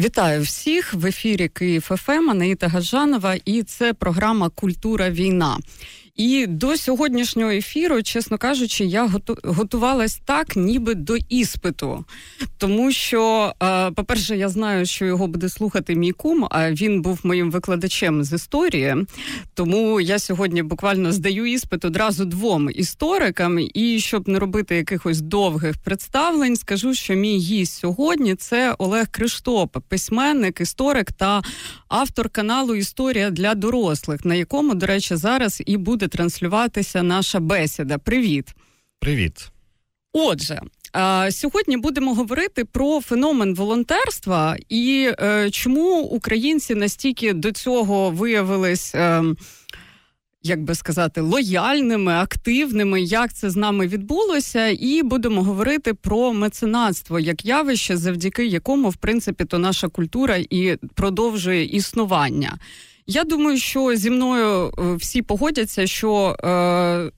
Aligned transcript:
Вітаю 0.00 0.42
всіх 0.42 0.94
в 0.94 1.06
ефірі 1.06 1.48
Київ 1.48 1.82
ФМ, 1.82 2.30
Анаїта 2.30 2.68
Гажанова, 2.68 3.34
і 3.44 3.62
це 3.62 3.94
програма 3.94 4.48
Культура 4.48 5.10
війна. 5.10 5.58
І 6.16 6.46
до 6.46 6.76
сьогоднішнього 6.76 7.50
ефіру, 7.50 8.02
чесно 8.02 8.38
кажучи, 8.38 8.84
я 8.84 9.10
готувалась 9.44 10.20
так, 10.24 10.56
ніби 10.56 10.94
до 10.94 11.16
іспиту. 11.16 12.04
Тому 12.58 12.92
що, 12.92 13.52
е, 13.62 13.90
по-перше, 13.90 14.36
я 14.36 14.48
знаю, 14.48 14.86
що 14.86 15.04
його 15.04 15.26
буде 15.26 15.48
слухати 15.48 15.94
мій 15.94 16.12
кум, 16.12 16.46
а 16.50 16.72
він 16.72 17.02
був 17.02 17.20
моїм 17.22 17.50
викладачем 17.50 18.24
з 18.24 18.32
історії. 18.32 18.96
Тому 19.54 20.00
я 20.00 20.18
сьогодні 20.18 20.62
буквально 20.62 21.12
здаю 21.12 21.46
іспит 21.46 21.84
одразу 21.84 22.24
двом 22.24 22.70
історикам. 22.74 23.58
І 23.74 24.00
щоб 24.00 24.28
не 24.28 24.38
робити 24.38 24.76
якихось 24.76 25.20
довгих 25.20 25.76
представлень, 25.78 26.56
скажу, 26.56 26.94
що 26.94 27.14
мій 27.14 27.38
гість 27.38 27.78
сьогодні 27.78 28.34
це 28.34 28.74
Олег 28.78 29.06
Криштопа, 29.10 29.76
письменник, 29.88 30.60
історик 30.60 31.12
та 31.12 31.42
автор 31.88 32.28
каналу 32.28 32.74
Історія 32.74 33.30
для 33.30 33.54
дорослих, 33.54 34.24
на 34.24 34.34
якому, 34.34 34.74
до 34.74 34.86
речі, 34.86 35.16
зараз 35.16 35.62
і 35.66 35.76
буде 35.76 36.08
транслюватися 36.08 37.02
наша 37.02 37.40
бесіда. 37.40 37.98
Привіт, 37.98 38.54
привіт. 38.98 39.50
Отже, 40.12 40.60
сьогодні 41.30 41.76
будемо 41.76 42.14
говорити 42.14 42.64
про 42.64 43.00
феномен 43.00 43.54
волонтерства 43.54 44.56
і 44.68 45.10
е, 45.20 45.50
чому 45.50 46.00
українці 46.00 46.74
настільки 46.74 47.32
до 47.32 47.52
цього 47.52 48.10
виявились. 48.10 48.94
Як 50.46 50.62
би 50.62 50.74
сказати, 50.74 51.20
лояльними, 51.20 52.12
активними, 52.12 53.02
як 53.02 53.32
це 53.32 53.50
з 53.50 53.56
нами 53.56 53.86
відбулося, 53.86 54.66
і 54.68 55.02
будемо 55.02 55.42
говорити 55.42 55.94
про 55.94 56.32
меценатство 56.32 57.18
як 57.20 57.44
явище, 57.44 57.96
завдяки 57.96 58.46
якому, 58.46 58.90
в 58.90 58.96
принципі, 58.96 59.44
то 59.44 59.58
наша 59.58 59.88
культура 59.88 60.36
і 60.50 60.76
продовжує 60.94 61.64
існування. 61.64 62.58
Я 63.06 63.24
думаю, 63.24 63.58
що 63.58 63.96
зі 63.96 64.10
мною 64.10 64.72
е, 64.78 64.94
всі 64.94 65.22
погодяться, 65.22 65.86
що. 65.86 66.36
Е, 66.44 67.10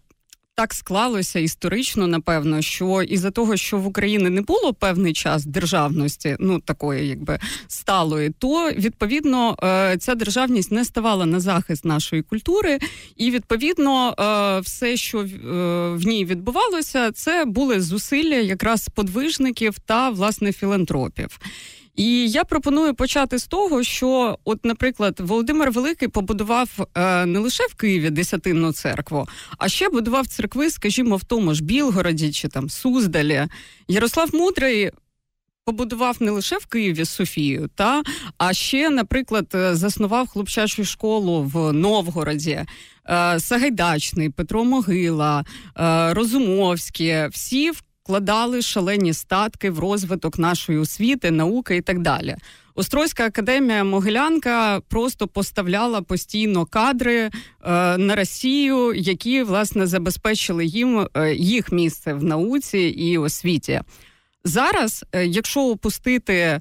так 0.58 0.74
склалося 0.74 1.38
історично, 1.38 2.06
напевно, 2.06 2.62
що 2.62 3.02
із-за 3.02 3.30
того, 3.30 3.56
що 3.56 3.78
в 3.78 3.86
Україні 3.86 4.30
не 4.30 4.40
було 4.40 4.74
певний 4.74 5.12
час 5.12 5.44
державності, 5.44 6.36
ну 6.40 6.60
такої, 6.60 7.08
якби 7.08 7.38
сталої, 7.68 8.30
то 8.38 8.70
відповідно 8.70 9.56
е, 9.62 9.96
ця 9.96 10.14
державність 10.14 10.72
не 10.72 10.84
ставала 10.84 11.26
на 11.26 11.40
захист 11.40 11.84
нашої 11.84 12.22
культури, 12.22 12.78
і 13.16 13.30
відповідно 13.30 14.14
е, 14.18 14.60
все, 14.60 14.96
що 14.96 15.18
в 15.94 16.06
ній 16.06 16.24
відбувалося, 16.24 17.12
це 17.12 17.44
були 17.44 17.80
зусилля 17.80 18.36
якраз 18.36 18.88
подвижників 18.88 19.78
та 19.78 20.10
власне 20.10 20.52
філантропів. 20.52 21.38
І 21.98 22.30
я 22.30 22.44
пропоную 22.44 22.94
почати 22.94 23.38
з 23.38 23.46
того, 23.46 23.82
що, 23.82 24.38
от, 24.44 24.64
наприклад, 24.64 25.20
Володимир 25.20 25.70
Великий 25.70 26.08
побудував 26.08 26.86
е, 26.94 27.26
не 27.26 27.38
лише 27.38 27.62
в 27.66 27.74
Києві 27.74 28.10
десятинну 28.10 28.72
церкву, 28.72 29.28
а 29.58 29.68
ще 29.68 29.88
будував 29.88 30.26
церкви, 30.26 30.70
скажімо, 30.70 31.16
в 31.16 31.24
тому 31.24 31.54
ж 31.54 31.64
Білгороді 31.64 32.32
чи 32.32 32.48
там 32.48 32.70
Суздалі. 32.70 33.46
Ярослав 33.88 34.34
Мудрий. 34.34 34.90
Побудував 35.64 36.16
не 36.20 36.30
лише 36.30 36.58
в 36.58 36.66
Києві 36.66 37.04
Софію, 37.04 37.70
та 37.74 38.02
а 38.38 38.52
ще, 38.52 38.90
наприклад, 38.90 39.46
е, 39.54 39.74
заснував 39.74 40.28
хлопчачу 40.28 40.84
школу 40.84 41.42
в 41.42 41.72
Новгороді, 41.72 42.64
е, 43.08 43.40
Сагайдачний, 43.40 44.30
Петро 44.30 44.64
Могила, 44.64 45.44
е, 45.78 46.14
Розумовський. 46.14 47.28
Всі 47.28 47.72
вкладали 48.08 48.62
шалені 48.62 49.12
статки 49.12 49.70
в 49.70 49.78
розвиток 49.78 50.38
нашої 50.38 50.78
освіти, 50.78 51.30
науки 51.30 51.76
і 51.76 51.80
так 51.80 51.98
далі. 51.98 52.36
Острозька 52.74 53.26
академія 53.26 53.84
Могилянка 53.84 54.80
просто 54.88 55.28
поставляла 55.28 56.02
постійно 56.02 56.66
кадри 56.66 57.16
е, 57.16 57.30
на 57.98 58.16
Росію, 58.16 58.94
які 58.94 59.42
власне 59.42 59.86
забезпечили 59.86 60.66
їм 60.66 61.08
е, 61.14 61.34
їх 61.34 61.72
місце 61.72 62.14
в 62.14 62.24
науці 62.24 62.78
і 62.78 63.18
освіті. 63.18 63.80
Зараз, 64.44 65.04
е, 65.12 65.26
якщо 65.26 65.60
опустити 65.60 66.60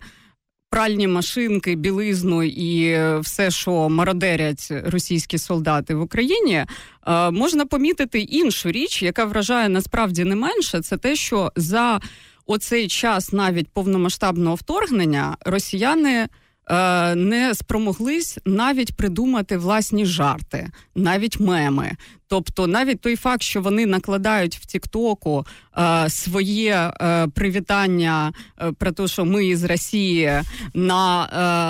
пральні 0.70 1.08
машинки, 1.08 1.76
білизну 1.76 2.44
і 2.44 3.00
все, 3.20 3.52
що 3.52 3.90
мародерять 3.90 4.68
російські 4.86 5.38
солдати 5.38 5.96
в 5.96 6.02
Україні, 6.02 6.66
е, 7.08 7.32
можна 7.32 7.66
помітити 7.66 8.20
іншу 8.20 8.72
річ, 8.72 9.04
яка 9.04 9.26
вражає 9.26 9.70
насправді 9.70 10.24
не 10.24 10.36
менше, 10.36 10.82
це 10.82 10.98
те, 10.98 11.16
що 11.16 11.52
за 11.56 12.00
оцей 12.46 12.88
час 12.88 13.34
навіть 13.34 13.68
повномасштабного 13.68 14.56
вторгнення 14.56 15.38
росіяни. 15.46 16.28
Е, 16.70 17.16
не 17.16 17.56
спромоглись 17.56 18.38
навіть 18.46 18.96
придумати 18.96 19.58
власні 19.58 20.06
жарти, 20.06 20.72
навіть 20.96 21.40
меми. 21.40 21.92
Тобто, 22.30 22.68
навіть 22.68 23.02
той 23.02 23.16
факт, 23.16 23.42
що 23.42 23.62
вони 23.62 23.86
накладають 23.86 24.56
в 24.56 24.66
Тіктоку 24.66 25.46
е, 25.78 26.10
своє 26.10 26.92
е, 27.02 27.28
привітання 27.28 28.34
е, 28.62 28.72
про 28.72 28.92
те, 28.92 29.08
що 29.08 29.26
ми 29.26 29.56
з 29.56 29.64
Росії 29.64 30.32
на 30.74 31.26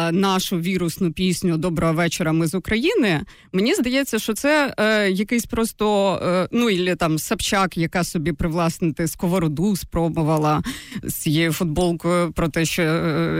е, 0.09 0.12
нашу 0.12 0.59
вірусну 0.59 1.12
пісню 1.12 1.57
Доброго 1.57 1.94
вечора, 1.94 2.31
ми 2.31 2.47
з 2.47 2.56
України. 2.56 3.22
Мені 3.53 3.75
здається, 3.75 4.19
що 4.19 4.34
це 4.34 4.73
е, 4.78 5.12
якийсь 5.12 5.45
просто 5.45 6.16
е, 6.23 6.47
ну 6.51 6.69
і 6.69 6.95
там 6.95 7.19
Собчак, 7.19 7.78
яка 7.78 8.03
собі 8.03 8.31
привласнити 8.31 9.07
сковороду 9.07 9.75
спробувала 9.75 10.63
з 11.03 11.13
цією 11.13 11.53
футболкою 11.53 12.31
про 12.31 12.47
те, 12.47 12.66
що 12.66 12.84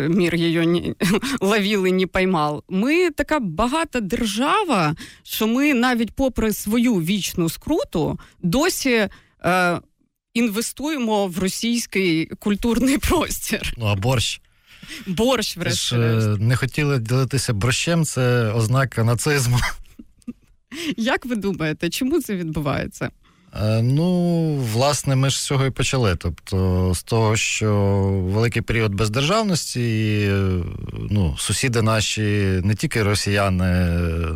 мір 0.10 0.36
її 0.36 0.68
не 0.68 0.96
ловили, 1.42 1.92
не 1.92 2.08
поймав. 2.08 2.64
Ми 2.70 3.10
така 3.10 3.40
багата 3.40 4.00
держава, 4.00 4.96
що 5.24 5.48
ми 5.48 5.74
навіть 5.74 6.12
попри 6.12 6.54
свою 6.54 7.07
вічну 7.08 7.50
скруту 7.50 8.20
досі 8.44 9.10
е, 9.46 9.82
інвестуємо 10.34 11.28
в 11.28 11.40
російський 11.40 12.26
культурний 12.26 12.98
простір. 13.10 13.74
Ну 13.78 13.86
а 13.86 13.96
борщ. 13.96 14.42
Борщ, 15.08 15.58
врешті. 15.58 15.96
Не 16.40 16.56
хотіли 16.56 17.00
ділитися 17.00 17.54
борщем, 17.54 18.06
це 18.06 18.52
ознака 18.52 19.04
нацизму. 19.04 19.58
Як 20.98 21.26
ви 21.26 21.36
думаєте, 21.36 21.90
чому 21.90 22.22
це 22.22 22.36
відбувається? 22.36 23.10
Е, 23.56 23.82
ну, 23.82 24.56
власне, 24.56 25.16
ми 25.16 25.30
ж 25.30 25.38
з 25.38 25.46
цього 25.46 25.66
і 25.66 25.70
почали. 25.70 26.16
Тобто, 26.16 26.92
з 26.96 27.04
того, 27.04 27.36
що 27.36 27.74
великий 28.24 28.62
період 28.62 28.96
бездержавності, 28.96 29.82
і, 29.82 30.30
ну, 31.10 31.36
сусіди 31.38 31.82
наші, 31.82 32.22
не 32.64 32.76
тільки 32.76 33.04
росіяни, 33.04 33.66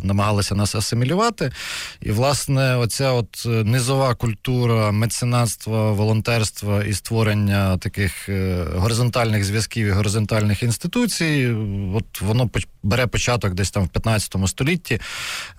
намагалися 0.02 0.54
нас 0.54 0.74
асимілювати. 0.74 1.52
І, 2.00 2.10
власне, 2.10 2.76
оця 2.76 3.12
от 3.12 3.42
низова 3.46 4.14
культура 4.14 4.90
меценатства, 4.90 5.92
волонтерства 5.92 6.84
і 6.84 6.92
створення 6.92 7.78
таких 7.78 8.28
е, 8.28 8.64
горизонтальних 8.74 9.44
зв'язків 9.44 9.86
і 9.86 9.90
горизонтальних 9.90 10.62
інституцій, 10.62 11.56
от 11.94 12.20
воно 12.20 12.50
бере 12.82 13.06
початок 13.06 13.54
десь 13.54 13.70
там 13.70 13.84
в 13.84 13.88
15 13.88 14.36
столітті, 14.46 15.00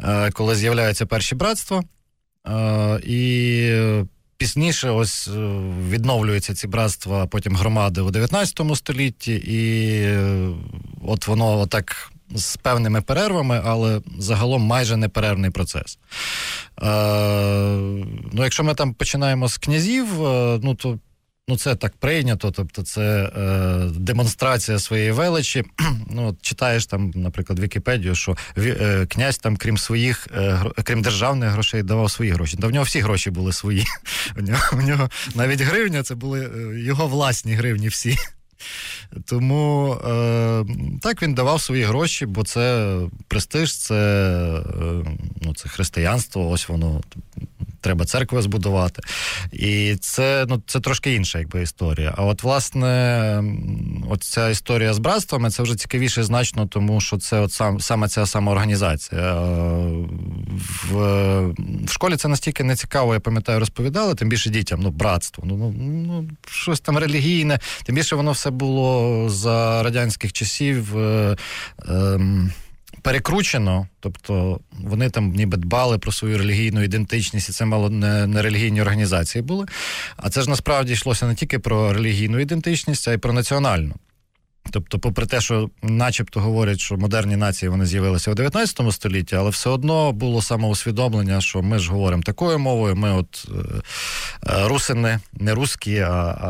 е, 0.04 0.32
коли 0.32 0.56
з'являються 0.56 1.06
перші 1.06 1.36
братства. 1.36 1.84
Е, 2.48 3.00
і 3.04 3.74
пізніше 4.38 4.90
ось 4.90 5.28
е, 5.28 5.32
відновлюються 5.90 6.54
ці 6.54 6.68
братства, 6.68 7.28
потім 7.28 7.56
громади 7.56 8.02
у 8.02 8.12
19 8.12 8.62
столітті, 8.76 9.34
і 9.34 9.92
е, 10.04 10.50
от 11.08 11.28
воно 11.28 11.68
так. 11.68 12.10
З 12.36 12.58
певними 12.58 13.02
перервами, 13.02 13.62
але 13.66 14.02
загалом 14.20 14.62
майже 14.62 14.98
неперервний 14.98 15.52
процес. 15.52 16.00
Е, 16.84 16.86
Ну, 18.32 18.44
Якщо 18.44 18.64
ми 18.64 18.74
там 18.76 18.94
починаємо 18.94 19.48
з 19.48 19.58
князів, 19.58 20.26
е, 20.26 20.60
ну 20.64 20.76
то 20.76 21.00
Ну, 21.48 21.58
це 21.58 21.76
так 21.76 21.98
прийнято, 21.98 22.52
тобто 22.52 22.84
це 22.84 23.32
е, 23.38 23.90
демонстрація 23.96 24.80
своєї 24.80 25.12
величі. 25.12 25.64
Ну, 26.16 26.28
от 26.28 26.42
Читаєш 26.42 26.86
там, 26.86 27.12
наприклад, 27.16 27.60
Вікіпедію, 27.60 28.16
що 28.16 28.38
е, 28.58 29.06
князь 29.10 29.38
там, 29.38 29.58
крім 29.58 29.78
своїх, 29.78 30.28
е, 30.36 30.62
крім 30.84 31.02
державних 31.02 31.50
грошей, 31.50 31.84
давав 31.84 32.12
свої 32.12 32.32
гроші. 32.32 32.58
Та 32.58 32.68
в 32.68 32.72
нього 32.72 32.86
всі 32.86 33.00
гроші 33.00 33.32
були 33.32 33.54
свої. 33.54 33.86
У 34.38 34.42
нього, 34.42 34.62
у 34.74 34.82
нього 34.82 35.10
навіть 35.36 35.62
гривня 35.62 36.04
це 36.04 36.16
були 36.16 36.52
е, 36.56 36.80
його 36.80 37.08
власні 37.08 37.54
гривні 37.54 37.88
всі. 37.88 38.18
Тому 39.26 39.94
е, 39.94 40.66
так 41.02 41.22
він 41.22 41.34
давав 41.34 41.62
свої 41.62 41.84
гроші, 41.84 42.26
бо 42.26 42.44
це 42.44 42.98
престиж, 43.28 43.78
це 43.78 43.96
е, 43.96 45.06
ну, 45.42 45.56
це 45.56 45.70
християнство, 45.70 46.50
ось 46.50 46.70
воно 46.70 47.02
треба 47.84 48.06
церкви 48.06 48.42
збудувати. 48.42 49.02
І 49.52 49.96
це 49.96 50.46
ну, 50.50 50.62
це 50.68 50.80
трошки 50.80 51.14
інша 51.14 51.40
якби, 51.40 51.62
історія. 51.62 52.14
А 52.18 52.24
от, 52.24 52.44
власне, 52.44 53.44
ця 54.20 54.50
історія 54.50 54.94
з 54.94 55.00
братствами 55.00 55.50
це 55.50 55.64
вже 55.64 55.76
цікавіше 55.76 56.24
значно, 56.24 56.68
тому 56.68 57.02
що 57.02 57.18
це 57.18 57.40
от 57.40 57.52
сам, 57.52 57.80
саме 57.80 58.08
ця 58.08 58.26
самоорганізація. 58.26 59.34
В, 60.92 60.98
в 61.86 61.92
школі 61.92 62.16
це 62.16 62.28
настільки 62.28 62.64
не 62.64 62.76
цікаво, 62.76 63.14
я 63.14 63.20
пам'ятаю, 63.20 63.60
розповідали, 63.60 64.16
тим 64.16 64.30
більше 64.30 64.50
дітям, 64.50 64.80
ну, 64.82 64.90
братство, 64.90 65.44
ну, 65.48 65.58
ну, 65.58 65.74
ну 65.78 66.30
щось 66.48 66.80
там 66.80 66.98
релігійне, 66.98 67.60
тим 67.84 67.96
більше 67.96 68.16
воно 68.16 68.32
все 68.32 68.50
було 68.50 69.30
за 69.30 69.84
радянських 69.84 70.34
часів. 70.34 70.98
Е, 70.98 71.38
е, 71.90 72.20
перекручено, 73.04 73.88
тобто 74.00 74.60
вони 74.72 75.10
там 75.10 75.32
ніби 75.32 75.58
дбали 75.58 75.98
про 75.98 76.12
свою 76.12 76.38
релігійну 76.38 76.84
ідентичність, 76.84 77.50
і 77.50 77.52
це 77.52 77.66
мало 77.66 77.90
не, 77.90 78.28
не 78.28 78.42
релігійні 78.42 78.82
організації 78.82 79.42
були. 79.42 79.66
А 80.18 80.30
це 80.30 80.42
ж 80.42 80.50
насправді 80.50 80.94
йшлося 80.94 81.28
не 81.28 81.36
тільки 81.36 81.60
про 81.60 81.94
релігійну 81.94 82.40
ідентичність, 82.40 83.08
а 83.08 83.14
й 83.14 83.18
про 83.18 83.34
національну. 83.34 83.96
Тобто, 84.74 85.00
попри 85.00 85.26
те, 85.26 85.42
що 85.42 85.70
начебто 85.82 86.40
говорять, 86.40 86.80
що 86.80 86.98
модерні 86.98 87.36
нації 87.36 87.70
вони 87.70 87.86
з'явилися 87.86 88.32
у 88.32 88.34
19 88.34 88.92
столітті, 88.92 89.36
але 89.36 89.50
все 89.50 89.70
одно 89.70 90.12
було 90.12 90.42
самоусвідомлення, 90.42 91.42
що 91.42 91.62
ми 91.62 91.80
ж 91.80 91.92
говоримо 91.92 92.24
такою 92.24 92.60
мовою. 92.60 92.96
Ми, 92.96 93.14
от 93.14 93.48
е, 93.50 93.82
е 94.48 94.68
русини, 94.68 95.20
не 95.34 95.54
русські, 95.54 96.00
а 96.00 96.10
а, 96.10 96.48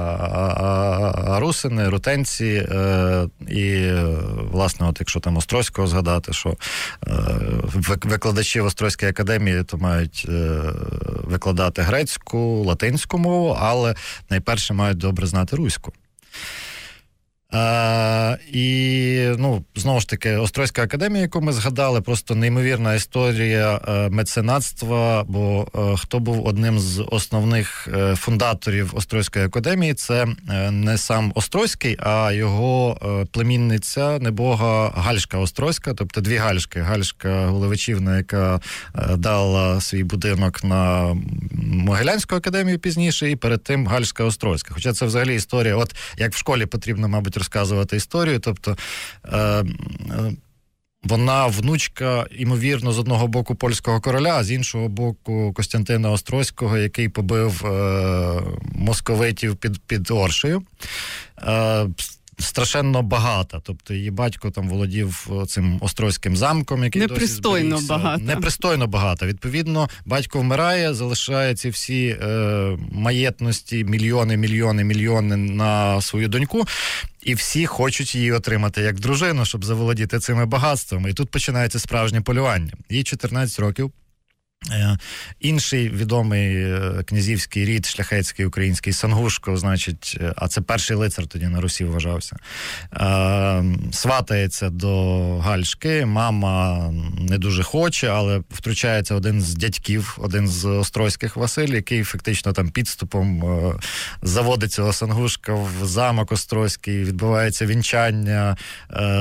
а, 0.58 1.34
а 1.36 1.40
русини, 1.40 1.90
рутенці. 1.90 2.68
Е, 2.72 3.28
і, 3.50 3.92
власне, 4.52 4.88
от 4.88 4.98
якщо 5.00 5.20
там 5.20 5.38
Острозького 5.38 5.88
згадати, 5.88 6.34
що 6.34 6.50
е, 6.50 6.58
викладачі 8.04 8.62
в 8.62 8.66
Острозькій 8.66 9.06
академії 9.06 9.64
то 9.64 9.78
мають 9.78 10.26
е, 10.30 10.62
викладати 11.24 11.82
грецьку, 11.82 12.64
латинську 12.64 13.18
мову, 13.18 13.58
але 13.60 13.96
найперше 14.30 14.74
мають 14.74 14.98
добре 14.98 15.28
знати 15.28 15.56
руську. 15.56 15.94
А, 17.54 18.38
І 18.52 19.28
ну, 19.38 19.66
знову 19.76 20.00
ж 20.00 20.10
таки, 20.10 20.36
Острозька 20.36 20.84
академія, 20.84 21.22
яку 21.22 21.42
ми 21.42 21.54
згадали, 21.54 22.02
просто 22.02 22.36
неймовірна 22.36 22.94
історія 22.94 23.82
е, 23.88 24.10
меценатства. 24.10 25.24
Бо 25.24 25.68
е, 25.76 25.98
хто 25.98 26.20
був 26.20 26.48
одним 26.48 26.80
з 26.80 27.04
основних 27.12 27.88
е, 27.94 28.16
фундаторів 28.16 28.96
Острозької 28.96 29.46
академії, 29.46 29.94
це 29.94 30.28
не 30.72 30.98
сам 30.98 31.32
Острозький, 31.36 31.98
а 32.00 32.32
його 32.32 32.98
племінниця 33.32 34.20
небога 34.20 34.92
Гальшка 34.96 35.38
Острозька, 35.38 35.94
тобто 35.94 36.22
дві 36.22 36.36
Гальшки. 36.36 36.80
Гальшка 36.80 37.46
Головичівна, 37.46 38.18
яка 38.18 38.60
дала 39.16 39.82
свій 39.82 40.04
будинок 40.04 40.64
на 40.64 41.16
Могилянську 41.64 42.36
академію 42.36 42.80
пізніше, 42.80 43.32
і 43.32 43.36
перед 43.36 43.64
тим 43.64 43.88
Гальшка 43.88 44.24
Острозька. 44.24 44.74
Хоча 44.74 44.94
це 44.94 45.06
взагалі 45.06 45.36
історія, 45.36 45.76
от 45.76 45.96
як 46.18 46.34
в 46.34 46.38
школі 46.38 46.66
потрібно, 46.66 47.08
мабуть, 47.08 47.38
розказувати 47.44 47.96
історію. 47.96 48.40
Тобто 48.40 48.78
е, 49.26 49.38
е, 49.38 49.64
вона 51.04 51.48
внучка, 51.48 52.26
ймовірно, 52.32 52.92
з 52.92 53.00
одного 53.00 53.28
боку 53.28 53.56
польського 53.56 54.02
короля, 54.02 54.38
а 54.38 54.44
з 54.44 54.52
іншого 54.52 54.90
боку 54.90 55.54
Костянтина 55.54 56.12
Острозького, 56.12 56.78
який 56.78 57.10
побив 57.10 57.66
е, 57.66 58.42
московитів 58.76 59.56
під 59.56 59.82
під 59.82 60.12
Оршею. 60.12 60.64
Е, 61.48 61.88
страшенно 62.40 63.02
багата. 63.02 63.60
Тобто 63.64 63.94
її 63.94 64.12
батько 64.12 64.52
там 64.52 64.70
володів 64.70 65.28
е, 65.42 65.46
цим 65.46 65.78
острозьким 65.82 66.36
замком, 66.36 66.84
який 66.84 67.02
непристойно 67.02 67.76
досі 67.76 67.88
багато. 67.88 68.24
Непристойно 68.24 68.88
багато. 68.88 69.26
Відповідно, 69.26 69.90
батько 70.06 70.40
вмирає, 70.40 70.94
залишає 70.94 71.56
ці 71.56 71.70
всі 71.70 72.18
е, 72.22 72.78
маєтності, 72.92 73.84
мільйони, 73.84 74.38
мільйони, 74.38 74.84
мільйони 74.84 75.36
на 75.38 76.02
свою 76.02 76.28
доньку. 76.28 76.66
І 77.22 77.34
всі 77.34 77.66
хочуть 77.66 78.16
її 78.16 78.32
отримати 78.32 78.82
як 78.82 79.00
дружину, 79.00 79.46
щоб 79.46 79.66
заволодіти 79.66 80.20
цими 80.20 80.46
багатствами. 80.46 81.10
І 81.10 81.14
тут 81.14 81.32
починається 81.32 81.80
справжнє 81.80 82.22
полювання. 82.22 82.74
Їй 82.90 83.04
14 83.04 83.60
років. 83.60 83.92
Е, 84.72 84.98
інший 85.40 85.90
відомий 85.90 86.56
е, 86.56 87.04
князівський 87.06 87.66
рід, 87.66 87.86
шляхетський 87.86 88.46
український 88.46 88.94
Сангушко, 88.94 89.58
значить, 89.58 90.18
е, 90.22 90.34
а 90.36 90.48
це 90.48 90.62
перший 90.62 90.98
лицар 90.98 91.28
тоді 91.28 91.48
на 91.48 91.62
Русі 91.62 91.84
вважався. 91.84 92.36
Сватається 93.92 94.70
до 94.70 95.38
Гальшки. 95.38 96.06
Мама 96.06 96.90
не 97.20 97.38
дуже 97.38 97.64
хоче, 97.64 98.08
але 98.08 98.42
втручається 98.52 99.16
один 99.16 99.42
з 99.42 99.56
дядьків, 99.56 100.18
один 100.22 100.48
з 100.48 100.66
Острозьких 100.66 101.36
Василь, 101.36 101.68
який 101.68 102.04
фактично 102.04 102.54
там 102.54 102.70
підступом 102.70 103.44
заводить 104.22 104.72
цього 104.72 104.94
Сангушка 104.94 105.54
в 105.54 105.86
замок 105.86 106.32
Острозький, 106.32 107.04
відбувається 107.04 107.66
вінчання 107.66 108.58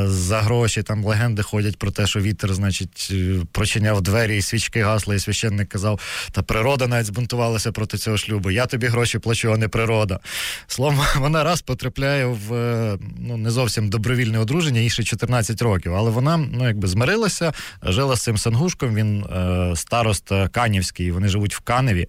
за 0.04 0.40
гроші. 0.40 0.82
Там 0.82 1.04
легенди 1.04 1.42
ходять 1.42 1.76
про 1.76 1.90
те, 1.90 2.06
що 2.06 2.20
вітер, 2.20 2.54
значить, 2.54 3.12
прочиняв 3.52 4.02
двері 4.02 4.36
і 4.36 4.42
свічки 4.42 4.82
гасли. 4.82 5.16
і 5.16 5.18
священник 5.32 5.68
казав, 5.68 6.00
та 6.32 6.42
природа 6.42 6.86
навіть 6.86 7.06
збунтувалася 7.06 7.72
проти 7.72 7.98
цього 7.98 8.16
шлюбу. 8.16 8.50
Я 8.50 8.66
тобі 8.66 8.86
гроші 8.86 9.18
плачу, 9.18 9.52
а 9.52 9.56
не 9.56 9.68
природа. 9.68 10.20
Словом, 10.66 11.00
вона 11.16 11.44
раз 11.44 11.62
потрапляє 11.62 12.26
в 12.26 12.54
е, 12.54 12.98
ну 13.18 13.36
не 13.36 13.50
зовсім 13.50 13.88
добровільне 13.88 14.38
одруження, 14.38 14.80
їй 14.80 14.90
ще 14.90 15.02
14 15.02 15.62
років. 15.62 15.94
Але 15.94 16.10
вона 16.10 16.36
ну 16.36 16.66
якби 16.66 16.88
змирилася, 16.88 17.52
жила 17.82 18.16
з 18.16 18.22
цим 18.22 18.36
сангушком. 18.36 18.94
Він 18.94 19.24
е, 19.24 19.72
староста 19.76 20.48
Канівський, 20.48 21.10
вони 21.10 21.28
живуть 21.28 21.54
в 21.54 21.60
Каневі. 21.60 22.06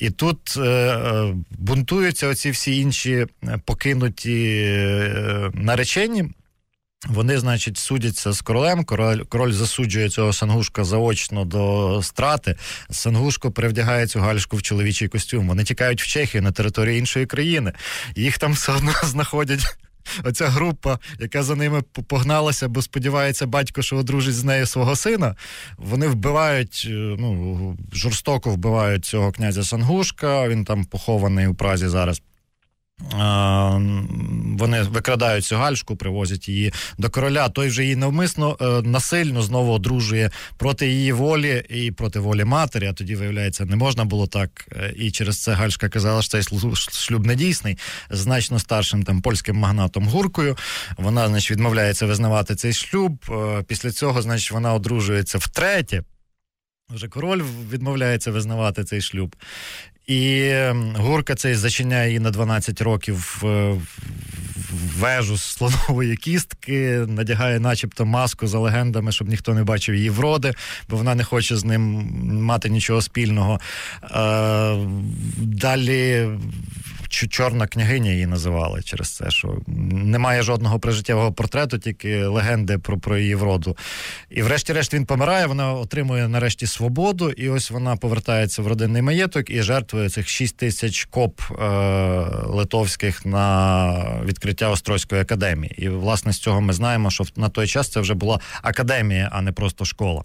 І 0.00 0.10
тут 0.10 0.54
е, 0.56 0.60
е 0.60 1.34
бунтуються 1.50 2.28
оці 2.28 2.50
всі 2.50 2.80
інші 2.80 3.26
покинуті 3.64 4.64
е, 4.66 5.50
наречені. 5.54 6.30
Вони, 7.08 7.38
значить, 7.38 7.78
судяться 7.78 8.32
з 8.32 8.40
королем. 8.40 8.84
Король 8.84 9.22
король 9.28 9.52
засуджує 9.52 10.10
цього 10.10 10.32
сангушка 10.32 10.84
заочно 10.84 11.44
до 11.44 12.00
страти. 12.02 12.56
Сангушко 12.90 13.50
перевдягає 13.50 14.06
цю 14.06 14.20
гальшку 14.20 14.56
в 14.56 14.62
чоловічий 14.62 15.08
костюм. 15.08 15.48
Вони 15.48 15.64
тікають 15.64 16.02
в 16.02 16.06
Чехію 16.06 16.42
на 16.42 16.52
території 16.52 16.98
іншої 16.98 17.26
країни. 17.26 17.72
Їх 18.16 18.38
там 18.38 18.52
все 18.52 18.72
одно 18.72 18.92
знаходять. 19.04 19.76
Оця 20.24 20.48
група, 20.48 20.98
яка 21.18 21.42
за 21.42 21.56
ними 21.56 21.82
погналася, 21.82 22.68
бо 22.68 22.82
сподівається, 22.82 23.46
батько, 23.46 23.82
що 23.82 23.96
одружить 23.96 24.34
з 24.34 24.44
нею 24.44 24.66
свого 24.66 24.96
сина. 24.96 25.36
Вони 25.76 26.06
вбивають, 26.08 26.86
е, 26.90 26.92
ну 27.18 27.76
жорстоко 27.92 28.50
вбивають 28.50 29.04
цього 29.04 29.32
князя 29.32 29.64
Сангушка. 29.64 30.48
Він 30.48 30.64
там 30.64 30.84
похований 30.84 31.46
у 31.46 31.54
Празі 31.54 31.88
зараз. 31.88 32.22
Вони 34.58 34.82
викрадають 34.82 35.44
цю 35.44 35.56
гальшку, 35.56 35.96
привозять 35.96 36.48
її 36.48 36.72
до 36.98 37.10
короля. 37.10 37.48
Той 37.48 37.68
вже 37.68 37.82
її 37.82 37.96
навмисно 37.96 38.56
е, 38.60 38.64
насильно 38.88 39.42
знову 39.42 39.72
одружує 39.72 40.30
проти 40.56 40.88
її 40.88 41.12
волі 41.12 41.64
і 41.68 41.90
проти 41.90 42.18
волі 42.18 42.44
матері. 42.44 42.86
А 42.86 42.92
тоді 42.92 43.14
виявляється, 43.14 43.64
не 43.64 43.76
можна 43.76 44.04
було 44.04 44.26
так. 44.26 44.66
Е, 44.72 44.92
і 44.96 45.10
через 45.10 45.42
це 45.42 45.52
Гальшка 45.52 45.88
казала, 45.88 46.22
що 46.22 46.30
цей 46.30 46.58
шлюб 46.90 47.26
недійсний, 47.26 47.78
значно 48.10 48.58
старшим 48.58 49.02
там 49.02 49.20
польським 49.20 49.56
магнатом 49.56 50.08
гуркою. 50.08 50.56
Вона, 50.96 51.28
значить, 51.28 51.50
відмовляється 51.50 52.06
визнавати 52.06 52.54
цей 52.54 52.72
шлюб. 52.72 53.24
Е, 53.30 53.62
після 53.68 53.90
цього, 53.90 54.22
значить, 54.22 54.52
вона 54.52 54.74
одружується 54.74 55.38
втретє. 55.38 56.02
Вже 56.94 57.08
король 57.08 57.42
відмовляється 57.72 58.30
визнавати 58.30 58.84
цей 58.84 59.00
шлюб. 59.00 59.36
І 60.06 60.48
ем, 60.52 60.94
Гурка 60.96 61.34
цей 61.34 61.54
зачиняє 61.54 62.08
її 62.08 62.20
на 62.20 62.30
12 62.30 62.82
років 62.82 63.38
в 63.42 63.76
вежу 64.98 65.36
з 65.36 65.42
слонової 65.42 66.16
кістки, 66.16 67.04
надягає, 67.08 67.60
начебто, 67.60 68.06
маску 68.06 68.46
за 68.46 68.58
легендами, 68.58 69.12
щоб 69.12 69.28
ніхто 69.28 69.54
не 69.54 69.64
бачив 69.64 69.94
її 69.94 70.10
вроди, 70.10 70.54
бо 70.88 70.96
вона 70.96 71.14
не 71.14 71.24
хоче 71.24 71.56
з 71.56 71.64
ним 71.64 71.82
мати 72.44 72.68
нічого 72.68 73.02
спільного. 73.02 73.60
Е, 74.02 74.76
далі 75.38 76.28
чорна 77.12 77.66
княгиня 77.66 78.10
її 78.10 78.26
називали 78.26 78.82
через 78.82 79.10
це, 79.10 79.30
що 79.30 79.58
немає 79.66 80.42
жодного 80.42 80.78
прижиттєвого 80.78 81.32
портрету, 81.32 81.78
тільки 81.78 82.24
легенди 82.24 82.78
про 82.78 82.98
про 82.98 83.18
її 83.18 83.34
вроду. 83.34 83.76
І, 84.30 84.42
врешті-решт, 84.42 84.94
він 84.94 85.06
помирає, 85.06 85.46
вона 85.46 85.72
отримує 85.72 86.28
нарешті 86.28 86.66
свободу, 86.66 87.30
і 87.30 87.48
ось 87.48 87.70
вона 87.70 87.96
повертається 87.96 88.62
в 88.62 88.66
родинний 88.66 89.02
маєток 89.02 89.50
і 89.50 89.62
жертвує 89.62 90.08
цих 90.08 90.28
6 90.28 90.56
тисяч 90.56 91.04
коп 91.04 91.40
е, 91.40 91.54
литовських 92.44 93.26
на 93.26 94.22
відкриття 94.24 94.68
Острозької 94.68 95.22
академії. 95.22 95.74
І 95.78 95.88
власне 95.88 96.32
з 96.32 96.38
цього 96.38 96.60
ми 96.60 96.72
знаємо, 96.72 97.10
що 97.10 97.24
на 97.36 97.48
той 97.48 97.66
час 97.66 97.88
це 97.88 98.00
вже 98.00 98.14
була 98.14 98.40
академія, 98.62 99.28
а 99.32 99.42
не 99.42 99.52
просто 99.52 99.84
школа. 99.84 100.24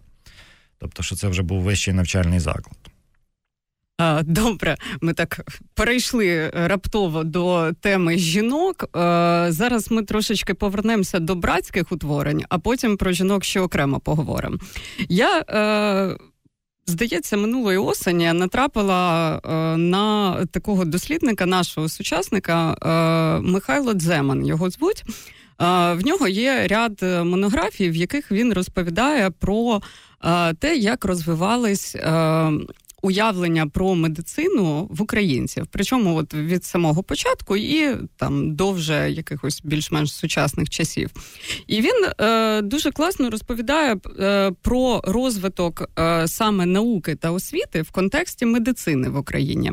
Тобто, 0.80 1.04
що 1.04 1.16
це 1.16 1.28
вже 1.28 1.42
був 1.42 1.62
вищий 1.62 1.94
навчальний 1.94 2.40
заклад. 2.40 2.78
Добре, 4.24 4.78
ми 5.02 5.14
так 5.14 5.40
перейшли 5.74 6.50
раптово 6.54 7.24
до 7.24 7.72
теми 7.82 8.18
жінок. 8.18 8.86
Зараз 9.48 9.92
ми 9.92 10.04
трошечки 10.04 10.54
повернемося 10.54 11.20
до 11.20 11.36
братських 11.36 11.92
утворень, 11.92 12.44
а 12.50 12.60
потім 12.60 12.98
про 12.98 13.12
жінок 13.12 13.44
ще 13.44 13.60
окремо 13.60 14.00
поговоримо. 14.00 14.58
Я 15.10 15.40
е, 15.40 16.18
здається, 16.86 17.38
минулої 17.38 17.78
осені 17.78 18.34
натрапила 18.34 19.36
е, 19.36 19.78
на 19.78 20.46
такого 20.46 20.86
дослідника, 20.86 21.46
нашого 21.46 21.90
сучасника 21.90 22.78
е, 22.82 23.42
Михайло 23.42 23.94
Дземан. 23.94 24.46
Його 24.46 24.70
звуть. 24.70 25.04
Е, 25.06 25.14
в 25.94 26.06
нього 26.06 26.28
є 26.28 26.68
ряд 26.68 27.02
монографій, 27.04 27.90
в 27.90 27.96
яких 27.96 28.32
він 28.32 28.54
розповідає 28.54 29.30
про 29.30 29.82
е, 30.24 30.54
те, 30.54 30.76
як 30.76 31.06
розвивались 31.06 31.96
е, 31.96 32.52
уявлення 33.02 33.68
про 33.68 33.96
медицину 33.96 34.88
в 34.92 35.02
українців, 35.02 35.68
причому 35.72 36.16
от 36.16 36.34
від 36.34 36.66
самого 36.66 37.04
початку 37.04 37.58
і 37.58 37.96
там 38.16 38.56
до 38.56 38.72
вже 38.72 39.12
якихось 39.12 39.62
більш-менш 39.64 40.14
сучасних 40.14 40.70
часів. 40.70 41.10
І 41.68 41.82
він 41.82 42.06
е, 42.20 42.62
дуже 42.62 42.92
класно 42.92 43.30
розповідає 43.30 43.96
е, 44.20 44.52
про 44.62 45.02
розвиток 45.04 45.90
е, 46.00 46.28
саме 46.28 46.66
науки 46.66 47.16
та 47.16 47.32
освіти 47.32 47.82
в 47.82 47.92
контексті 47.92 48.46
медицини 48.46 49.10
в 49.10 49.18
Україні. 49.18 49.72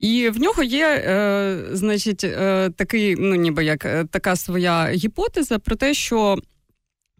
І 0.00 0.28
в 0.28 0.40
нього 0.40 0.62
є, 0.62 0.86
е, 0.86 1.58
значить, 1.72 2.24
е, 2.24 2.70
такий, 2.76 3.16
ну 3.18 3.34
ніби 3.34 3.64
як 3.64 3.84
е, 3.84 4.04
така 4.10 4.36
своя 4.36 4.90
гіпотеза 4.90 5.58
про 5.58 5.76
те, 5.76 5.94
що 5.94 6.38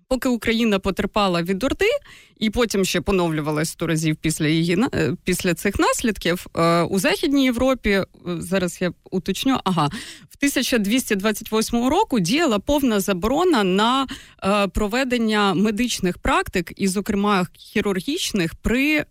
поки 0.08 0.28
Україна 0.28 0.78
потерпала 0.78 1.42
від 1.42 1.64
Орди, 1.64 1.90
і 2.36 2.50
потім 2.50 2.84
ще 2.84 3.00
поновлювалась 3.00 3.68
сто 3.68 3.86
разів 3.86 4.16
після 4.16 4.46
її 4.46 4.86
е, 4.94 5.12
після 5.24 5.54
цих 5.54 5.78
наслідків 5.78 6.46
е, 6.56 6.82
у 6.82 6.98
Західній 6.98 7.44
Європі. 7.44 7.90
Е, 7.90 8.06
зараз 8.24 8.78
я 8.80 8.92
уточню, 9.10 9.60
ага, 9.64 9.86
в 10.30 10.36
1228 10.36 11.88
року 11.88 12.20
діяла 12.20 12.58
повна 12.58 13.00
заборона 13.00 13.64
на 13.64 14.06
проведення 14.74 15.54
медичних 15.54 16.18
практик, 16.18 16.72
і, 16.76 16.88
зокрема, 16.88 17.46
хірургічних 17.52 18.54
при 18.54 19.04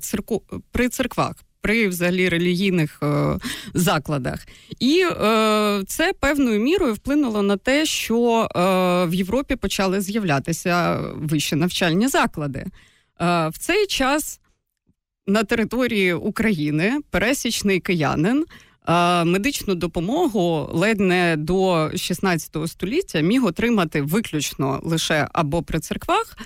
цирку 0.00 0.42
при 0.72 0.88
церквах 0.88 1.34
при 1.60 1.88
взагалі 1.88 2.28
релігійних 2.28 2.98
е, 3.02 3.38
закладах. 3.74 4.46
І 4.78 5.04
е, 5.10 5.82
це 5.86 6.12
певною 6.20 6.60
мірою 6.60 6.94
вплинуло 6.94 7.42
на 7.42 7.56
те, 7.56 7.86
що 7.86 8.48
е, 8.56 8.60
в 9.06 9.14
Європі 9.14 9.56
почали 9.56 10.00
з'являтися 10.00 11.00
вищі 11.14 11.56
навчальні 11.56 12.08
заклади. 12.08 12.58
Е, 12.58 13.48
в 13.48 13.58
цей 13.58 13.86
час 13.86 14.40
на 15.26 15.44
території 15.44 16.12
України 16.12 16.98
пересічний 17.10 17.80
киянин. 17.80 18.44
Е, 18.88 19.24
медичну 19.24 19.74
допомогу 19.74 20.68
ледь 20.72 21.00
не 21.00 21.36
до 21.36 21.90
16 21.96 22.56
століття 22.66 23.20
міг 23.20 23.44
отримати 23.44 24.02
виключно 24.02 24.80
лише 24.84 25.28
або 25.32 25.62
при 25.62 25.80
церквах, 25.80 26.36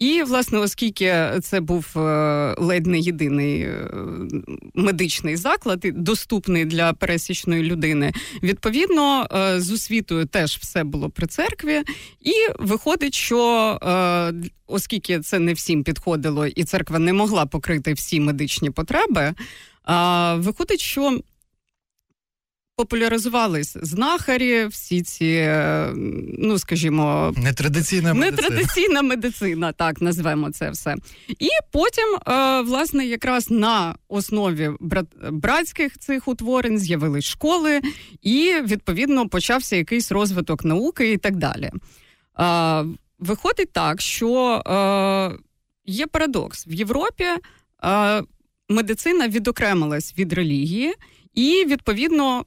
і, 0.00 0.22
власне, 0.22 0.58
оскільки 0.58 1.14
це 1.42 1.60
був 1.60 1.86
е, 1.96 2.54
ледь 2.58 2.86
не 2.86 2.98
єдиний 2.98 3.60
е, 3.62 3.90
медичний 4.74 5.36
заклад, 5.36 5.80
доступний 5.94 6.64
для 6.64 6.92
пересічної 6.92 7.62
людини, 7.62 8.12
відповідно 8.42 9.26
е, 9.32 9.60
з 9.60 9.70
освітою 9.70 10.26
теж 10.26 10.56
все 10.56 10.84
було 10.84 11.10
при 11.10 11.26
церкві, 11.26 11.82
і 12.20 12.32
виходить, 12.58 13.14
що 13.14 13.40
оскільки 14.66 15.20
це 15.20 15.38
не 15.38 15.52
всім 15.52 15.84
підходило, 15.84 16.46
і 16.46 16.64
церква 16.64 16.98
не 16.98 17.12
могла 17.12 17.46
покрити 17.46 17.92
всі 17.92 18.20
медичні 18.20 18.70
потреби, 18.70 19.34
виходить, 20.36 20.80
що 20.80 21.20
популяризувались 22.76 23.76
знахарі, 23.82 24.66
всі 24.66 25.02
ці, 25.02 25.24
е, 25.26 25.92
ну 26.38 26.58
скажімо, 26.58 27.34
нетрадиційна 27.36 28.14
медицина. 28.14 28.48
нетрадиційна 28.48 29.02
медицина, 29.02 29.72
так 29.72 30.00
назвемо 30.00 30.50
це 30.50 30.70
все. 30.70 30.96
І 31.28 31.48
потім, 31.72 32.04
е, 32.28 32.60
власне, 32.62 33.06
якраз 33.06 33.50
на 33.50 33.94
основі 34.08 34.70
братських 35.30 35.98
цих 35.98 36.28
утворень 36.28 36.78
з'явились 36.78 37.24
школи, 37.24 37.80
і 38.22 38.54
відповідно 38.64 39.28
почався 39.28 39.76
якийсь 39.76 40.12
розвиток 40.12 40.64
науки 40.64 41.12
і 41.12 41.16
так 41.16 41.36
далі. 41.36 41.70
Виходить 43.18 43.72
так, 43.72 44.00
що 44.00 44.62
е, 44.66 45.38
є 45.86 46.06
парадокс 46.06 46.66
в 46.66 46.72
Європі. 46.72 47.24
Медицина 48.68 49.28
відокремилась 49.28 50.14
від 50.18 50.32
релігії, 50.32 50.94
і 51.34 51.64
відповідно 51.68 52.44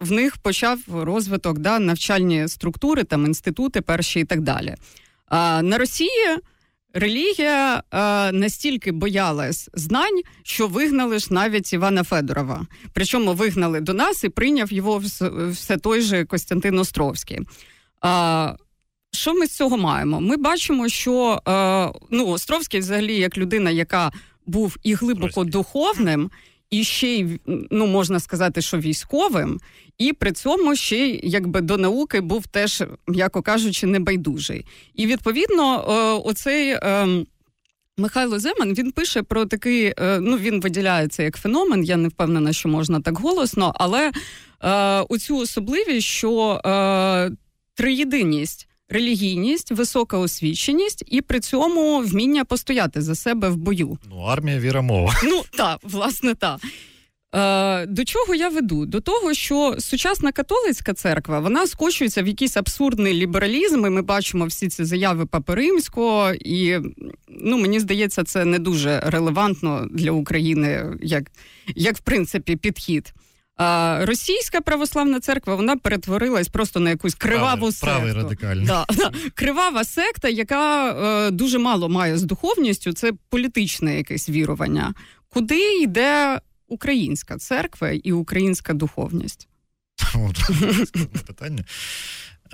в 0.00 0.12
них 0.12 0.36
почав 0.36 0.78
розвиток 0.92 1.58
да, 1.58 1.78
навчальні 1.78 2.48
структури, 2.48 3.04
там 3.04 3.26
інститути 3.26 3.80
перші 3.80 4.20
і 4.20 4.24
так 4.24 4.40
далі. 4.40 4.74
А 5.28 5.62
на 5.62 5.78
Росії 5.78 6.38
релігія 6.94 7.82
а, 7.90 8.30
настільки 8.32 8.92
боялась 8.92 9.70
знань, 9.74 10.20
що 10.42 10.66
вигнали 10.66 11.18
ж 11.18 11.34
навіть 11.34 11.72
Івана 11.72 12.04
Федорова. 12.04 12.66
Причому 12.92 13.34
вигнали 13.34 13.80
до 13.80 13.92
нас 13.92 14.24
і 14.24 14.28
прийняв 14.28 14.72
його 14.72 15.02
все 15.50 15.76
той 15.76 16.00
же 16.00 16.24
Костянтин 16.24 16.78
Островський. 16.78 17.40
А, 18.00 18.54
що 19.12 19.34
ми 19.34 19.46
з 19.46 19.56
цього 19.56 19.76
маємо? 19.76 20.20
Ми 20.20 20.36
бачимо, 20.36 20.88
що 20.88 21.42
е, 21.48 22.00
ну, 22.10 22.28
Островський, 22.28 22.80
взагалі, 22.80 23.16
як 23.16 23.38
людина, 23.38 23.70
яка 23.70 24.12
був 24.46 24.76
і 24.82 24.94
глибоко 24.94 25.44
духовним, 25.44 26.30
і 26.70 26.84
ще 26.84 27.08
й 27.08 27.40
ну 27.70 27.86
можна 27.86 28.20
сказати, 28.20 28.62
що 28.62 28.78
військовим, 28.78 29.60
і 29.98 30.12
при 30.12 30.32
цьому 30.32 30.76
ще 30.76 30.96
й 30.96 31.20
якби 31.22 31.60
до 31.60 31.76
науки 31.76 32.20
був 32.20 32.46
теж, 32.46 32.82
м'яко 33.06 33.42
кажучи, 33.42 33.86
небайдужий. 33.86 34.66
І 34.94 35.06
відповідно, 35.06 35.84
е, 35.88 36.28
оцей. 36.28 36.78
Ем, 36.82 37.26
Михайло 37.98 38.38
Земан 38.38 38.74
він 38.74 38.92
пише 38.92 39.22
про 39.22 39.46
такий, 39.46 39.94
е, 39.98 40.20
ну 40.20 40.36
він 40.36 40.60
виділяється 40.60 41.22
як 41.22 41.36
феномен. 41.36 41.84
Я 41.84 41.96
не 41.96 42.08
впевнена, 42.08 42.52
що 42.52 42.68
можна 42.68 43.00
так 43.00 43.18
голосно, 43.18 43.72
але 43.74 44.12
е, 44.62 44.72
оцю 45.00 45.36
особливість, 45.36 46.06
що 46.06 46.60
е, 46.66 47.30
триєдиність 47.74 48.68
релігійність, 48.88 49.72
висока 49.72 50.18
освіченість 50.18 51.04
і 51.06 51.20
при 51.20 51.40
цьому 51.40 52.00
вміння 52.00 52.44
постояти 52.44 53.02
за 53.02 53.14
себе 53.14 53.48
в 53.48 53.56
бою. 53.56 53.98
Ну, 54.10 54.20
армія 54.20 54.58
віра 54.58 54.82
мова. 54.82 55.14
Ну 55.24 55.42
так, 55.56 55.78
власне, 55.82 56.34
так. 56.34 56.60
Е, 57.34 57.86
до 57.86 58.04
чого 58.04 58.34
я 58.34 58.48
веду? 58.48 58.86
До 58.86 59.00
того, 59.00 59.34
що 59.34 59.76
сучасна 59.78 60.32
католицька 60.32 60.94
церква 60.94 61.40
вона 61.40 61.66
скочується 61.66 62.22
в 62.22 62.26
якийсь 62.26 62.56
абсурдний 62.56 63.14
лібералізм. 63.14 63.86
і 63.86 63.90
Ми 63.90 64.02
бачимо 64.02 64.46
всі 64.46 64.68
ці 64.68 64.84
заяви 64.84 65.26
Папи 65.26 65.54
Римського, 65.54 66.32
і 66.32 66.78
ну 67.28 67.58
мені 67.58 67.80
здається, 67.80 68.24
це 68.24 68.44
не 68.44 68.58
дуже 68.58 69.00
релевантно 69.00 69.88
для 69.90 70.10
України, 70.10 70.98
як, 71.02 71.30
як 71.74 71.96
в 71.96 72.00
принципі 72.00 72.56
підхід. 72.56 73.14
А 73.56 74.00
Російська 74.02 74.60
православна 74.60 75.20
церква 75.20 75.54
вона 75.54 75.76
перетворилась 75.76 76.48
просто 76.48 76.80
на 76.80 76.90
якусь 76.90 77.14
криваву 77.14 77.56
правий, 77.56 77.72
секту. 77.72 77.86
Правий 77.86 78.12
радикальний. 78.12 78.66
Да, 78.66 78.86
да. 78.96 79.12
Кривава 79.34 79.84
секта, 79.84 80.28
яка 80.28 80.90
е, 81.26 81.30
дуже 81.30 81.58
мало 81.58 81.88
має 81.88 82.18
з 82.18 82.22
духовністю. 82.22 82.92
Це 82.92 83.12
політичне 83.28 83.96
якесь 83.96 84.28
вірування. 84.28 84.94
Куди 85.28 85.82
йде 85.82 86.40
українська 86.68 87.36
церква 87.36 87.90
і 87.90 88.12
українська 88.12 88.74
духовність? 88.74 89.48
питання. 91.26 91.64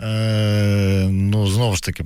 Е, 0.00 1.08
Ну, 1.10 1.46
знову 1.46 1.76
ж 1.76 1.82
таки, 1.82 2.04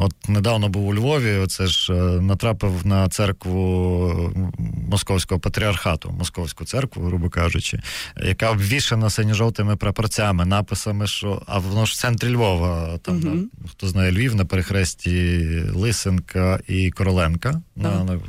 от 0.00 0.28
недавно 0.28 0.68
був 0.68 0.88
у 0.88 0.94
Львові. 0.94 1.36
Оце 1.36 1.66
ж 1.66 1.92
е, 1.92 1.96
натрапив 2.20 2.86
на 2.86 3.08
церкву 3.08 4.50
Московського 4.90 5.40
патріархату, 5.40 6.14
Московську 6.18 6.64
церкву, 6.64 7.04
грубо 7.04 7.28
кажучи, 7.28 7.80
яка 8.24 8.50
обвішана 8.50 9.10
синьо-жовтими 9.10 9.76
прапорцями, 9.76 10.44
написами, 10.44 11.06
що 11.06 11.42
а 11.46 11.58
воно 11.58 11.86
ж 11.86 11.92
в 11.92 11.96
центрі 11.96 12.34
Львова. 12.34 12.98
Там 12.98 13.20
на, 13.20 13.44
хто 13.70 13.88
знає 13.88 14.12
Львів 14.12 14.34
на 14.34 14.44
перехресті 14.44 15.46
Лисенка 15.74 16.60
і 16.68 16.90
Короленка. 16.90 17.60
Uh-huh. 17.76 18.04
на 18.04 18.20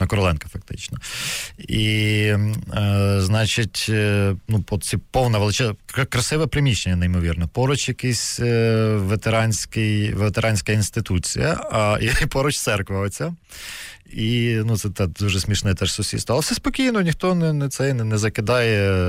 на 0.00 0.06
Короленка, 0.06 0.48
фактично. 0.48 0.98
І, 1.58 1.86
е, 2.74 3.16
значить, 3.18 3.86
е, 3.88 4.36
ну, 4.48 4.64
ці 4.80 4.96
повна 4.96 5.38
величезна, 5.38 5.74
красиве 5.86 6.46
приміщення, 6.46 6.96
неймовірно. 6.96 7.48
Поруч 7.48 7.88
якийсь 7.88 8.40
е, 8.40 8.86
ветеранський, 8.96 10.12
ветеранська 10.12 10.72
інституція, 10.72 11.60
а 11.72 11.98
і 12.00 12.26
поруч 12.26 12.58
церква 12.58 13.00
оця. 13.00 13.34
І 14.12 14.60
ну, 14.64 14.76
це 14.76 14.90
та, 14.90 15.06
дуже 15.06 15.40
смішне 15.40 15.74
теж 15.74 15.92
сусідство. 15.92 16.34
Але 16.34 16.40
все 16.40 16.54
спокійно, 16.54 17.00
ніхто 17.00 17.34
не 17.34 17.52
не, 17.52 17.68
це, 17.68 17.94
не, 17.94 18.04
не 18.04 18.18
закидає 18.18 19.00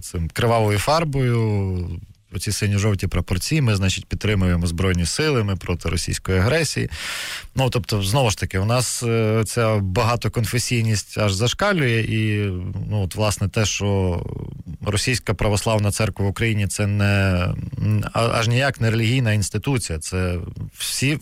цим 0.00 0.28
кривавою 0.28 0.78
фарбою 0.78 2.00
оці 2.32 2.52
синьо-жовті 2.52 3.06
пропорції, 3.06 3.60
ми, 3.60 3.76
значить, 3.76 4.06
підтримуємо 4.06 4.66
Збройні 4.66 5.06
сили, 5.06 5.44
ми 5.44 5.56
проти 5.56 5.88
російської 5.88 6.38
агресії. 6.38 6.90
Ну, 7.54 7.70
тобто, 7.70 8.02
знову 8.02 8.30
ж 8.30 8.38
таки, 8.38 8.58
у 8.58 8.64
нас 8.64 9.02
е, 9.02 9.42
ця 9.46 9.76
багатоконфесійність 9.76 11.18
аж 11.18 11.32
зашкалює, 11.32 12.00
і 12.00 12.36
ну, 12.90 13.02
от, 13.02 13.14
власне, 13.14 13.48
те, 13.48 13.64
що 13.64 14.22
російська 14.86 15.34
православна 15.34 15.90
церква 15.90 16.26
в 16.26 16.28
Україні 16.28 16.66
це 16.66 16.86
не 16.86 17.46
аж 18.12 18.48
ніяк 18.48 18.80
не 18.80 18.90
релігійна 18.90 19.32
інституція, 19.32 19.98
це 19.98 20.38
всі 20.78 21.18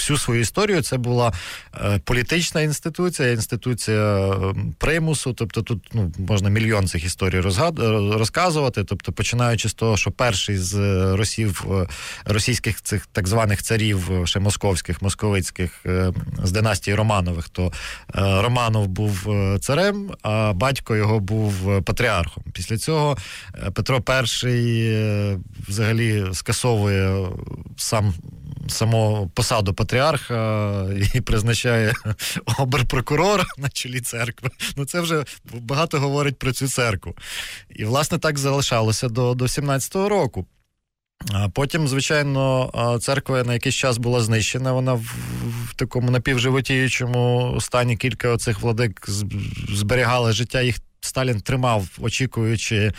всю 0.00 0.18
свою 0.18 0.40
історію 0.40 0.82
це 0.82 0.96
була 0.96 1.32
е, 1.74 2.00
політична 2.04 2.60
інституція, 2.60 3.30
інституція 3.30 4.34
примусу. 4.78 5.32
Тобто 5.32 5.62
тут 5.62 5.88
ну, 5.92 6.12
можна 6.18 6.50
мільйон 6.50 6.86
цих 6.88 7.04
історій 7.04 7.40
розказувати. 7.40 8.84
Тобто, 8.84 9.12
починаючи 9.12 9.68
з 9.68 9.74
того, 9.74 9.96
що 9.96 10.10
перший 10.10 10.58
з 10.58 10.76
росів 11.16 11.66
російських 12.24 12.82
цих 12.82 13.06
так 13.06 13.28
званих 13.28 13.62
царів, 13.62 14.10
ще 14.24 14.40
московських, 14.40 15.02
московицьких 15.02 15.84
з 16.42 16.52
династії 16.52 16.94
Романових, 16.94 17.48
то 17.48 17.72
Романов 18.14 18.88
був 18.88 19.28
царем, 19.60 20.10
а 20.22 20.52
батько 20.52 20.96
його 20.96 21.20
був 21.20 21.82
патріархом. 21.84 22.44
Після 22.52 22.78
цього 22.78 23.16
Петро 23.74 24.02
І 24.44 24.96
взагалі 25.68 26.24
скасовує 26.32 27.28
сам 27.76 28.14
саму 28.70 29.30
посаду 29.34 29.74
патріарха 29.74 30.86
і 31.14 31.20
призначає 31.20 31.92
оберпрокурора 32.58 33.44
на 33.58 33.68
чолі 33.68 34.00
церкви. 34.00 34.50
Ну 34.76 34.84
це 34.84 35.00
вже 35.00 35.24
багато 35.54 36.00
говорить 36.00 36.38
про 36.38 36.52
цю 36.52 36.68
церкву. 36.68 37.14
І, 37.70 37.84
власне, 37.84 38.18
так 38.18 38.38
залишалося 38.38 39.08
до, 39.08 39.34
до 39.34 39.44
17-го 39.44 40.08
року. 40.08 40.46
Потім, 41.52 41.88
звичайно, 41.88 42.98
церква 43.02 43.44
на 43.44 43.52
якийсь 43.52 43.74
час 43.74 43.98
була 43.98 44.20
знищена. 44.20 44.72
Вона 44.72 44.94
в, 44.94 45.14
в 45.70 45.74
такому 45.76 46.10
напівживотіючому 46.10 47.56
стані 47.60 47.96
кілька 47.96 48.28
оцих 48.28 48.60
владик 48.60 49.06
зберігали 49.68 50.32
життя 50.32 50.62
їх 50.62 50.76
Сталін 51.00 51.40
тримав, 51.40 51.86
очікуючи 52.00 52.76
е, 52.76 52.92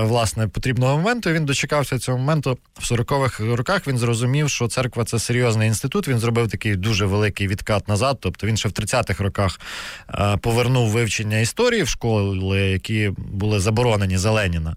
власне 0.00 0.48
потрібного 0.48 0.96
моменту. 0.96 1.30
Він 1.30 1.44
дочекався 1.44 1.98
цього 1.98 2.18
моменту 2.18 2.58
в 2.78 2.92
40-х 2.92 3.44
роках. 3.56 3.86
Він 3.86 3.98
зрозумів, 3.98 4.50
що 4.50 4.68
церква 4.68 5.04
це 5.04 5.18
серйозний 5.18 5.68
інститут. 5.68 6.08
Він 6.08 6.18
зробив 6.18 6.50
такий 6.50 6.76
дуже 6.76 7.06
великий 7.06 7.48
відкат 7.48 7.88
назад. 7.88 8.18
Тобто 8.20 8.46
він 8.46 8.56
ще 8.56 8.68
в 8.68 8.72
30-х 8.72 9.24
роках 9.24 9.60
е, 10.08 10.36
повернув 10.36 10.88
вивчення 10.88 11.38
історії 11.38 11.82
в 11.82 11.88
школи, 11.88 12.60
які 12.60 13.12
були 13.16 13.60
заборонені 13.60 14.18
за 14.18 14.30
Леніна. 14.30 14.76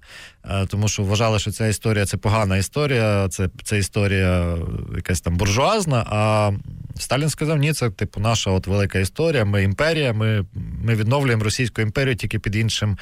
Е, 0.49 0.65
тому 0.65 0.87
що 0.87 1.03
вважали, 1.03 1.39
що 1.39 1.51
ця 1.51 1.67
історія 1.67 2.05
це 2.05 2.17
погана 2.17 2.57
історія, 2.57 3.27
це 3.29 3.49
це 3.63 3.77
історія 3.77 4.57
якась 4.95 5.21
там 5.21 5.37
буржуазна. 5.37 6.05
А 6.09 6.51
Сталін 6.99 7.29
сказав: 7.29 7.57
ні, 7.57 7.73
це 7.73 7.89
типу 7.89 8.19
наша 8.19 8.51
от 8.51 8.67
велика 8.67 8.99
історія. 8.99 9.45
Ми 9.45 9.63
імперія, 9.63 10.13
ми 10.13 10.45
ми 10.83 10.95
відновлюємо 10.95 11.43
Російську 11.43 11.81
імперію 11.81 12.15
тільки 12.15 12.39
під 12.39 12.55
іншим, 12.55 12.97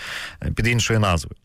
під 0.56 0.68
іншою 0.68 1.00
назвою. 1.00 1.36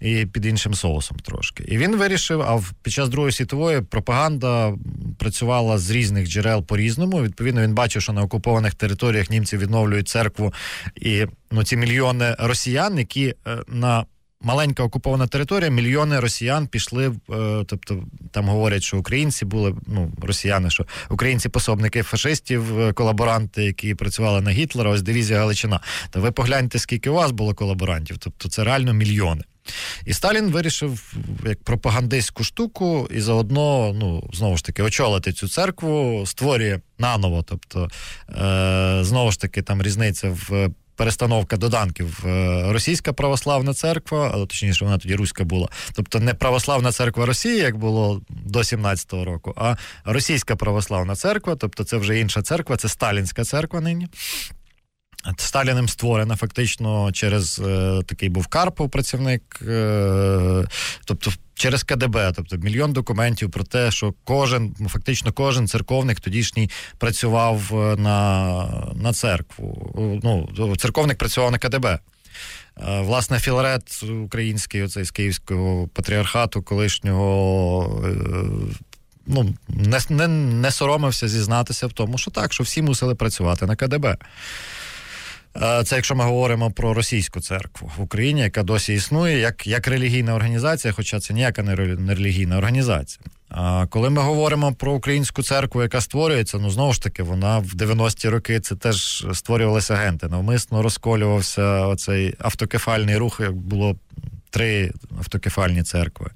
І 0.00 0.26
під 0.26 0.46
іншим 0.46 0.74
соусом 0.74 1.18
трошки. 1.18 1.64
І 1.68 1.78
він 1.78 1.96
вирішив, 1.96 2.42
а 2.42 2.62
під 2.82 2.92
час 2.92 3.08
Другої 3.08 3.32
світової 3.32 3.80
пропаганда 3.80 4.74
працювала 5.18 5.78
з 5.78 5.90
різних 5.90 6.28
джерел 6.28 6.66
по-різному. 6.66 7.22
Відповідно, 7.22 7.62
він 7.62 7.74
бачив, 7.74 8.02
що 8.02 8.12
на 8.12 8.22
окупованих 8.22 8.74
територіях 8.74 9.30
німці 9.30 9.56
відновлюють 9.56 10.08
церкву 10.08 10.54
і 10.96 11.26
ну, 11.50 11.64
ці 11.64 11.76
мільйони 11.76 12.36
росіян, 12.38 12.98
які 12.98 13.34
е, 13.46 13.58
на 13.68 14.04
маленька 14.44 14.82
окупована 14.82 15.26
територія, 15.26 15.70
мільйони 15.70 16.20
росіян 16.20 16.66
пішли. 16.66 17.12
Е, 17.30 17.64
тобто 17.66 18.04
там 18.30 18.48
говорять, 18.48 18.82
що 18.82 18.98
українці 18.98 19.44
були 19.44 19.74
ну 19.86 20.12
росіяни, 20.22 20.70
що 20.70 20.86
українці 21.10 21.48
пособники 21.48 22.02
фашистів, 22.02 22.80
е, 22.80 22.92
колаборанти, 22.92 23.64
які 23.64 23.94
працювали 23.94 24.40
на 24.40 24.50
Гітлера. 24.50 24.90
Ось 24.90 25.02
дивізія 25.02 25.38
Галичина. 25.38 25.80
Та 26.10 26.20
ви 26.20 26.32
погляньте, 26.32 26.78
скільки 26.78 27.10
у 27.10 27.14
вас 27.14 27.30
було 27.30 27.54
колаборантів. 27.54 28.18
Тобто 28.18 28.48
це 28.48 28.64
реально 28.64 28.92
мільйони. 28.92 29.42
І 30.06 30.12
Сталін 30.12 30.50
вирішив 30.50 31.14
як 31.46 31.62
пропагандистську 31.62 32.44
штуку 32.44 33.08
і 33.14 33.20
заодно, 33.20 33.92
ну 33.94 34.30
знову 34.32 34.56
ж 34.56 34.64
таки, 34.64 34.82
очолити 34.82 35.32
цю 35.32 35.48
церкву, 35.48 36.24
створює 36.26 36.80
наново. 36.98 37.42
Тобто, 37.42 37.88
е, 38.28 38.98
знову 39.04 39.32
ж 39.32 39.40
таки, 39.40 39.62
там 39.62 39.82
різниця 39.82 40.28
в 40.48 40.70
перестановка 40.96 41.56
доданків 41.56 42.26
е, 42.26 42.62
Російська 42.72 43.12
православна 43.12 43.74
церква, 43.74 44.30
але 44.34 44.46
точніше, 44.46 44.84
вона 44.84 44.98
тоді 44.98 45.14
руська 45.14 45.44
була. 45.44 45.68
Тобто 45.92 46.20
не 46.20 46.34
православна 46.34 46.92
церква 46.92 47.26
Росії, 47.26 47.56
як 47.56 47.76
було 47.76 48.20
до 48.28 48.58
17-го 48.58 49.24
року, 49.24 49.54
а 49.56 49.76
Російська 50.04 50.56
православна 50.56 51.16
церква, 51.16 51.56
тобто 51.56 51.84
це 51.84 51.96
вже 51.96 52.18
інша 52.18 52.42
церква, 52.42 52.76
це 52.76 52.88
Сталінська 52.88 53.44
церква 53.44 53.80
нині. 53.80 54.08
Сталіним 55.36 55.88
створена 55.88 56.36
фактично 56.36 57.12
через 57.12 57.58
е, 57.58 58.02
такий 58.06 58.28
був 58.28 58.46
Карпов 58.46 58.90
працівник, 58.90 59.60
е, 59.68 60.64
тобто 61.04 61.30
через 61.54 61.82
КДБ, 61.82 62.32
тобто 62.36 62.56
мільйон 62.56 62.92
документів 62.92 63.50
про 63.50 63.64
те, 63.64 63.90
що 63.90 64.14
кожен, 64.24 64.74
ну, 64.80 64.88
фактично 64.88 65.32
кожен 65.32 65.68
церковник 65.68 66.20
тодішній 66.20 66.70
працював 66.98 67.70
е, 67.72 67.96
на 67.96 68.92
на 68.94 69.12
церкву. 69.12 69.90
Ну, 70.24 70.76
Церковник 70.76 71.18
працював 71.18 71.52
на 71.52 71.58
КДБ. 71.58 71.86
Е, 71.86 71.98
власне, 73.00 73.38
Філарет 73.38 74.02
український, 74.24 74.82
оцей 74.82 75.04
з 75.04 75.10
Київського 75.10 75.88
патріархату, 75.88 76.62
колишнього. 76.62 78.02
Е, 78.04 78.14
ну, 79.26 79.54
не 79.68 80.00
не, 80.08 80.28
не 80.28 80.70
соромився 80.70 81.28
зізнатися 81.28 81.86
в 81.86 81.92
тому, 81.92 82.18
що 82.18 82.30
так, 82.30 82.52
що 82.52 82.64
всі 82.64 82.82
мусили 82.82 83.14
працювати 83.14 83.66
на 83.66 83.76
КДБ. 83.76 84.16
Е, 85.62 85.84
це 85.84 85.96
якщо 85.96 86.14
ми 86.14 86.24
говоримо 86.24 86.70
про 86.70 86.94
російську 86.94 87.40
церкву 87.40 87.90
в 87.96 88.02
Україні, 88.02 88.40
яка 88.40 88.62
досі 88.62 88.94
існує, 88.94 89.38
як 89.38 89.66
як 89.66 89.86
релігійна 89.86 90.34
організація, 90.34 90.92
хоча 90.92 91.20
це 91.20 91.34
ніяка 91.34 91.62
не 91.62 91.74
релігійна 92.14 92.58
організація. 92.58 93.20
А 93.48 93.86
коли 93.86 94.10
ми 94.10 94.22
говоримо 94.22 94.74
про 94.74 94.92
українську 94.92 95.42
церкву, 95.42 95.82
яка 95.82 96.00
створюється, 96.00 96.58
ну 96.58 96.70
знову 96.70 96.92
ж 96.92 97.02
таки, 97.02 97.22
вона 97.22 97.58
в 97.58 97.66
90-ті 97.66 98.28
роки 98.28 98.60
це 98.60 98.76
теж 98.76 99.26
створювалися 99.32 99.94
агенти. 99.94 100.28
Навмисно 100.28 100.82
розколювався 100.82 101.86
оцей 101.86 102.34
автокефальний 102.38 103.16
рух, 103.16 103.40
як 103.40 103.52
було 103.52 103.96
три 104.50 104.92
автокефальні 105.18 105.82
церкви. 105.82 106.30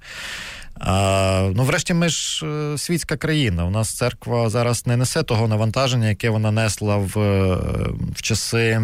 А, 0.79 1.51
Ну, 1.55 1.63
врешті, 1.63 1.93
ми 1.93 2.09
ж 2.09 2.45
е, 2.45 2.77
світська 2.77 3.17
країна. 3.17 3.65
У 3.65 3.69
нас 3.69 3.89
церква 3.89 4.49
зараз 4.49 4.87
не 4.87 4.97
несе 4.97 5.23
того 5.23 5.47
навантаження, 5.47 6.09
яке 6.09 6.29
вона 6.29 6.51
несла 6.51 6.97
в, 6.97 7.19
е, 7.19 7.55
в 8.15 8.21
часи. 8.21 8.81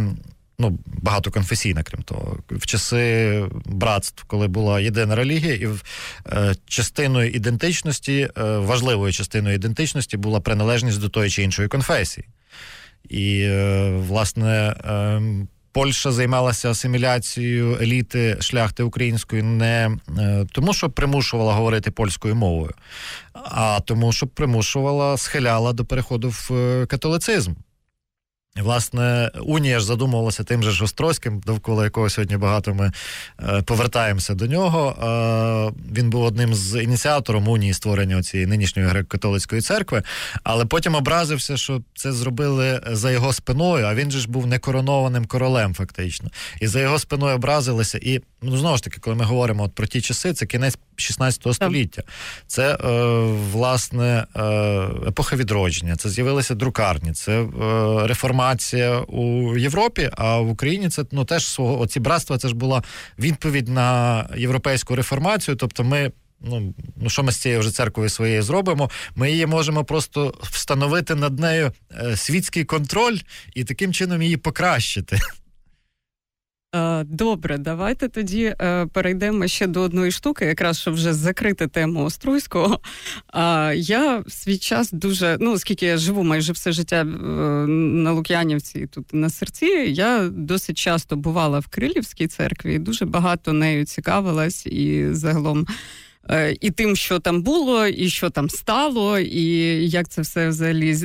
Ну, 0.59 0.79
багатоконфесійна, 0.85 1.83
крім 1.83 2.01
того, 2.01 2.37
в 2.51 2.65
часи 2.65 3.43
братств, 3.65 4.23
коли 4.27 4.47
була 4.47 4.79
єдина 4.79 5.15
релігія, 5.15 5.53
і 5.53 5.67
е, 6.29 6.55
частиною 6.65 7.31
ідентичності, 7.31 8.29
е, 8.37 8.43
важливою 8.43 9.13
частиною 9.13 9.55
ідентичності 9.55 10.17
була 10.17 10.39
приналежність 10.39 10.99
до 10.99 11.09
тої 11.09 11.29
чи 11.29 11.43
іншої 11.43 11.67
конфесії. 11.67 12.27
І, 13.09 13.39
е, 13.39 13.89
власне, 13.91 14.75
ем, 14.85 15.47
Польща 15.75 16.11
займалася 16.11 16.71
асиміляцією 16.71 17.77
еліти 17.81 18.37
шляхти 18.39 18.83
української 18.83 19.43
не 19.43 19.97
е, 20.19 20.45
тому, 20.51 20.73
що 20.73 20.89
примушувала 20.89 21.53
говорити 21.53 21.91
польською 21.91 22.35
мовою, 22.35 22.73
а 23.33 23.79
тому, 23.85 24.11
що 24.13 24.27
примушувала 24.27 25.17
схиляла 25.17 25.73
до 25.73 25.85
переходу 25.85 26.29
в 26.29 26.51
е, 26.53 26.85
католицизм. 26.85 27.53
Власне, 28.61 29.31
Унія 29.41 29.79
ж 29.79 29.85
задумувалася 29.85 30.43
тим 30.43 30.63
же 30.63 30.71
ж 30.71 30.83
Острозьким, 30.83 31.39
довкола 31.39 31.83
якого 31.83 32.09
сьогодні 32.09 32.37
багато 32.37 32.73
ми 32.73 32.91
е, 33.39 33.61
повертаємося 33.61 34.33
до 34.33 34.47
нього. 34.47 34.89
Е, 34.89 35.91
він 35.97 36.09
був 36.09 36.23
одним 36.23 36.55
з 36.55 36.83
ініціатором 36.83 37.47
унії 37.47 37.73
створення 37.73 38.23
цієї 38.23 38.47
нинішньої 38.47 38.87
греко-католицької 38.87 39.61
церкви, 39.61 40.03
але 40.43 40.65
потім 40.65 40.95
образився, 40.95 41.57
що 41.57 41.81
це 41.95 42.11
зробили 42.11 42.81
за 42.91 43.11
його 43.11 43.33
спиною. 43.33 43.85
А 43.85 43.95
він 43.95 44.11
же 44.11 44.19
ж 44.19 44.29
був 44.29 44.47
некоронованим 44.47 45.25
королем, 45.25 45.73
фактично, 45.73 46.29
і 46.61 46.67
за 46.67 46.79
його 46.79 46.99
спиною 46.99 47.35
образилися. 47.35 47.99
І 48.01 48.21
ну 48.45 48.57
знову 48.57 48.77
ж 48.77 48.83
таки, 48.83 48.97
коли 48.99 49.15
ми 49.15 49.25
говоримо 49.25 49.63
от 49.63 49.75
про 49.75 49.87
ті 49.87 50.01
часи, 50.01 50.33
це 50.33 50.45
кінець 50.45 50.77
16 50.95 51.53
століття. 51.53 52.03
Це 52.47 52.73
е, 52.73 52.77
власне 53.51 54.25
е, 54.35 54.41
епоха 55.07 55.35
відродження. 55.35 55.95
Це 55.95 56.09
з'явилися 56.09 56.55
друкарні, 56.55 57.13
це 57.13 57.41
е, 57.41 57.47
реформація 58.07 58.99
у 58.99 59.57
Європі. 59.57 60.09
А 60.17 60.37
в 60.37 60.49
Україні 60.49 60.89
це 60.89 61.05
ну 61.11 61.25
теж 61.25 61.47
свого 61.47 61.79
оці 61.79 61.99
братства. 61.99 62.37
Це 62.37 62.47
ж 62.47 62.55
була 62.55 62.83
відповідь 63.19 63.67
на 63.67 64.29
європейську 64.37 64.95
реформацію. 64.95 65.55
Тобто, 65.55 65.83
ми. 65.83 66.11
Ну, 66.41 66.73
ну 66.95 67.09
що 67.09 67.23
ми 67.23 67.31
з 67.31 67.37
цією 67.37 67.59
вже 67.59 67.71
церквою 67.71 68.09
своєю 68.09 68.43
зробимо? 68.43 68.89
Ми 69.15 69.31
її 69.31 69.45
можемо 69.45 69.83
просто 69.83 70.33
встановити 70.41 71.15
над 71.15 71.39
нею 71.39 71.71
е, 71.91 72.15
світський 72.15 72.63
контроль 72.63 73.17
і 73.53 73.63
таким 73.63 73.93
чином 73.93 74.21
її 74.21 74.37
покращити. 74.37 75.19
Е, 76.75 77.03
добре, 77.03 77.57
давайте 77.57 78.07
тоді 78.09 78.55
е, 78.61 78.85
перейдемо 78.85 79.47
ще 79.47 79.67
до 79.67 79.81
одної 79.81 80.11
штуки, 80.11 80.45
якраз 80.45 80.79
щоб 80.79 80.93
вже 80.93 81.13
закрити 81.13 81.67
тему 81.67 82.03
Оструйського. 82.03 82.79
Я 83.75 84.23
свій 84.27 84.57
час 84.57 84.91
дуже, 84.91 85.37
ну 85.39 85.51
оскільки 85.51 85.85
я 85.85 85.97
живу 85.97 86.23
майже 86.23 86.53
все 86.53 86.71
життя 86.71 87.01
е, 87.01 87.05
на 87.05 88.11
Лук'янівці 88.11 88.87
тут 88.87 89.13
на 89.13 89.29
серці, 89.29 89.65
я 89.87 90.29
досить 90.29 90.77
часто 90.77 91.15
бувала 91.15 91.59
в 91.59 91.67
Крилівській 91.67 92.27
церкві 92.27 92.79
дуже 92.79 93.05
багато 93.05 93.53
нею 93.53 93.85
цікавилась 93.85 94.65
і 94.65 95.07
загалом 95.11 95.67
і 96.61 96.71
тим, 96.71 96.95
що 96.95 97.19
там 97.19 97.41
було, 97.41 97.87
і 97.87 98.09
що 98.09 98.29
там 98.29 98.49
стало, 98.49 99.19
і 99.19 99.43
як 99.89 100.09
це 100.09 100.21
все 100.21 100.49
взагалі 100.49 100.95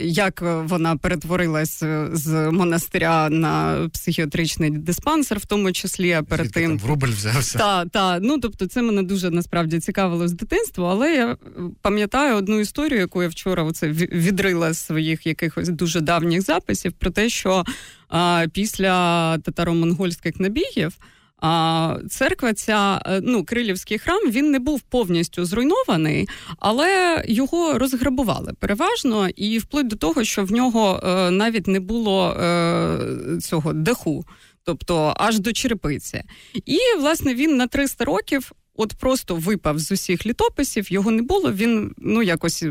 як 0.00 0.42
вона 0.64 0.96
перетворилась 0.96 1.84
з 2.12 2.50
монастиря 2.50 3.28
на 3.30 3.78
психіатричний 3.92 4.70
диспансер, 4.70 5.38
в 5.38 5.46
тому 5.46 5.72
числі 5.72 6.12
а 6.12 6.22
перед 6.22 6.46
Звідки 6.46 6.60
тим 6.60 6.70
там 6.70 6.78
в 6.78 6.90
рубль 6.90 7.08
взявся. 7.08 7.58
Так, 7.58 7.88
та 7.90 8.18
ну 8.20 8.38
тобто, 8.38 8.66
це 8.66 8.82
мене 8.82 9.02
дуже 9.02 9.30
насправді 9.30 9.80
цікавило 9.80 10.28
з 10.28 10.32
дитинства, 10.32 10.90
але 10.90 11.14
я 11.14 11.36
пам'ятаю 11.82 12.36
одну 12.36 12.60
історію, 12.60 13.00
яку 13.00 13.22
я 13.22 13.28
вчора 13.28 13.62
оце 13.62 13.88
відрила 13.88 14.72
з 14.72 14.86
своїх 14.86 15.26
якихось 15.26 15.68
дуже 15.68 16.00
давніх 16.00 16.42
записів 16.42 16.92
про 16.92 17.10
те, 17.10 17.28
що 17.28 17.64
а, 18.08 18.46
після 18.52 19.38
татаро-монгольських 19.38 20.40
набігів. 20.40 20.98
А 21.40 21.96
церква, 22.10 22.54
ця 22.54 23.02
е, 23.06 23.20
ну 23.24 23.44
Крилівський 23.44 23.98
храм, 23.98 24.30
він 24.30 24.50
не 24.50 24.58
був 24.58 24.80
повністю 24.80 25.44
зруйнований, 25.44 26.28
але 26.58 27.22
його 27.28 27.78
розграбували 27.78 28.52
переважно, 28.60 29.28
і 29.28 29.58
вплоть 29.58 29.86
до 29.86 29.96
того, 29.96 30.24
що 30.24 30.44
в 30.44 30.52
нього 30.52 31.00
е, 31.02 31.30
навіть 31.30 31.66
не 31.66 31.80
було 31.80 32.30
е, 32.30 32.98
цього 33.42 33.72
даху, 33.72 34.26
тобто 34.64 35.14
аж 35.16 35.38
до 35.38 35.52
черепиці. 35.52 36.22
І 36.54 36.78
власне 36.98 37.34
він 37.34 37.56
на 37.56 37.66
300 37.66 38.04
років. 38.04 38.52
От 38.78 38.92
просто 38.92 39.34
випав 39.34 39.78
з 39.78 39.92
усіх 39.92 40.26
літописів, 40.26 40.92
його 40.92 41.10
не 41.10 41.22
було. 41.22 41.52
Він 41.52 41.94
ну 41.98 42.22
якось 42.22 42.64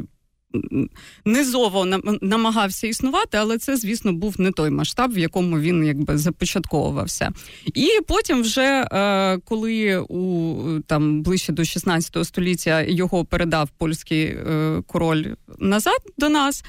низово 1.26 1.86
намагався 2.22 2.88
існувати, 2.88 3.38
але 3.38 3.58
це, 3.58 3.78
звісно, 3.78 4.14
був 4.14 4.42
не 4.42 4.52
той 4.52 4.70
масштаб, 4.70 5.14
в 5.14 5.18
якому 5.18 5.60
він 5.60 5.86
якби 5.86 6.18
започатковувався. 6.18 7.32
І 7.66 7.90
потім, 8.08 8.42
вже 8.42 8.88
е, 8.92 9.38
коли 9.38 9.98
у 9.98 10.56
там 10.88 11.22
ближче 11.22 11.54
до 11.54 11.66
16 11.66 12.26
століття 12.26 12.82
його 12.82 13.26
передав 13.26 13.70
польський 13.78 14.24
е, 14.24 14.82
король 14.88 15.26
назад 15.60 16.00
до 16.18 16.30
нас. 16.30 16.64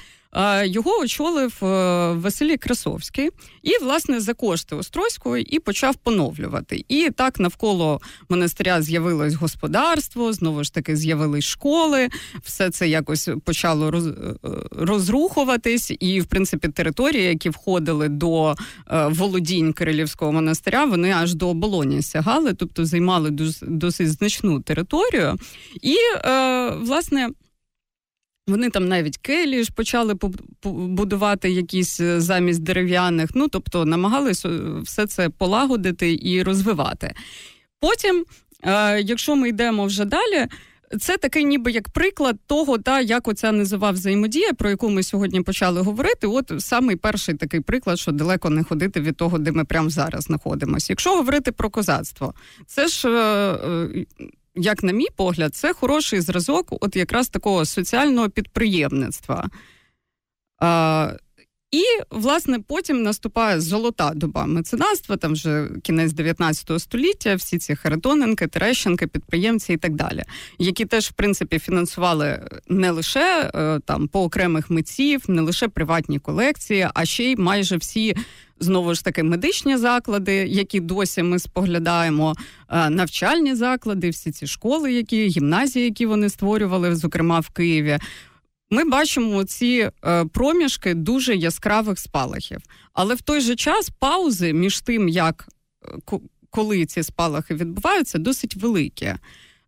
Його 0.63 0.99
очолив 0.99 1.57
е, 1.63 1.65
Василій 2.13 2.57
Красовський 2.57 3.29
і, 3.63 3.83
власне, 3.83 4.19
за 4.19 4.33
кошти 4.33 4.75
Острозького 4.75 5.37
і 5.37 5.59
почав 5.59 5.95
поновлювати. 5.95 6.85
І 6.87 7.09
так 7.15 7.39
навколо 7.39 8.01
монастиря 8.29 8.81
з'явилось 8.81 9.33
господарство, 9.33 10.33
знову 10.33 10.63
ж 10.63 10.73
таки, 10.73 10.95
з'явились 10.95 11.45
школи. 11.45 12.09
Все 12.43 12.69
це 12.69 12.89
якось 12.89 13.29
почало 13.45 13.89
е, 13.89 14.23
розрухуватись, 14.71 15.93
і, 15.99 16.21
в 16.21 16.25
принципі, 16.25 16.67
території, 16.67 17.23
які 17.23 17.49
входили 17.49 18.09
до 18.09 18.51
е, 18.51 19.07
володінь 19.07 19.73
Кирилівського 19.73 20.31
монастиря, 20.31 20.85
вони 20.85 21.11
аж 21.11 21.35
до 21.35 21.49
оболоні 21.49 22.01
сягали, 22.01 22.53
тобто 22.53 22.85
займали 22.85 23.29
досить 23.61 24.11
значну 24.11 24.61
територію. 24.61 25.35
І, 25.81 25.95
власне. 26.81 27.29
Вони 28.47 28.69
там 28.69 28.87
навіть 28.87 29.17
келі 29.17 29.63
ж 29.63 29.71
почали 29.71 30.15
будувати 30.63 31.51
якісь 31.51 31.99
е, 31.99 32.21
замість 32.21 32.63
дерев'яних. 32.63 33.29
Ну 33.35 33.47
тобто 33.47 33.85
намагалися 33.85 34.49
е, 34.49 34.79
все 34.83 35.07
це 35.07 35.29
полагодити 35.29 36.19
і 36.21 36.43
розвивати. 36.43 37.13
Потім, 37.79 38.25
е, 38.63 39.01
якщо 39.01 39.35
ми 39.35 39.49
йдемо 39.49 39.85
вже 39.85 40.05
далі. 40.05 40.47
Це 40.99 41.17
такий, 41.17 41.45
ніби 41.45 41.71
як 41.71 41.89
приклад 41.89 42.37
того, 42.45 42.77
та 42.77 43.01
як 43.01 43.27
оця 43.27 43.51
назива 43.51 43.91
взаємодія, 43.91 44.53
про 44.53 44.69
яку 44.69 44.89
ми 44.89 45.03
сьогодні 45.03 45.41
почали 45.41 45.81
говорити. 45.81 46.27
От 46.27 46.51
самий 46.59 46.95
перший 46.95 47.35
такий 47.35 47.59
приклад, 47.59 47.99
що 47.99 48.11
далеко 48.11 48.49
не 48.49 48.63
ходити 48.63 49.01
від 49.01 49.17
того, 49.17 49.37
де 49.37 49.51
ми 49.51 49.65
прямо 49.65 49.89
зараз 49.89 50.23
знаходимося. 50.23 50.87
Якщо 50.89 51.15
говорити 51.15 51.51
про 51.51 51.69
козацтво, 51.69 52.33
це 52.67 52.87
ж 52.87 53.07
як 54.57 54.83
на 54.83 54.91
мій 54.91 55.07
погляд, 55.15 55.55
це 55.55 55.73
хороший 55.73 56.21
зразок, 56.21 56.67
от 56.83 56.95
якраз 56.95 57.29
такого 57.29 57.65
соціального 57.65 58.29
підприємництва. 58.29 59.49
А, 60.59 61.13
І, 61.71 61.83
власне, 62.11 62.59
потім 62.59 63.03
наступає 63.03 63.59
золота 63.61 64.11
доба 64.15 64.45
меценатства, 64.45 65.17
там 65.17 65.33
вже 65.33 65.69
кінець 65.83 66.13
19 66.13 66.81
століття, 66.81 67.35
всі 67.35 67.57
ці 67.57 67.75
Харитоненки, 67.75 68.47
Терещенки, 68.47 69.07
підприємці 69.07 69.73
і 69.73 69.77
так 69.77 69.95
далі, 69.95 70.23
які 70.59 70.85
теж, 70.85 71.07
в 71.07 71.11
принципі, 71.11 71.59
фінансували 71.59 72.49
не 72.67 72.91
лише 72.91 73.51
е, 73.55 73.79
там 73.85 74.07
по 74.07 74.23
окремих 74.23 74.69
митців, 74.69 75.23
не 75.27 75.41
лише 75.41 75.67
приватні 75.67 76.19
колекції, 76.19 76.87
а 76.93 77.05
ще 77.05 77.23
й 77.23 77.35
майже 77.35 77.77
всі 77.77 78.15
знову 78.59 78.93
ж 78.93 79.03
таки 79.03 79.23
медичні 79.23 79.77
заклади, 79.77 80.33
які 80.33 80.79
досі 80.79 81.23
ми 81.23 81.39
споглядаємо, 81.39 82.35
е, 82.69 82.89
навчальні 82.89 83.55
заклади, 83.55 84.09
всі 84.09 84.31
ці 84.31 84.47
школи, 84.47 84.93
які 84.93 85.27
гімназії, 85.27 85.85
які 85.85 86.05
вони 86.05 86.29
створювали, 86.29 86.95
зокрема 86.95 87.39
в 87.39 87.49
Києві. 87.49 87.99
Ми 88.69 88.83
бачимо 88.85 89.43
ці 89.43 89.89
е, 90.05 90.25
проміжки 90.25 90.93
дуже 90.93 91.35
яскравих 91.35 91.99
спалахів, 91.99 92.59
але 92.93 93.15
в 93.15 93.21
той 93.21 93.41
же 93.41 93.55
час 93.55 93.89
паузи 93.99 94.53
між 94.53 94.81
тим, 94.81 95.09
як 95.09 95.47
е, 95.85 96.17
коли 96.49 96.85
ці 96.85 97.03
спалахи 97.03 97.55
відбуваються, 97.55 98.17
досить 98.17 98.55
великі. 98.55 99.13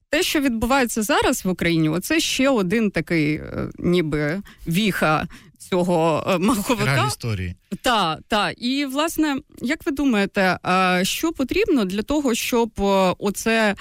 Те, 0.09 0.23
що 0.23 0.39
відбувається 0.39 1.01
зараз 1.01 1.45
в 1.45 1.49
Україні, 1.49 1.89
оце 1.89 2.19
ще 2.19 2.49
один 2.49 2.91
такий, 2.91 3.41
ніби 3.79 4.41
віха 4.67 5.27
цього 5.69 6.23
е, 6.27 6.37
маховика. 6.37 7.05
історії. 7.07 7.55
Так, 7.81 8.19
так. 8.27 8.53
І 8.57 8.85
власне, 8.85 9.37
як 9.61 9.85
ви 9.85 9.91
думаєте, 9.91 10.59
що 11.03 11.31
потрібно 11.31 11.85
для 11.85 12.01
того, 12.01 12.35
щоб 12.35 12.71
е, 12.79 13.15
оце. 13.19 13.75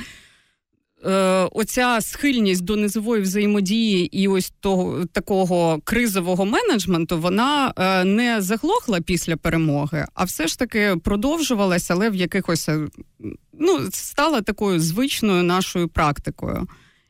Е, 1.04 1.48
оця 1.52 2.00
схильність 2.00 2.64
до 2.64 2.76
низової 2.76 3.22
взаємодії 3.22 4.20
і 4.22 4.28
ось 4.28 4.52
того 4.60 5.04
такого 5.12 5.80
кризового 5.84 6.44
менеджменту 6.44 7.18
вона 7.18 7.72
не 8.04 8.40
заглохла 8.40 9.00
після 9.00 9.36
перемоги, 9.36 10.06
а 10.14 10.24
все 10.24 10.46
ж 10.46 10.58
таки 10.58 10.96
продовжувалася, 11.04 11.94
але 11.94 12.10
в 12.10 12.14
якихось 12.14 12.68
ну 13.52 13.88
стала 13.92 14.40
такою 14.40 14.80
звичною 14.80 15.42
нашою 15.42 15.88
практикою. 15.88 16.66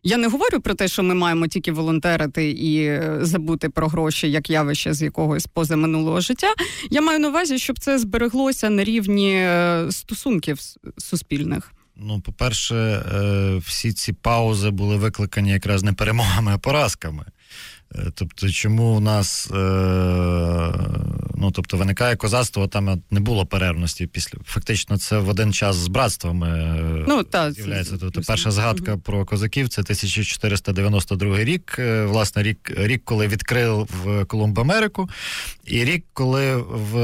Я 0.09 0.17
не 0.17 0.29
говорю 0.29 0.61
про 0.61 0.75
те, 0.75 0.89
що 0.89 1.03
ми 1.03 1.15
маємо 1.15 1.47
тільки 1.47 1.73
волонтерити 1.73 2.51
і 2.51 2.85
е, 2.85 3.19
забути 3.21 3.69
про 3.69 3.89
гроші 3.89 4.31
як 4.31 4.51
явище 4.51 4.95
з 4.95 5.03
якогось 5.03 5.47
позаминулого 5.47 6.21
життя. 6.21 6.55
Я 6.91 7.01
маю 7.01 7.19
на 7.19 7.29
увазі, 7.29 7.59
щоб 7.59 7.79
це 7.79 7.99
збереглося 7.99 8.71
на 8.71 8.85
рівні 8.85 9.35
е, 9.35 9.87
стосунків 9.91 10.59
суспільних. 10.99 11.73
Ну, 11.97 12.21
по-перше, 12.21 12.75
е, 12.77 13.57
всі 13.67 13.93
ці 13.93 14.13
паузи 14.13 14.71
були 14.71 14.97
викликані 14.97 15.51
якраз 15.51 15.83
не 15.83 15.93
перемогами, 15.93 16.53
а 16.55 16.59
поразками. 16.59 17.25
Тобто, 18.15 18.51
чому 18.51 18.97
у 18.97 19.01
нас 19.01 19.51
ну, 21.39 21.51
тобто, 21.51 21.77
виникає 21.77 22.17
козацтво, 22.17 22.69
там 22.69 23.03
не 23.11 23.21
було 23.21 23.47
перервності 23.47 24.07
після. 24.07 24.39
Фактично, 24.45 24.99
це 24.99 25.19
в 25.19 25.29
один 25.29 25.53
час 25.53 25.77
з 25.77 25.89
братствами 25.89 26.49
ну, 27.09 27.23
та, 27.23 27.53
з'являється. 27.53 27.97
Тобто, 28.01 28.21
перша 28.27 28.51
згадка 28.51 28.93
угу. 28.93 29.01
про 29.01 29.25
козаків 29.25 29.69
це 29.69 29.83
1492 29.83 31.39
рік. 31.39 31.77
Е, 31.79 32.05
власне, 32.05 32.43
рік, 32.43 32.73
рік, 32.77 33.03
коли 33.05 33.29
відкрив 33.29 33.89
Колумб 34.27 34.61
Америку, 34.61 35.09
і 35.65 35.85
рік, 35.85 36.05
коли 36.13 36.57
в 36.57 36.95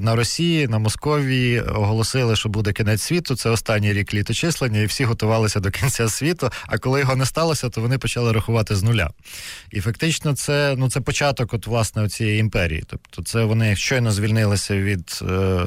на 0.00 0.16
Росії, 0.16 0.68
на 0.68 0.78
Московії 0.78 1.60
оголосили, 1.60 2.36
що 2.36 2.48
буде 2.48 2.72
кінець 2.72 3.02
світу. 3.02 3.36
Це 3.36 3.50
останній 3.50 3.92
рік 3.92 4.14
літочислення, 4.14 4.80
і 4.80 4.86
всі 4.86 5.04
готувалися 5.04 5.60
до 5.60 5.70
кінця 5.70 6.08
світу. 6.08 6.50
А 6.66 6.78
коли 6.78 7.00
його 7.00 7.16
не 7.16 7.26
сталося, 7.26 7.68
то 7.68 7.80
вони 7.80 7.98
почали 7.98 8.32
рахувати 8.32 8.76
з 8.76 8.82
нуля. 8.82 9.10
І 9.70 9.80
фактично, 9.80 10.31
це 10.32 10.74
ну 10.78 10.90
це 10.90 11.00
початок, 11.00 11.54
от 11.54 11.66
власне 11.66 12.08
цієї 12.08 12.40
імперії. 12.40 12.84
Тобто, 12.86 13.22
це 13.22 13.44
вони 13.44 13.76
щойно 13.76 14.12
звільнилися 14.12 14.76
від 14.76 15.18
е, 15.22 15.60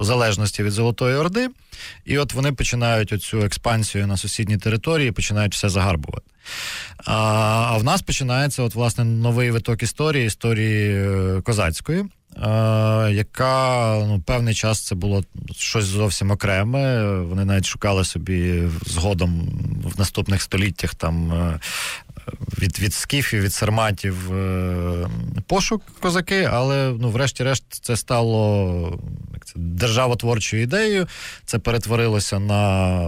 залежності 0.00 0.62
від 0.62 0.72
Золотої 0.72 1.16
Орди, 1.16 1.48
і 2.04 2.18
от 2.18 2.32
вони 2.32 2.52
починають 2.52 3.12
оцю 3.12 3.40
експансію 3.40 4.06
на 4.06 4.16
сусідній 4.16 4.58
території, 4.58 5.12
починають 5.12 5.54
все 5.54 5.68
загарбувати. 5.68 6.26
А 7.04 7.14
а 7.70 7.76
в 7.76 7.84
нас 7.84 8.02
починається 8.02 8.62
от 8.62 8.74
власне 8.74 9.04
новий 9.04 9.50
виток 9.50 9.82
історії, 9.82 10.26
історії 10.26 10.94
е, 10.94 11.40
козацької. 11.40 12.04
Яка 13.10 13.94
ну, 14.08 14.22
певний 14.26 14.54
час 14.54 14.80
це 14.80 14.94
було 14.94 15.24
щось 15.56 15.84
зовсім 15.84 16.30
окреме. 16.30 17.12
Вони 17.20 17.44
навіть 17.44 17.66
шукали 17.66 18.04
собі 18.04 18.62
згодом 18.86 19.48
в 19.84 19.98
наступних 19.98 20.42
століттях 20.42 20.94
там 20.94 21.32
е, 21.32 21.60
від 22.58 22.78
від 22.78 22.94
скіфів, 22.94 23.42
від 23.42 23.52
сарматів 23.52 24.32
е, 24.32 25.08
пошук 25.46 25.82
козаки, 26.00 26.48
але 26.52 26.92
ну, 27.00 27.10
врешті-решт, 27.10 27.64
це 27.70 27.96
стало 27.96 29.00
як 29.34 29.46
це, 29.46 29.52
державотворчою 29.56 30.62
ідеєю. 30.62 31.06
Це 31.44 31.58
перетворилося 31.58 32.38
на, 32.38 32.98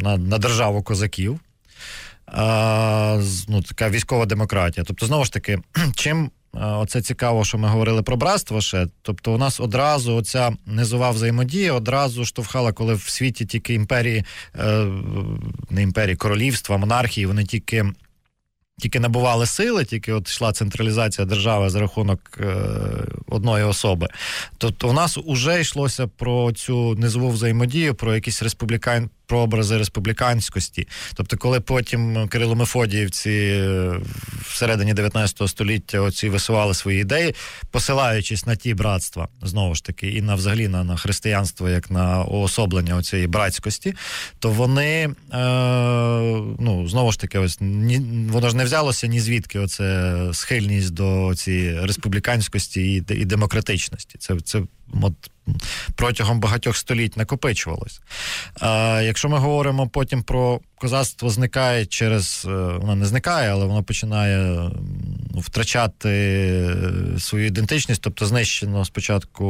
на, 0.00 0.16
на 0.16 0.38
державу 0.38 0.82
козаків. 0.82 1.40
А, 2.26 3.22
ну, 3.48 3.62
Така 3.62 3.90
військова 3.90 4.26
демократія. 4.26 4.84
Тобто, 4.84 5.06
знову 5.06 5.24
ж 5.24 5.32
таки, 5.32 5.58
чим 5.94 6.30
оце 6.52 7.02
цікаво, 7.02 7.44
що 7.44 7.58
ми 7.58 7.68
говорили 7.68 8.02
про 8.02 8.16
братство 8.16 8.60
ще. 8.60 8.86
Тобто, 9.02 9.32
у 9.32 9.38
нас 9.38 9.60
одразу 9.60 10.14
оця 10.14 10.52
низова 10.66 11.10
взаємодія 11.10 11.72
одразу 11.72 12.24
штовхала, 12.24 12.72
коли 12.72 12.94
в 12.94 13.02
світі 13.02 13.44
тільки 13.44 13.74
імперії, 13.74 14.24
е, 14.58 14.86
не 15.70 15.82
імперії, 15.82 16.16
королівства, 16.16 16.76
монархії, 16.76 17.26
вони 17.26 17.44
тільки 17.44 17.84
тільки 18.80 19.00
набували 19.00 19.46
сили, 19.46 19.84
тільки 19.84 20.12
от 20.12 20.28
йшла 20.28 20.52
централізація 20.52 21.26
держави 21.26 21.70
за 21.70 21.80
рахунок 21.80 22.20
е, 22.40 22.54
одної 23.26 23.64
особи. 23.64 24.08
Тобто 24.58 24.88
у 24.88 24.92
нас 24.92 25.18
вже 25.26 25.60
йшлося 25.60 26.06
про 26.06 26.52
цю 26.52 26.94
низову 26.94 27.28
взаємодію, 27.28 27.94
про 27.94 28.14
якісь 28.14 28.42
республікан 28.42 29.10
прообрази 29.30 29.78
республіканськості. 29.78 30.88
Тобто, 31.14 31.36
коли 31.36 31.60
потім 31.60 32.28
Кирило 32.28 32.54
Мефодіївці 32.54 33.30
е, 33.30 34.00
всередині 34.42 34.94
19 34.94 35.48
століття 35.48 36.00
оці 36.00 36.28
висували 36.28 36.74
свої 36.74 37.00
ідеї, 37.00 37.34
посилаючись 37.70 38.46
на 38.46 38.56
ті 38.56 38.74
братства, 38.74 39.28
знову 39.42 39.74
ж 39.74 39.84
таки, 39.84 40.08
і 40.08 40.22
на 40.22 40.34
взагалі 40.34 40.68
на, 40.68 40.84
на 40.84 40.96
християнство, 40.96 41.68
як 41.68 41.90
на 41.90 42.24
уособлення 42.24 43.02
цієї 43.02 43.28
братськості, 43.28 43.94
то 44.38 44.50
вони 44.50 45.08
е, 45.32 45.38
ну, 46.58 46.88
знову 46.88 47.12
ж 47.12 47.20
таки, 47.20 47.38
ось 47.38 47.58
ні, 47.60 47.98
воно 48.30 48.48
ж 48.48 48.56
не 48.56 48.64
взялося 48.64 49.06
ні 49.06 49.20
звідки 49.20 49.58
оце 49.58 50.16
схильність 50.32 50.94
до 50.94 51.32
цієї 51.36 51.86
республіканськості 51.86 52.94
і, 52.94 53.04
і 53.08 53.24
демократичності. 53.24 54.18
Це 54.18 54.36
це 54.44 54.62
от, 55.02 55.14
протягом 55.94 56.40
багатьох 56.40 56.76
століть 56.76 57.16
накопичувалось. 57.16 58.00
А, 58.60 59.00
Якщо 59.04 59.28
ми 59.28 59.38
говоримо 59.38 59.88
потім 59.88 60.22
про 60.22 60.60
козацтво 60.78 61.30
зникає 61.30 61.86
через, 61.86 62.46
е, 62.48 62.50
воно 62.50 62.94
не 62.94 63.06
зникає, 63.06 63.50
але 63.50 63.64
воно 63.64 63.82
починає 63.82 64.70
втрачати 65.34 66.76
свою 67.18 67.46
ідентичність, 67.46 68.02
тобто 68.02 68.26
знищено 68.26 68.84
спочатку 68.84 69.40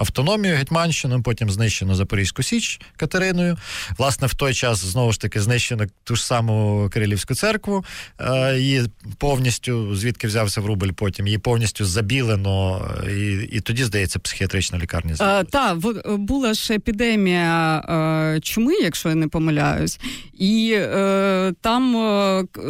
автономію 0.00 0.56
Гетьманщину, 0.56 1.22
потім 1.22 1.50
знищено 1.50 1.94
Запорізьку 1.94 2.42
Січ 2.42 2.80
Катериною. 2.96 3.56
Власне, 3.98 4.26
в 4.26 4.34
той 4.34 4.54
час 4.54 4.84
знову 4.84 5.12
ж 5.12 5.20
таки 5.20 5.40
знищено 5.40 5.86
ту 6.04 6.16
ж 6.16 6.26
саму 6.26 6.88
Кирилівську 6.92 7.34
церкву. 7.34 7.84
Е, 8.20 8.58
її 8.58 8.82
повністю, 9.18 9.96
звідки 9.96 10.26
взявся 10.26 10.60
в 10.60 10.66
рубль, 10.66 10.90
потім 10.90 11.26
її 11.26 11.38
повністю 11.38 11.84
забілено, 11.84 12.88
і 13.10 13.48
і 13.52 13.60
тоді, 13.60 13.84
здається, 13.84 14.18
психіатрична 14.50 14.78
лікарня. 14.78 15.40
Е, 15.40 15.44
так, 15.44 15.78
була 16.18 16.54
ж 16.54 16.74
епідемія 16.74 17.78
е, 17.78 18.40
чуми, 18.40 18.74
якщо 18.74 19.08
я 19.08 19.14
не 19.14 19.28
помиляюсь, 19.28 20.00
і 20.38 20.72
е, 20.76 21.52
там 21.60 21.96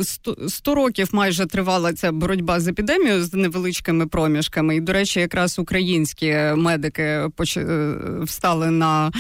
100, 0.03 0.37
100 0.49 0.75
років 0.75 1.09
майже 1.13 1.47
тривала 1.47 1.93
ця 1.93 2.13
боротьба 2.13 2.61
з 2.61 2.69
епідемією 2.69 3.25
з 3.25 3.35
невеличкими 3.35 4.07
проміжками. 4.07 4.77
І, 4.77 4.81
до 4.81 4.93
речі, 4.93 5.21
якраз 5.21 5.59
українські 5.59 6.35
медики 6.57 7.21
встали 8.23 8.71
на 8.71 9.13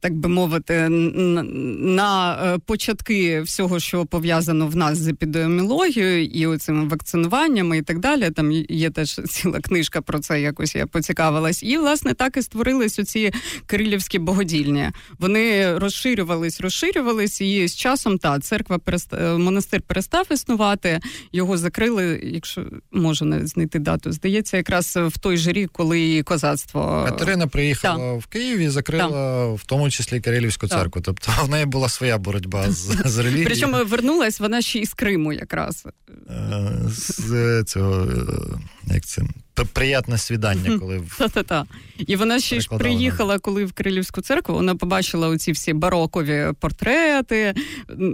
так 0.00 0.14
би 0.14 0.28
мовити, 0.28 0.88
на 0.88 2.38
е, 2.54 2.58
початки 2.58 3.40
всього, 3.40 3.80
що 3.80 4.06
пов'язано 4.06 4.66
в 4.66 4.76
нас 4.76 4.98
з 4.98 5.08
епідеміологією 5.08 6.54
і 6.54 6.58
цими 6.58 6.88
вакцинуваннями 6.88 7.78
і 7.78 7.82
так 7.82 7.98
далі. 7.98 8.30
Там 8.30 8.52
є 8.68 8.90
теж 8.90 9.20
ціла 9.28 9.60
книжка 9.60 10.00
про 10.02 10.18
це, 10.18 10.40
якось 10.40 10.74
я 10.74 10.86
поцікавилась. 10.86 11.62
І 11.62 11.78
власне 11.78 12.14
так 12.14 12.36
і 12.36 12.42
створились 12.42 12.98
оці 12.98 13.32
кирилівські 13.66 14.18
богодільні. 14.18 14.90
Вони 15.18 15.78
розширювались, 15.78 16.60
розширювались, 16.60 17.40
і 17.40 17.68
з 17.68 17.76
часом 17.76 18.18
та 18.18 18.38
церква 18.38 18.78
переста... 18.78 19.16
Е, 19.16 19.38
монастир 19.38 19.82
перестав 19.82 20.26
існувати. 20.30 21.00
Його 21.32 21.58
закрили, 21.58 22.20
якщо 22.24 22.64
можна 22.92 23.46
знайти 23.46 23.78
дату. 23.78 24.12
Здається, 24.12 24.56
якраз 24.56 24.98
в 25.06 25.18
той 25.18 25.36
же 25.36 25.52
рік, 25.52 25.70
коли 25.72 26.22
козацтво 26.22 27.04
Катерина 27.08 27.46
приїхала 27.46 27.96
та. 27.96 28.12
в 28.12 28.26
Київ 28.26 28.58
і 28.58 28.68
закрила 28.68 29.08
та. 29.08 29.46
в 29.46 29.64
тому 29.66 29.85
числі 29.90 30.20
Кирилівську 30.20 30.68
церкву. 30.68 31.02
Тобто 31.02 31.32
в 31.42 31.48
неї 31.50 31.66
була 31.66 31.88
своя 31.88 32.18
боротьба 32.18 32.70
з 32.70 32.96
з 33.04 33.18
релігією. 33.18 33.46
Причому 33.46 33.84
вернулась 33.84 34.40
вона 34.40 34.62
ще 34.62 34.78
із 34.78 34.94
Криму 34.94 35.32
якраз. 35.32 35.86
Е, 36.30 36.80
з 36.88 37.64
цього, 37.66 38.04
е, 38.04 38.94
як 38.94 39.04
це, 39.04 39.22
приятне 39.64 40.18
свідання, 40.18 40.78
коли 40.78 41.02
Та-та-та. 41.18 41.64
І 41.98 42.16
вона 42.16 42.40
ще 42.40 42.60
ж 42.60 42.68
приїхала, 42.68 43.38
коли 43.38 43.64
в 43.64 43.72
Кирилівську 43.72 44.20
церкву, 44.20 44.54
вона 44.54 44.74
побачила 44.74 45.28
оці 45.28 45.52
всі 45.52 45.72
барокові 45.72 46.52
портрети. 46.60 47.54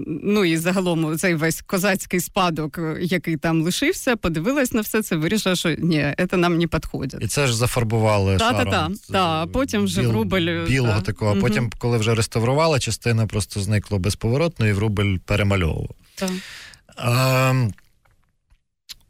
Ну 0.07 0.45
і 0.45 0.57
загалом 0.57 1.19
цей 1.19 1.35
весь 1.35 1.63
козацький 1.63 2.21
спадок, 2.21 2.81
який 3.01 3.37
там 3.37 3.63
лишився, 3.63 4.17
подивилась 4.17 4.73
на 4.73 4.81
все 4.81 5.03
це, 5.03 5.17
вирішила, 5.17 5.57
що 5.57 5.75
ні, 5.79 6.15
це 6.31 6.37
нам 6.37 6.59
не 6.59 6.67
підходить. 6.67 7.23
І 7.23 7.27
це 7.27 7.47
ж 7.47 7.57
зафарбували 7.57 8.37
Та-та-та. 8.37 8.91
Та, 9.13 9.47
потім 9.47 9.85
вже 9.85 10.03
в 10.03 10.11
рубль. 10.11 10.65
Білого 10.69 10.95
та. 10.95 11.01
такого. 11.01 11.35
А 11.39 11.41
потім, 11.41 11.71
коли 11.79 11.99
вже 11.99 12.15
реставрувала, 12.15 12.79
частина 12.79 13.27
просто 13.27 13.61
зникла 13.61 13.99
безповоротно, 13.99 14.67
і 14.67 14.73
в 14.73 14.79
рубль 14.79 15.17
перемальовував. 15.27 15.91
Так. 16.15 16.31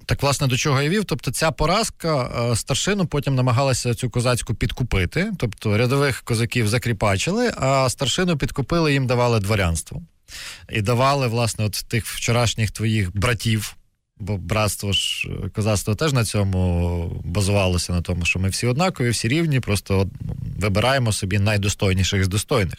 Так, 0.06 0.22
власне, 0.22 0.46
до 0.46 0.56
чого 0.56 0.82
я 0.82 0.88
вів. 0.88 1.04
Тобто, 1.04 1.30
ця 1.30 1.50
поразка 1.50 2.30
е, 2.52 2.56
старшину 2.56 3.06
потім 3.06 3.34
намагалася 3.34 3.94
цю 3.94 4.10
козацьку 4.10 4.54
підкупити. 4.54 5.32
Тобто 5.38 5.78
рядових 5.78 6.22
козаків 6.22 6.68
закріпачили, 6.68 7.52
а 7.56 7.88
старшину 7.88 8.38
підкупили, 8.38 8.92
їм 8.92 9.06
давали 9.06 9.40
дворянство. 9.40 10.02
І 10.70 10.82
давали, 10.82 11.26
власне, 11.26 11.64
от 11.64 11.84
тих 11.88 12.06
вчорашніх 12.06 12.70
твоїх 12.70 13.16
братів. 13.16 13.76
Бо 14.18 14.36
братство 14.36 14.92
ж 14.92 15.28
козацтво 15.54 15.94
теж 15.94 16.12
на 16.12 16.24
цьому 16.24 17.22
базувалося 17.24 17.92
на 17.92 18.02
тому, 18.02 18.24
що 18.24 18.38
ми 18.38 18.48
всі 18.48 18.66
однакові, 18.66 19.10
всі 19.10 19.28
рівні, 19.28 19.60
просто 19.60 20.08
вибираємо 20.58 21.12
собі 21.12 21.38
найдостойніших 21.38 22.24
з 22.24 22.28
достойних. 22.28 22.78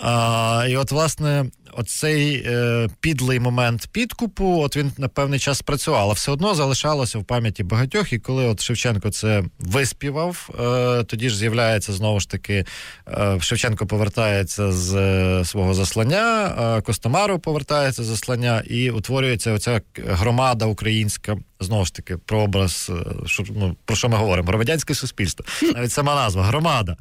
А, 0.00 0.66
І 0.68 0.76
от, 0.76 0.92
власне, 0.92 1.46
оцей 1.72 2.44
е, 2.46 2.88
підлий 3.00 3.40
момент 3.40 3.88
підкупу, 3.92 4.60
от 4.60 4.76
він 4.76 4.92
на 4.98 5.08
певний 5.08 5.38
час 5.38 5.58
спрацював, 5.58 6.00
але 6.00 6.14
все 6.14 6.32
одно 6.32 6.54
залишалося 6.54 7.18
в 7.18 7.24
пам'яті 7.24 7.62
багатьох. 7.62 8.12
І 8.12 8.18
коли 8.18 8.44
от 8.44 8.60
Шевченко 8.60 9.10
це 9.10 9.44
виспівав, 9.58 10.50
е, 10.60 11.04
тоді 11.04 11.30
ж 11.30 11.36
з'являється 11.36 11.92
знову 11.92 12.20
ж 12.20 12.28
таки 12.30 12.64
е, 13.08 13.38
Шевченко 13.40 13.86
повертається 13.86 14.72
з 14.72 14.94
е, 14.94 15.44
свого 15.44 15.74
заслання, 15.74 16.54
е, 16.78 16.82
Костомаров 16.82 17.40
повертається 17.40 18.04
з 18.04 18.06
заслання, 18.06 18.62
і 18.66 18.90
утворюється 18.90 19.52
оця 19.52 19.80
громада 20.06 20.66
українська. 20.66 21.36
Знову 21.60 21.84
ж 21.84 21.94
таки, 21.94 22.16
про 22.16 22.40
образ, 22.40 22.90
е, 22.90 23.26
що, 23.26 23.44
ну, 23.50 23.76
про 23.84 23.96
що 23.96 24.08
ми 24.08 24.16
говоримо? 24.16 24.48
Громадянське 24.48 24.94
суспільство. 24.94 25.46
Навіть 25.74 25.92
сама 25.92 26.14
назва 26.14 26.42
громада. 26.42 26.96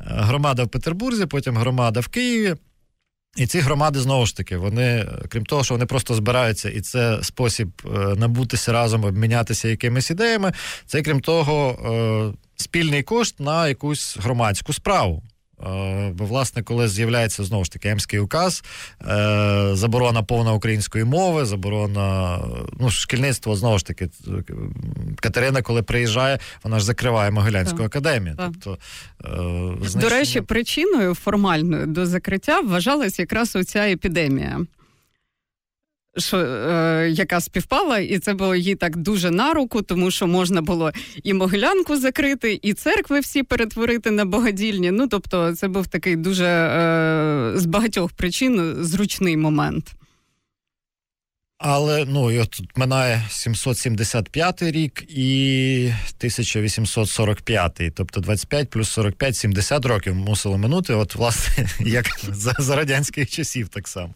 Е, 0.00 0.04
громада 0.08 0.64
в 0.64 0.68
Петербурзі, 0.68 1.26
потім 1.26 1.56
громада 1.56 2.00
в 2.00 2.08
Києві. 2.08 2.56
І 3.38 3.46
ці 3.46 3.60
громади 3.60 4.00
знову 4.00 4.26
ж 4.26 4.36
таки, 4.36 4.56
вони, 4.56 5.06
крім 5.28 5.46
того, 5.46 5.64
що 5.64 5.74
вони 5.74 5.86
просто 5.86 6.14
збираються, 6.14 6.70
і 6.70 6.80
це 6.80 7.18
спосіб 7.22 7.68
е, 7.84 7.88
набутися 7.98 8.72
разом, 8.72 9.04
обмінятися 9.04 9.68
якимись 9.68 10.10
ідеями. 10.10 10.52
Це 10.86 11.02
крім 11.02 11.20
того, 11.20 12.34
спільний 12.56 13.02
кошт 13.02 13.40
на 13.40 13.68
якусь 13.68 14.16
громадську 14.16 14.72
справу. 14.72 15.22
Е, 15.66 16.10
бо, 16.14 16.24
власне, 16.24 16.62
коли 16.62 16.88
з'являється 16.88 17.44
знову 17.44 17.64
ж 17.64 17.72
таки 17.72 17.88
Емський 17.88 18.18
указ, 18.18 18.64
е, 19.08 19.70
заборона 19.72 20.22
повна 20.22 20.52
української 20.52 21.04
мови, 21.04 21.44
заборона 21.44 22.38
ну, 22.80 22.90
шкільництво, 22.90 23.56
знову 23.56 23.78
ж 23.78 23.86
таки, 23.86 24.08
Катерина, 25.16 25.62
коли 25.62 25.82
приїжджає, 25.82 26.38
вона 26.64 26.78
ж 26.78 26.84
закриває 26.84 27.30
Могилянську 27.30 27.78
так. 27.78 27.86
академію. 27.86 28.36
Так. 28.36 28.50
Тобто, 28.52 28.78
знищення... 29.78 30.02
До 30.02 30.08
речі, 30.08 30.40
причиною 30.40 31.14
формальною 31.14 31.86
до 31.86 32.06
закриття 32.06 32.60
вважалась 32.60 33.18
якраз 33.18 33.56
оця 33.56 33.88
епідемія 33.88 34.66
що, 36.20 36.38
е, 36.38 37.08
яка 37.10 37.40
співпала, 37.40 37.98
і 37.98 38.18
це 38.18 38.34
було 38.34 38.54
їй 38.54 38.74
так 38.74 38.96
дуже 38.96 39.30
на 39.30 39.54
руку, 39.54 39.82
тому 39.82 40.10
що 40.10 40.26
можна 40.26 40.62
було 40.62 40.92
і 41.22 41.34
могилянку 41.34 41.96
закрити, 41.96 42.58
і 42.62 42.72
церкви 42.72 43.20
всі 43.20 43.42
перетворити 43.42 44.10
на 44.10 44.24
богодільні. 44.24 44.90
Ну 44.90 45.08
тобто, 45.08 45.54
це 45.54 45.68
був 45.68 45.86
такий 45.86 46.16
дуже 46.16 46.44
е, 46.44 47.52
з 47.54 47.66
багатьох 47.66 48.12
причин 48.12 48.76
зручний 48.80 49.36
момент. 49.36 49.94
Але 51.58 52.04
ну 52.04 52.30
і 52.30 52.38
от 52.38 52.60
минає 52.76 53.22
775 53.30 54.62
рік 54.62 55.04
і 55.08 55.92
1845, 56.18 57.80
тобто 57.94 58.20
25 58.20 58.70
плюс 58.70 58.90
45, 58.90 59.36
70 59.36 59.84
років 59.86 60.14
мусило 60.14 60.58
минути. 60.58 60.94
От, 60.94 61.14
власне, 61.14 61.68
як 61.80 62.06
за, 62.32 62.54
за 62.58 62.76
радянських 62.76 63.30
часів, 63.30 63.68
так 63.68 63.88
само. 63.88 64.14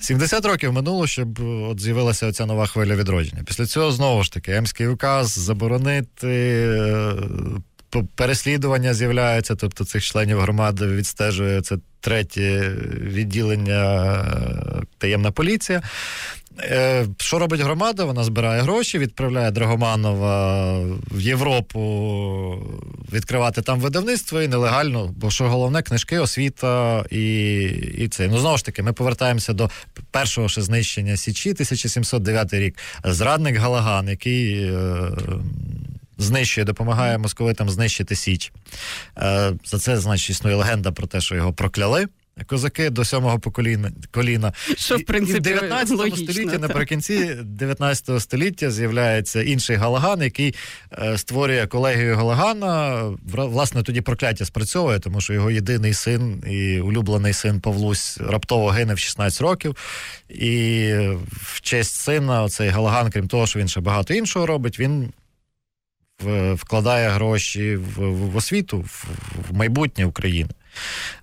70 0.00 0.44
років 0.44 0.72
минуло, 0.72 1.06
щоб 1.06 1.40
от 1.40 1.80
з'явилася 1.80 2.26
оця 2.26 2.46
нова 2.46 2.66
хвиля 2.66 2.96
відродження. 2.96 3.42
Після 3.46 3.66
цього 3.66 3.92
знову 3.92 4.22
ж 4.22 4.32
таки 4.32 4.52
Емський 4.52 4.86
указ 4.86 5.30
заборонити. 5.30 6.28
Е, 6.28 7.14
переслідування 8.16 8.94
з'являється, 8.94 9.54
тобто 9.54 9.84
цих 9.84 10.04
членів 10.04 10.40
громади 10.40 10.86
відстежує 10.86 11.60
це 11.62 11.76
третє 12.00 12.72
відділення 13.00 14.14
е, 14.14 14.82
таємна 14.98 15.30
поліція. 15.30 15.82
Е, 16.60 17.06
що 17.18 17.38
робить 17.38 17.60
громада? 17.60 18.04
Вона 18.04 18.24
збирає 18.24 18.62
гроші, 18.62 18.98
відправляє 18.98 19.50
Драгоманова 19.50 20.78
в 21.10 21.20
Європу 21.20 21.80
відкривати 23.12 23.62
там 23.62 23.80
видавництво 23.80 24.42
і 24.42 24.48
нелегально, 24.48 25.14
бо 25.16 25.30
що 25.30 25.48
головне 25.48 25.82
книжки, 25.82 26.18
освіта 26.18 27.04
і 27.10 27.62
і 27.98 28.08
це. 28.08 28.28
Ну 28.28 28.38
знову 28.38 28.56
ж 28.58 28.64
таки, 28.64 28.82
ми 28.82 28.92
повертаємося 28.92 29.52
до 29.52 29.70
першого 30.10 30.48
ще 30.48 30.62
знищення 30.62 31.16
Січі, 31.16 31.50
1709 31.50 32.54
рік. 32.54 32.78
Зрадник 33.04 33.56
Галаган, 33.56 34.08
який. 34.08 34.62
Е, 34.62 35.10
знищує, 36.18 36.64
допомагає 36.64 37.18
московитам 37.18 37.70
знищити 37.70 38.16
Січ. 38.16 38.52
Е, 39.18 39.52
За 39.64 39.78
це, 39.78 39.96
значить, 39.96 40.30
існує 40.30 40.56
легенда 40.56 40.92
про 40.92 41.06
те, 41.06 41.20
що 41.20 41.34
його 41.34 41.52
прокляли 41.52 42.06
козаки 42.44 42.90
до 42.90 43.04
сьомого 43.04 43.38
покоління 43.38 43.92
коліна. 44.10 44.52
Що 44.76 44.96
в 44.96 45.04
принципі 45.04 45.36
і 45.36 45.40
в 45.40 45.42
19 45.42 45.98
логічно, 45.98 46.32
столітті 46.32 46.58
наприкінці 46.58 47.34
19 47.44 48.22
століття 48.22 48.70
з'являється 48.70 49.42
інший 49.42 49.76
Галаган, 49.76 50.22
який 50.22 50.54
е, 50.92 51.18
створює 51.18 51.66
колегію 51.66 52.16
Галагана. 52.16 53.02
Власне, 53.32 53.82
тоді 53.82 54.00
прокляття 54.00 54.44
спрацьовує, 54.44 54.98
тому 54.98 55.20
що 55.20 55.32
його 55.32 55.50
єдиний 55.50 55.94
син 55.94 56.42
і 56.46 56.80
улюблений 56.80 57.32
син 57.32 57.60
Павлусь 57.60 58.18
раптово 58.18 58.68
гине 58.68 58.94
в 58.94 58.98
16 58.98 59.40
років. 59.40 59.76
І 60.28 60.92
в 61.32 61.60
честь 61.60 61.94
сина 61.94 62.48
цей 62.48 62.68
Галаган, 62.68 63.10
крім 63.10 63.28
того, 63.28 63.46
що 63.46 63.58
він 63.58 63.68
ще 63.68 63.80
багато 63.80 64.14
іншого 64.14 64.46
робить, 64.46 64.78
він. 64.80 65.12
Вкладає 66.54 67.08
гроші 67.08 67.76
в, 67.76 68.00
в 68.10 68.36
освіту, 68.36 68.78
в, 68.78 69.06
в 69.50 69.54
майбутнє 69.54 70.06
України. 70.06 70.50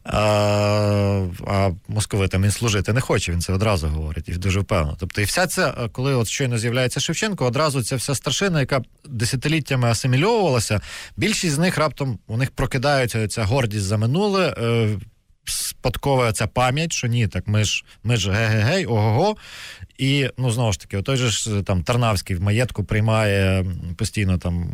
А 0.03 1.27
а 1.47 1.71
московитам 1.87 2.43
він 2.43 2.51
служити 2.51 2.93
не 2.93 3.01
хоче, 3.01 3.31
він 3.31 3.41
це 3.41 3.53
одразу 3.53 3.87
говорить 3.87 4.29
і 4.29 4.31
дуже 4.31 4.59
впевнено. 4.59 4.97
Тобто, 4.99 5.21
і 5.21 5.23
вся 5.23 5.47
ця, 5.47 5.89
коли 5.91 6.15
от 6.15 6.27
щойно 6.27 6.57
з'являється 6.57 6.99
Шевченко, 6.99 7.45
одразу 7.45 7.83
ця 7.83 7.95
вся 7.95 8.15
старшина, 8.15 8.59
яка 8.59 8.81
десятиліттями 9.05 9.87
асимільовувалася, 9.87 10.81
більшість 11.17 11.55
з 11.55 11.57
них 11.57 11.77
раптом 11.77 12.19
у 12.27 12.37
них 12.37 12.51
прокидається 12.51 13.27
ця 13.27 13.43
гордість 13.43 13.85
за 13.85 13.97
минуле. 13.97 14.55
Е, 14.57 14.99
спадкова 15.45 16.31
ця 16.31 16.47
пам'ять, 16.47 16.93
що 16.93 17.07
ні, 17.07 17.27
так 17.27 17.47
ми 17.47 17.63
ж 17.63 17.85
ми 18.03 18.17
ж 18.17 18.31
ге-ге-гей, 18.31 18.85
ого-го. 18.85 19.35
І 19.97 20.29
ну 20.37 20.51
знову 20.51 20.73
ж 20.73 20.79
таки, 20.79 21.01
той 21.01 21.17
же 21.17 21.29
ж 21.29 21.61
там 21.61 21.83
Тарнавський 21.83 22.35
в 22.35 22.41
маєтку 22.41 22.83
приймає 22.83 23.65
постійно 23.97 24.37
там 24.37 24.69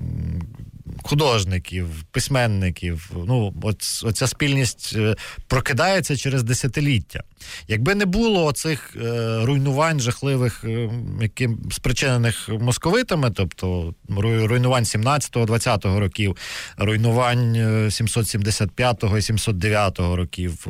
художників, 1.04 1.88
письменників. 2.12 3.12
Ну, 3.28 3.54
от, 3.62 4.04
Оця 4.04 4.28
спільність 4.28 4.94
е, 4.96 5.16
прокидається 5.48 6.18
через 6.18 6.44
десятиліття. 6.44 7.24
Якби 7.68 7.96
не 7.96 8.06
було 8.06 8.52
цих 8.52 8.96
е, 8.96 9.40
руйнувань 9.46 10.00
жахливих, 10.00 10.64
е, 10.64 10.90
які 11.22 11.50
спричинених 11.72 12.50
московитами, 12.50 13.32
тобто 13.32 13.94
руйнувань 14.18 14.84
17-20 14.84 16.00
років, 16.00 16.38
руйнувань 16.78 17.56
775-го 17.86 19.18
і 19.18 19.22
709-го 19.22 20.16
років. 20.16 20.68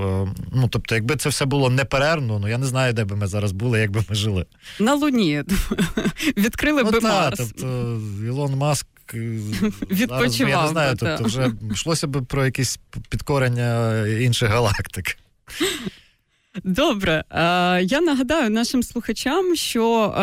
Ну 0.53 0.67
тобто, 0.69 0.95
якби 0.95 1.15
це 1.15 1.29
все 1.29 1.45
було 1.45 1.69
неперервно, 1.69 2.39
ну 2.39 2.47
я 2.47 2.57
не 2.57 2.65
знаю, 2.65 2.93
де 2.93 3.05
би 3.05 3.15
ми 3.15 3.27
зараз 3.27 3.51
були, 3.51 3.79
якби 3.79 4.03
ми 4.09 4.15
жили. 4.15 4.45
На 4.79 4.93
Луні 4.93 5.43
відкрили 6.37 6.83
ну, 6.83 6.91
би 6.91 6.99
та, 6.99 7.07
Марс. 7.07 7.37
Тобто 7.37 8.01
Ілон 8.25 8.55
Маск 8.55 8.87
Відпочивав. 9.13 10.09
Зараз, 10.09 10.39
я 10.39 10.61
не 10.61 10.67
знаю, 10.67 10.95
тобто 10.99 11.23
вже 11.23 11.51
йшлося 11.71 12.07
б 12.07 12.25
про 12.25 12.45
якісь 12.45 12.79
підкорення 13.09 13.97
інших 14.07 14.49
галактик. 14.49 15.17
Добре, 16.63 17.23
я 17.81 18.01
нагадаю 18.01 18.49
нашим 18.49 18.83
слухачам, 18.83 19.55
що 19.55 20.13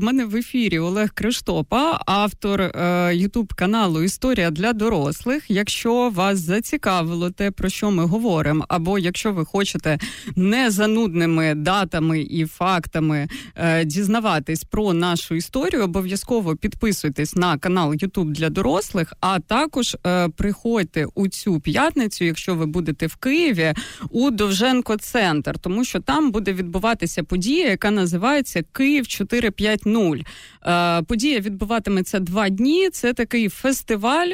в 0.00 0.04
мене 0.04 0.24
в 0.24 0.36
ефірі 0.36 0.78
Олег 0.78 1.10
Криштопа, 1.14 2.00
автор 2.06 2.72
Ютуб 3.12 3.54
каналу 3.54 4.02
Історія 4.02 4.50
для 4.50 4.72
дорослих. 4.72 5.44
Якщо 5.48 6.10
вас 6.10 6.38
зацікавило 6.38 7.30
те, 7.30 7.50
про 7.50 7.68
що 7.68 7.90
ми 7.90 8.04
говоримо, 8.04 8.64
або 8.68 8.98
якщо 8.98 9.32
ви 9.32 9.44
хочете 9.44 9.98
не 10.36 10.70
занудними 10.70 11.54
датами 11.54 12.20
і 12.20 12.46
фактами 12.46 13.28
е, 13.56 13.84
дізнаватись 13.84 14.64
про 14.64 14.92
нашу 14.92 15.34
історію, 15.34 15.84
обов'язково 15.84 16.56
підписуйтесь 16.56 17.36
на 17.36 17.58
канал 17.58 17.94
Ютуб 17.94 18.32
для 18.32 18.50
дорослих, 18.50 19.12
а 19.20 19.40
також 19.40 19.96
е, 20.06 20.28
приходьте 20.28 21.06
у 21.14 21.28
цю 21.28 21.60
п'ятницю, 21.60 22.24
якщо 22.24 22.54
ви 22.54 22.66
будете 22.66 23.06
в 23.06 23.16
Києві, 23.16 23.74
у 24.10 24.30
Довженко 24.30 24.96
Центр 24.96 25.58
тому 25.58 25.83
що 25.84 26.00
там 26.00 26.30
буде 26.30 26.52
відбуватися 26.52 27.24
подія, 27.24 27.70
яка 27.70 27.90
називається 27.90 28.62
Київ 28.72 29.06
450. 29.06 30.26
Е, 30.66 31.02
подія 31.02 31.40
відбуватиметься 31.40 32.20
два 32.20 32.48
дні. 32.48 32.90
Це 32.90 33.12
такий 33.12 33.48
фестиваль, 33.48 34.30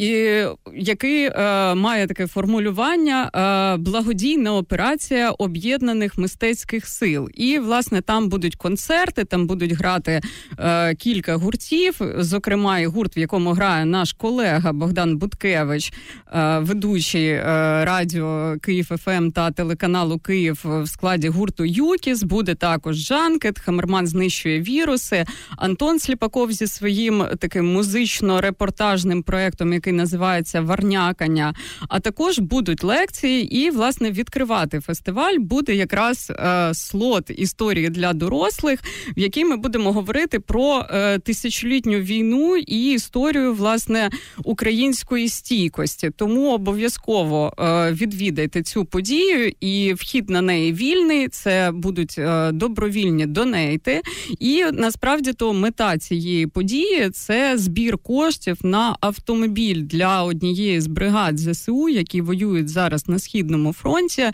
і 0.00 0.44
який 0.74 1.24
е, 1.24 1.74
має 1.74 2.06
таке 2.06 2.26
формулювання 2.26 3.30
е, 3.34 3.76
благодійна 3.76 4.56
операція 4.56 5.30
об'єднаних 5.30 6.18
мистецьких 6.18 6.86
сил. 6.86 7.28
І 7.34 7.58
власне 7.58 8.00
там 8.00 8.28
будуть 8.28 8.56
концерти, 8.56 9.24
там 9.24 9.46
будуть 9.46 9.72
грати 9.72 10.20
е, 10.58 10.94
кілька 10.94 11.36
гуртів, 11.36 12.00
зокрема, 12.18 12.78
і 12.78 12.86
гурт, 12.86 13.16
в 13.16 13.18
якому 13.18 13.52
грає 13.52 13.84
наш 13.84 14.12
колега 14.12 14.72
Богдан 14.72 15.16
Буткевич, 15.16 15.92
е, 16.32 16.58
ведучий 16.58 17.28
е, 17.28 17.44
радіо 17.84 18.56
Київ 18.62 18.86
ФМ 18.86 19.10
ем 19.10 19.32
та 19.32 19.50
телеканалу 19.50 20.18
Київ 20.18 20.60
в 20.64 20.86
складі 20.86 21.28
гурту 21.28 21.64
Юркеш. 21.64 22.22
Буде 22.22 22.54
також 22.54 22.96
Junket, 22.96 23.58
Хамерман 23.58 24.06
знищує 24.06 24.60
віруси. 24.60 25.24
Антон 25.56 25.98
Сліпаков 25.98 26.52
зі 26.52 26.66
своїм 26.66 27.24
таким 27.38 27.76
музично-репортажним 27.76 29.22
проектом, 29.22 29.72
який 29.72 29.89
називається 29.92 30.60
Варнякання. 30.60 31.54
А 31.88 32.00
також 32.00 32.38
будуть 32.38 32.84
лекції, 32.84 33.56
і 33.56 33.70
власне 33.70 34.10
відкривати 34.10 34.80
фестиваль 34.80 35.38
буде 35.38 35.74
якраз 35.74 36.30
е, 36.30 36.74
слот 36.74 37.30
історії 37.36 37.88
для 37.88 38.12
дорослих, 38.12 38.80
в 39.16 39.18
якій 39.18 39.44
ми 39.44 39.56
будемо 39.56 39.92
говорити 39.92 40.40
про 40.40 40.86
е, 40.90 41.18
тисячолітню 41.18 41.98
війну 41.98 42.56
і 42.56 42.92
історію 42.92 43.54
власне 43.54 44.10
української 44.44 45.28
стійкості. 45.28 46.10
Тому 46.16 46.52
обов'язково 46.52 47.52
е, 47.58 47.92
відвідайте 47.92 48.62
цю 48.62 48.84
подію, 48.84 49.52
і 49.60 49.92
вхід 49.92 50.30
на 50.30 50.40
неї 50.40 50.72
вільний. 50.72 51.28
Це 51.28 51.70
будуть 51.74 52.14
е, 52.18 52.52
добровільні 52.52 53.26
донейти. 53.26 54.02
І 54.38 54.64
насправді 54.72 55.32
то 55.32 55.52
мета 55.52 55.98
цієї 55.98 56.46
події 56.46 57.10
це 57.10 57.58
збір 57.58 57.98
коштів 57.98 58.58
на 58.62 58.96
автомобіль 59.00 59.79
для 59.80 60.22
однієї 60.22 60.80
з 60.80 60.86
бригад 60.86 61.38
ЗСУ, 61.38 61.88
які 61.88 62.20
воюють 62.20 62.68
зараз 62.68 63.08
на 63.08 63.18
східному 63.18 63.72
фронті. 63.72 64.30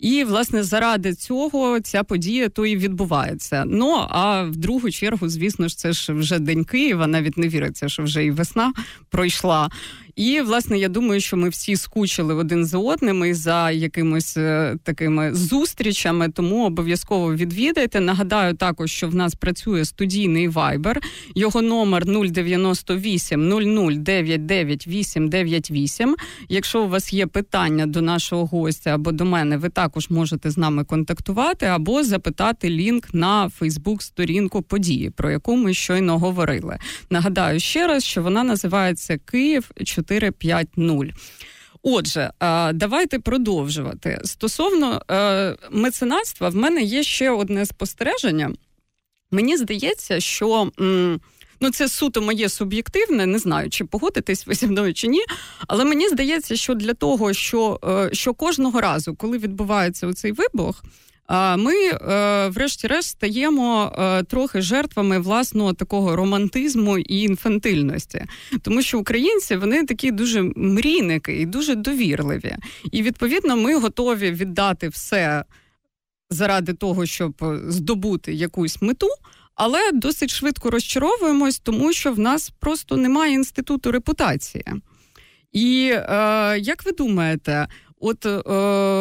І 0.00 0.24
власне 0.24 0.62
заради 0.62 1.14
цього 1.14 1.80
ця 1.80 2.02
подія 2.02 2.48
то 2.48 2.66
і 2.66 2.76
відбувається. 2.76 3.64
Ну 3.66 4.06
а 4.08 4.42
в 4.42 4.56
другу 4.56 4.90
чергу, 4.90 5.28
звісно 5.28 5.68
ж, 5.68 5.76
це 5.76 5.92
ж 5.92 6.12
вже 6.12 6.38
день 6.38 6.64
Києва. 6.64 7.06
Навіть 7.06 7.38
не 7.38 7.48
віриться, 7.48 7.88
що 7.88 8.02
вже 8.02 8.24
і 8.24 8.30
весна 8.30 8.72
пройшла. 9.10 9.70
І 10.16 10.40
власне 10.40 10.78
я 10.78 10.88
думаю, 10.88 11.20
що 11.20 11.36
ми 11.36 11.48
всі 11.48 11.76
скучили 11.76 12.34
один 12.34 12.64
за 12.64 12.78
одним 12.78 13.24
і 13.24 13.34
за 13.34 13.70
якимось 13.70 14.36
е, 14.36 14.76
такими 14.82 15.34
зустрічами. 15.34 16.28
Тому 16.28 16.66
обов'язково 16.66 17.34
відвідайте. 17.34 18.00
Нагадаю 18.00 18.54
також, 18.54 18.90
що 18.90 19.08
в 19.08 19.14
нас 19.14 19.34
працює 19.34 19.84
студійний 19.84 20.48
вайбер. 20.48 21.00
Його 21.34 21.62
номер 21.62 22.04
098 22.06 23.48
0099 23.48 24.86
898. 24.86 26.16
Якщо 26.48 26.82
у 26.82 26.88
вас 26.88 27.12
є 27.12 27.26
питання 27.26 27.86
до 27.86 28.02
нашого 28.02 28.46
гостя 28.46 28.94
або 28.94 29.12
до 29.12 29.24
мене, 29.24 29.56
ви 29.56 29.68
також 29.68 30.10
можете 30.10 30.50
з 30.50 30.58
нами 30.58 30.84
контактувати 30.84 31.66
або 31.66 32.04
запитати 32.04 32.70
лінк 32.70 33.14
на 33.14 33.48
Фейсбук-сторінку 33.48 34.62
події, 34.62 35.10
про 35.10 35.30
яку 35.30 35.56
ми 35.56 35.74
щойно 35.74 36.18
говорили. 36.18 36.78
Нагадаю 37.10 37.60
ще 37.60 37.86
раз, 37.86 38.04
що 38.04 38.22
вона 38.22 38.44
називається 38.44 39.18
Київ 39.18 39.70
450. 40.02 40.68
Отже, 41.82 42.30
давайте 42.74 43.18
продовжувати. 43.18 44.20
Стосовно 44.24 45.02
е, 45.10 45.56
меценатства, 45.70 46.48
в 46.48 46.56
мене 46.56 46.82
є 46.82 47.02
ще 47.02 47.30
одне 47.30 47.66
спостереження. 47.66 48.54
Мені 49.30 49.56
здається, 49.56 50.20
що. 50.20 50.70
Ну, 51.62 51.70
це 51.70 51.88
суто 51.88 52.22
моє 52.22 52.48
суб'єктивне, 52.48 53.26
не 53.26 53.38
знаю, 53.38 53.70
чи 53.70 53.84
погодитись 53.84 54.46
ви 54.46 54.54
зі 54.54 54.66
мною 54.66 54.94
чи 54.94 55.08
ні. 55.08 55.20
Але 55.66 55.84
мені 55.84 56.08
здається, 56.08 56.56
що 56.56 56.74
для 56.74 56.94
того, 56.94 57.32
що 57.32 57.80
е, 57.84 58.10
що 58.12 58.34
кожного 58.34 58.80
разу, 58.80 59.14
коли 59.14 59.38
відбувається 59.38 60.12
цей 60.12 60.32
вибух, 60.32 60.84
ми, 61.56 61.74
е, 61.74 62.48
врешті-решт, 62.48 63.08
стаємо 63.08 63.92
е, 63.98 64.22
трохи 64.22 64.60
жертвами 64.60 65.18
власного 65.18 65.72
такого 65.72 66.16
романтизму 66.16 66.98
і 66.98 67.20
інфантильності, 67.22 68.24
тому 68.62 68.82
що 68.82 68.98
українці 68.98 69.56
вони 69.56 69.84
такі 69.84 70.10
дуже 70.10 70.42
мрійники 70.56 71.32
і 71.32 71.46
дуже 71.46 71.74
довірливі. 71.74 72.56
І 72.92 73.02
відповідно 73.02 73.56
ми 73.56 73.74
готові 73.78 74.30
віддати 74.30 74.88
все 74.88 75.44
заради 76.30 76.72
того, 76.72 77.06
щоб 77.06 77.44
здобути 77.68 78.34
якусь 78.34 78.82
мету. 78.82 79.08
Але 79.54 79.92
досить 79.92 80.30
швидко 80.30 80.70
розчаровуємось, 80.70 81.58
тому 81.58 81.92
що 81.92 82.12
в 82.12 82.18
нас 82.18 82.52
просто 82.60 82.96
немає 82.96 83.32
інституту 83.32 83.92
репутації. 83.92 84.64
І 85.52 85.90
е, 85.92 86.58
як 86.58 86.86
ви 86.86 86.92
думаєте, 86.92 87.66
от 88.00 88.26
е, 88.26 88.38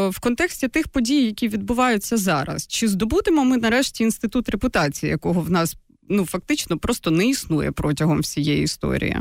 в 0.10 0.20
контексті 0.20 0.68
тих 0.68 0.88
подій, 0.88 1.26
які 1.26 1.48
відбуваються 1.48 2.18
зараз, 2.18 2.68
чи 2.68 2.88
здобудемо 2.88 3.46
ми 3.46 3.58
нарешті 3.58 4.04
інститут 4.04 4.50
репутації, 4.50 5.10
якого 5.10 5.42
в 5.42 5.52
нас 5.52 5.76
ну 6.10 6.26
фактично 6.26 6.78
просто 6.78 7.12
не 7.12 7.28
існує 7.28 7.72
протягом 7.72 8.20
всієї 8.20 8.64
історії? 8.64 9.18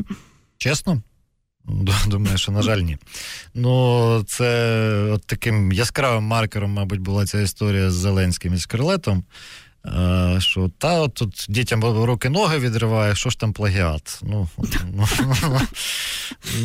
Чесно? 0.59 1.03
Думаю, 2.07 2.39
що, 2.39 2.53
на 2.53 2.63
жаль, 2.63 2.79
ні. 2.79 2.99
Ну, 3.55 4.25
це 4.27 5.11
от 5.13 5.27
таким 5.27 5.73
яскравим 5.73 6.25
маркером, 6.25 6.71
мабуть, 6.71 7.01
була 7.01 7.27
ця 7.27 7.41
історія 7.41 7.91
з 7.91 7.95
Зеленським 7.95 8.55
і 8.55 8.57
з 8.57 8.67
Крилетом. 8.67 9.25
Е, 9.87 10.37
що 10.41 10.71
та 10.79 11.01
от 11.01 11.15
тут 11.15 11.47
дітям 11.49 11.85
руки 11.85 12.29
ноги 12.29 12.59
відриває, 12.59 13.15
що 13.15 13.31
ж 13.31 13.39
там 13.39 13.53
плагіат? 13.53 14.21
Ну 14.23 14.49
ну, 14.93 15.09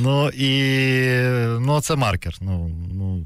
ну 0.01 0.29
і 0.29 0.49
ну, 1.59 1.81
це 1.81 1.95
маркер. 1.95 2.35
Ну, 2.41 2.67
ну, 2.93 3.23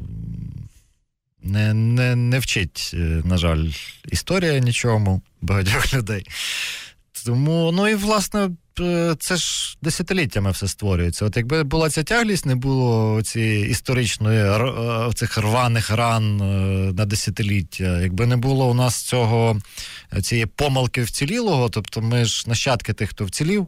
Не 1.44 1.74
не, 1.74 2.16
не 2.16 2.40
вчить, 2.40 2.92
е, 2.94 3.22
на 3.26 3.38
жаль, 3.38 3.70
історія 4.06 4.60
нічому 4.60 5.22
багатьох 5.42 5.94
людей. 5.94 6.26
Тому, 7.26 7.72
ну 7.72 7.88
і 7.88 7.96
власне, 7.96 8.50
це 9.20 9.36
ж 9.36 9.78
десятиліттями 9.82 10.52
все 10.52 10.68
створюється. 10.68 11.26
От 11.26 11.38
якби 11.38 11.64
була 11.64 11.90
ця 11.90 12.04
тяглість, 12.04 12.46
не 12.46 12.56
було 12.56 13.22
цієї 13.22 13.70
історичної 13.70 14.40
е, 14.40 15.14
цих 15.14 15.38
рваних 15.38 15.92
ран 15.92 16.42
е, 16.42 16.46
на 16.94 17.06
десятиліття, 17.06 18.02
якби 18.02 18.26
не 18.26 18.38
було 18.38 18.70
у 18.70 18.74
нас 18.74 19.02
цього 19.02 19.62
цієї 20.22 20.46
помилки 20.46 21.02
вцілілого, 21.02 21.70
тобто 21.70 22.02
ми 22.02 22.26
ж 22.26 22.50
нащадки 22.50 22.94
тих, 22.94 23.10
хто 23.10 23.26
вцілів. 23.26 23.68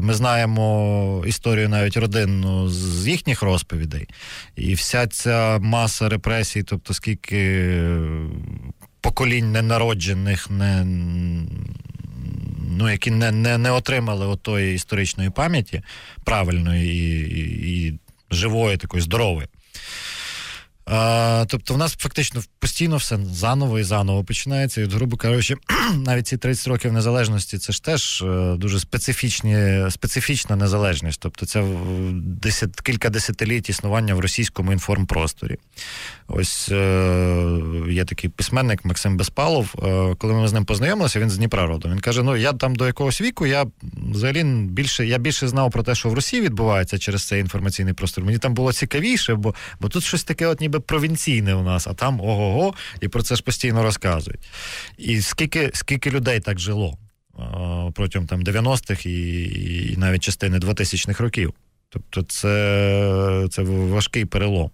Ми 0.00 0.14
знаємо 0.14 1.24
історію 1.26 1.68
навіть 1.68 1.96
родинну 1.96 2.68
з 2.68 3.08
їхніх 3.08 3.42
розповідей, 3.42 4.08
і 4.56 4.74
вся 4.74 5.06
ця 5.06 5.58
маса 5.58 6.08
репресій, 6.08 6.62
тобто 6.62 6.94
скільки 6.94 7.72
поколінь 9.00 9.52
ненароджених, 9.52 10.50
не 10.50 10.86
ну, 12.70 12.90
які 12.90 13.10
не 13.10 13.32
не, 13.32 13.58
не 13.58 13.70
отримали 13.70 14.26
отої 14.26 14.74
історичної 14.74 15.30
пам'яті 15.30 15.82
правильної 16.24 16.88
і, 16.88 17.20
і, 17.20 17.86
і 17.86 17.98
живої, 18.30 18.76
такої 18.76 19.02
здорової. 19.02 19.48
А, 20.92 21.44
Тобто, 21.48 21.74
в 21.74 21.78
нас 21.78 21.96
фактично 21.96 22.42
постійно 22.58 22.96
все 22.96 23.18
заново 23.32 23.78
і 23.78 23.82
заново 23.82 24.24
починається. 24.24 24.80
І, 24.80 24.84
от, 24.84 24.92
грубо 24.92 25.16
кажучи, 25.16 25.56
навіть 25.94 26.26
ці 26.26 26.36
30 26.36 26.68
років 26.68 26.92
незалежності 26.92 27.58
це 27.58 27.72
ж 27.72 27.82
теж 27.82 28.22
е, 28.22 28.54
дуже 28.58 28.80
специфічні, 28.80 29.86
специфічна 29.90 30.56
незалежність. 30.56 31.20
Тобто, 31.20 31.46
це 31.46 31.64
десят, 32.12 32.80
кілька 32.80 33.10
десятиліть 33.10 33.70
існування 33.70 34.14
в 34.14 34.20
російському 34.20 34.72
інформпросторі. 34.72 35.56
Ось 36.28 36.68
е, 36.68 37.60
є 37.88 38.04
такий 38.04 38.30
письменник 38.30 38.84
Максим 38.84 39.16
Безпалов. 39.16 39.74
Е, 39.82 40.14
коли 40.18 40.32
ми 40.32 40.48
з 40.48 40.52
ним 40.52 40.64
познайомилися, 40.64 41.20
він 41.20 41.30
з 41.30 41.36
Дніпра 41.38 41.66
родом. 41.66 41.92
Він 41.92 42.00
каже: 42.00 42.22
Ну 42.22 42.36
я 42.36 42.52
там 42.52 42.74
до 42.74 42.86
якогось 42.86 43.20
віку 43.20 43.46
я 43.46 43.66
взагалі 44.12 44.44
більше 44.44 45.06
я 45.06 45.18
більше 45.18 45.48
знав 45.48 45.70
про 45.70 45.82
те, 45.82 45.94
що 45.94 46.08
в 46.08 46.14
Росії 46.14 46.42
відбувається 46.42 46.98
через 46.98 47.26
цей 47.26 47.40
інформаційний 47.40 47.94
простор. 47.94 48.24
Мені 48.24 48.38
там 48.38 48.54
було 48.54 48.72
цікавіше, 48.72 49.34
бо 49.34 49.54
бо 49.80 49.88
тут 49.88 50.04
щось 50.04 50.24
таке, 50.24 50.46
от 50.46 50.60
ніби 50.60 50.79
провінційне 50.80 51.54
у 51.54 51.62
нас, 51.62 51.86
а 51.86 51.94
там 51.94 52.20
ого-го, 52.20 52.74
і 53.00 53.08
про 53.08 53.22
це 53.22 53.36
ж 53.36 53.42
постійно 53.42 53.82
розказують. 53.82 54.48
І 54.98 55.20
скільки 55.20 55.70
скільки 55.74 56.10
людей 56.10 56.40
так 56.40 56.58
жило 56.58 56.98
протягом 57.94 58.28
там 58.28 58.42
90-х 58.42 59.06
і, 59.06 59.92
і 59.92 59.96
навіть 59.96 60.22
частини 60.22 60.58
2000-х 60.58 61.22
років. 61.22 61.54
Тобто, 61.88 62.22
це, 62.22 63.46
це 63.50 63.62
важкий 63.62 64.24
перелом. 64.24 64.70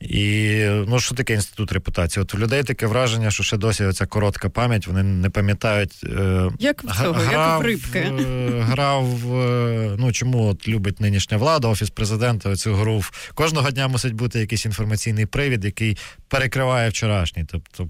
І 0.00 0.64
ну, 0.88 1.00
що 1.00 1.14
таке 1.14 1.34
інститут 1.34 1.72
репутації? 1.72 2.22
От 2.22 2.34
у 2.34 2.38
людей 2.38 2.62
таке 2.62 2.86
враження, 2.86 3.30
що 3.30 3.42
ще 3.42 3.56
досі 3.56 3.84
оця 3.84 4.06
коротка 4.06 4.48
пам'ять, 4.48 4.86
вони 4.86 5.02
не 5.02 5.30
пам'ятають. 5.30 6.00
Е, 6.04 6.50
як 6.58 6.84
в 6.84 7.02
цього, 7.02 7.12
грав, 7.12 7.32
як 7.32 7.60
в 7.60 7.66
рибки. 7.66 7.98
Е, 7.98 8.60
грав, 8.60 9.34
е, 9.34 9.96
ну 9.98 10.12
чому 10.12 10.46
от 10.46 10.68
любить 10.68 11.00
нинішня 11.00 11.36
влада, 11.36 11.68
офіс 11.68 11.90
президента 11.90 12.56
цю 12.56 12.74
гру. 12.74 13.02
Кожного 13.34 13.70
дня 13.70 13.88
мусить 13.88 14.14
бути 14.14 14.40
якийсь 14.40 14.66
інформаційний 14.66 15.26
привід, 15.26 15.64
який 15.64 15.96
перекриває 16.28 16.88
вчорашній. 16.88 17.44
Тобто 17.44 17.88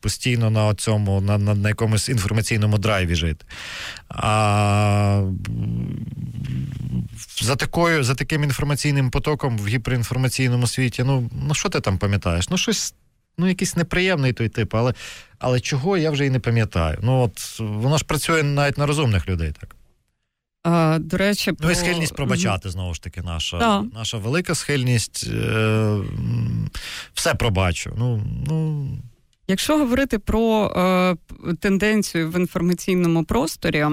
постійно 0.00 0.50
на 0.50 0.74
цьому, 0.74 1.20
на, 1.20 1.38
на, 1.38 1.54
на 1.54 1.68
якомусь 1.68 2.08
інформаційному 2.08 2.78
драйві 2.78 3.14
жити. 3.14 3.46
А 4.08 5.22
за 7.40 7.56
такою, 7.56 8.04
за 8.04 8.14
таким 8.14 8.44
інформаційним 8.44 9.10
потоком 9.10 9.58
в 9.58 9.66
гіперінформаційному 9.66 10.66
світі, 10.66 11.02
ну 11.06 11.30
ну 11.48 11.54
що 11.54 11.68
ти 11.68 11.80
там 11.80 11.98
пам'ятаєш? 11.98 12.50
Ну, 12.50 12.58
щось, 12.58 12.94
ну, 13.38 13.48
якийсь 13.48 13.76
неприємний 13.76 14.32
той 14.32 14.48
тип, 14.48 14.74
але 14.74 14.94
але 15.38 15.60
чого 15.60 15.96
я 15.96 16.10
вже 16.10 16.26
і 16.26 16.30
не 16.30 16.40
пам'ятаю. 16.40 16.98
Ну, 17.02 17.20
от 17.22 17.60
воно 17.60 17.98
ж 17.98 18.04
працює 18.04 18.42
навіть 18.42 18.78
на 18.78 18.86
розумних 18.86 19.28
людей 19.28 19.52
так. 19.60 19.76
А, 20.64 20.98
До 21.00 21.16
речі, 21.16 21.52
про... 21.52 21.66
Ну 21.66 21.72
і 21.72 21.74
схильність 21.74 22.16
пробачати, 22.16 22.70
знову 22.70 22.94
ж 22.94 23.02
таки, 23.02 23.22
наша 23.22 23.58
да. 23.58 23.82
наша 23.82 24.18
велика 24.18 24.54
схильність. 24.54 25.26
Е, 25.32 25.98
Все 27.14 27.34
пробачу. 27.34 27.94
Ну, 27.98 28.22
ну... 28.48 28.88
Якщо 29.48 29.78
говорити 29.78 30.18
про 30.18 30.66
е, 30.66 31.16
тенденцію 31.60 32.30
в 32.30 32.36
інформаційному 32.36 33.24
просторі, 33.24 33.86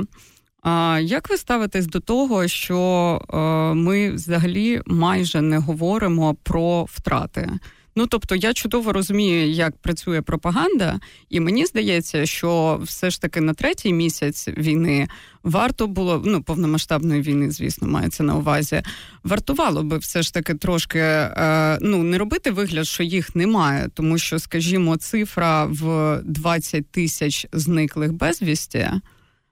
а 0.62 1.00
як 1.04 1.30
ви 1.30 1.38
ставитесь 1.38 1.86
до 1.86 2.00
того, 2.00 2.48
що 2.48 3.22
е, 3.34 3.38
ми 3.76 4.12
взагалі 4.12 4.82
майже 4.86 5.42
не 5.42 5.58
говоримо 5.58 6.36
про 6.44 6.84
втрати? 6.84 7.50
Ну 7.96 8.08
тобто 8.08 8.36
я 8.36 8.54
чудово 8.54 8.94
розумію, 8.94 9.50
як 9.50 9.78
працює 9.78 10.22
пропаганда, 10.22 11.00
і 11.30 11.40
мені 11.40 11.66
здається, 11.66 12.26
що 12.26 12.80
все 12.84 13.10
ж 13.10 13.22
таки 13.22 13.42
на 13.42 13.54
третій 13.54 13.94
місяць 13.94 14.48
війни 14.48 15.08
варто 15.44 15.88
було 15.88 16.24
ну 16.26 16.44
повномасштабної 16.44 17.22
війни, 17.22 17.52
звісно, 17.52 17.88
мається 17.88 18.24
на 18.24 18.36
увазі. 18.36 18.82
Вартувало 19.24 19.84
би 19.84 19.98
все 19.98 20.22
ж 20.22 20.34
таки 20.34 20.54
трошки 20.54 21.00
е, 21.00 21.78
ну 21.82 22.04
не 22.04 22.18
робити 22.18 22.52
вигляд, 22.52 22.88
що 22.88 23.04
їх 23.04 23.36
немає, 23.36 23.90
тому 23.94 24.18
що, 24.18 24.40
скажімо, 24.40 24.98
цифра 24.98 25.66
в 25.66 26.20
20 26.24 26.92
тисяч 26.92 27.48
зниклих 27.52 28.14
безвісті– 28.14 28.90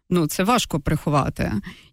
ну 0.09 0.27
це 0.27 0.43
важко 0.43 0.79
приховати. 0.79 1.51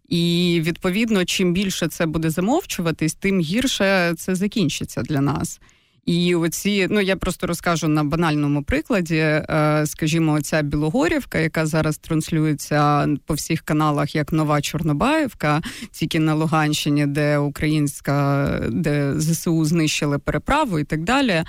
І 0.09 0.61
відповідно, 0.63 1.25
чим 1.25 1.53
більше 1.53 1.87
це 1.87 2.05
буде 2.05 2.29
замовчуватись, 2.29 3.13
тим 3.13 3.39
гірше 3.39 4.13
це 4.17 4.35
закінчиться 4.35 5.01
для 5.01 5.21
нас. 5.21 5.59
І 6.07 6.35
оці, 6.35 6.87
ну 6.89 7.01
я 7.01 7.15
просто 7.15 7.47
розкажу 7.47 7.87
на 7.87 8.03
банальному 8.03 8.63
прикладі. 8.63 9.15
Е, 9.15 9.83
скажімо, 9.85 10.41
ця 10.41 10.61
Білогорівка, 10.61 11.39
яка 11.39 11.65
зараз 11.65 11.97
транслюється 11.97 13.07
по 13.25 13.33
всіх 13.33 13.61
каналах 13.61 14.15
як 14.15 14.31
нова 14.31 14.61
Чорнобаївка, 14.61 15.61
тільки 15.91 16.19
на 16.19 16.35
Луганщині, 16.35 17.05
де 17.05 17.37
українська, 17.37 18.47
де 18.69 19.13
ЗСУ 19.19 19.65
знищили 19.65 20.19
переправу 20.19 20.79
і 20.79 20.83
так 20.83 21.03
далі. 21.03 21.31
Е, 21.31 21.45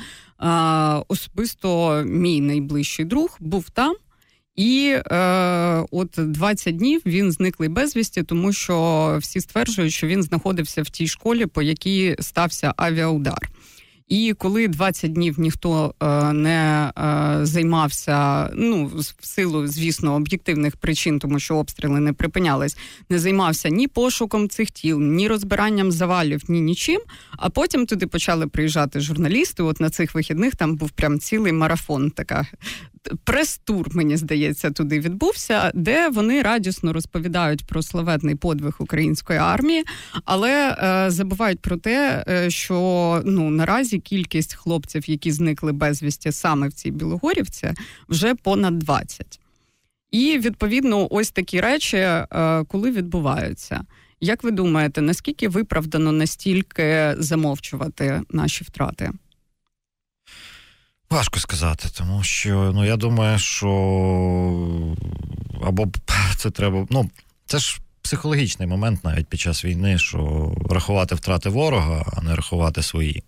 особисто 1.08 2.02
мій 2.06 2.40
найближчий 2.40 3.04
друг 3.04 3.36
був 3.40 3.70
там. 3.70 3.94
І 4.58 4.96
е, 5.10 5.84
от 5.90 6.08
20 6.18 6.76
днів 6.76 7.02
він 7.06 7.32
зниклий 7.32 7.68
безвісті, 7.68 8.22
тому 8.22 8.52
що 8.52 9.16
всі 9.20 9.40
стверджують, 9.40 9.92
що 9.92 10.06
він 10.06 10.22
знаходився 10.22 10.82
в 10.82 10.90
тій 10.90 11.06
школі, 11.06 11.46
по 11.46 11.62
якій 11.62 12.16
стався 12.20 12.74
авіаудар. 12.76 13.50
І 14.08 14.34
коли 14.38 14.68
20 14.68 15.12
днів 15.12 15.40
ніхто 15.40 15.94
е, 16.02 16.32
не 16.32 16.92
е, 16.98 17.38
займався, 17.46 18.50
ну 18.54 18.86
в 19.18 19.26
силу, 19.26 19.66
звісно, 19.66 20.14
об'єктивних 20.14 20.76
причин, 20.76 21.18
тому 21.18 21.38
що 21.38 21.56
обстріли 21.56 22.00
не 22.00 22.12
припинялись, 22.12 22.76
не 23.08 23.18
займався 23.18 23.68
ні 23.68 23.88
пошуком 23.88 24.48
цих 24.48 24.70
тіл, 24.70 25.00
ні 25.00 25.28
розбиранням 25.28 25.92
завалів, 25.92 26.42
ні 26.48 26.60
нічим. 26.60 27.00
А 27.36 27.50
потім 27.50 27.86
туди 27.86 28.06
почали 28.06 28.46
приїжджати 28.46 29.00
журналісти. 29.00 29.62
От 29.62 29.80
на 29.80 29.90
цих 29.90 30.14
вихідних 30.14 30.56
там 30.56 30.76
був 30.76 30.90
прям 30.90 31.18
цілий 31.18 31.52
марафон, 31.52 32.10
така 32.10 32.46
прес-тур, 33.24 33.86
мені 33.92 34.16
здається, 34.16 34.70
туди 34.70 35.00
відбувся, 35.00 35.70
де 35.74 36.08
вони 36.08 36.42
радісно 36.42 36.92
розповідають 36.92 37.66
про 37.66 37.82
славетний 37.82 38.34
подвиг 38.34 38.76
української 38.78 39.38
армії, 39.38 39.84
але 40.24 40.76
е, 40.78 41.10
забувають 41.10 41.60
про 41.60 41.76
те, 41.76 42.24
е, 42.28 42.50
що 42.50 43.22
ну 43.24 43.50
наразі 43.50 43.98
кількість 43.98 44.54
хлопців, 44.54 45.10
які 45.10 45.32
зникли 45.32 45.72
безвісті 45.72 46.32
саме 46.32 46.68
в 46.68 46.72
цій 46.72 46.90
Білогорівці, 46.90 47.72
вже 48.08 48.34
понад 48.34 48.78
20. 48.78 49.40
І 50.10 50.38
відповідно, 50.38 51.08
ось 51.10 51.30
такі 51.30 51.60
речі, 51.60 51.96
е, 51.96 52.26
коли 52.68 52.90
відбуваються. 52.90 53.80
Як 54.20 54.44
ви 54.44 54.50
думаєте, 54.50 55.00
наскільки 55.02 55.48
виправдано 55.48 56.12
настільки 56.12 57.14
замовчувати 57.18 58.22
наші 58.30 58.64
втрати? 58.64 59.10
Важко 61.10 61.40
сказати, 61.40 61.88
тому 61.94 62.22
що 62.22 62.72
ну 62.74 62.84
я 62.84 62.96
думаю, 62.96 63.38
що 63.38 63.68
або 65.62 65.88
це 66.36 66.50
треба. 66.50 66.86
Ну, 66.90 67.10
це 67.46 67.58
ж 67.58 67.80
психологічний 68.02 68.68
момент 68.68 69.04
навіть 69.04 69.26
під 69.26 69.40
час 69.40 69.64
війни, 69.64 69.98
що 69.98 70.52
рахувати 70.70 71.14
втрати 71.14 71.48
ворога, 71.48 72.04
а 72.16 72.22
не 72.22 72.36
рахувати 72.36 72.82
свої. 72.82 73.22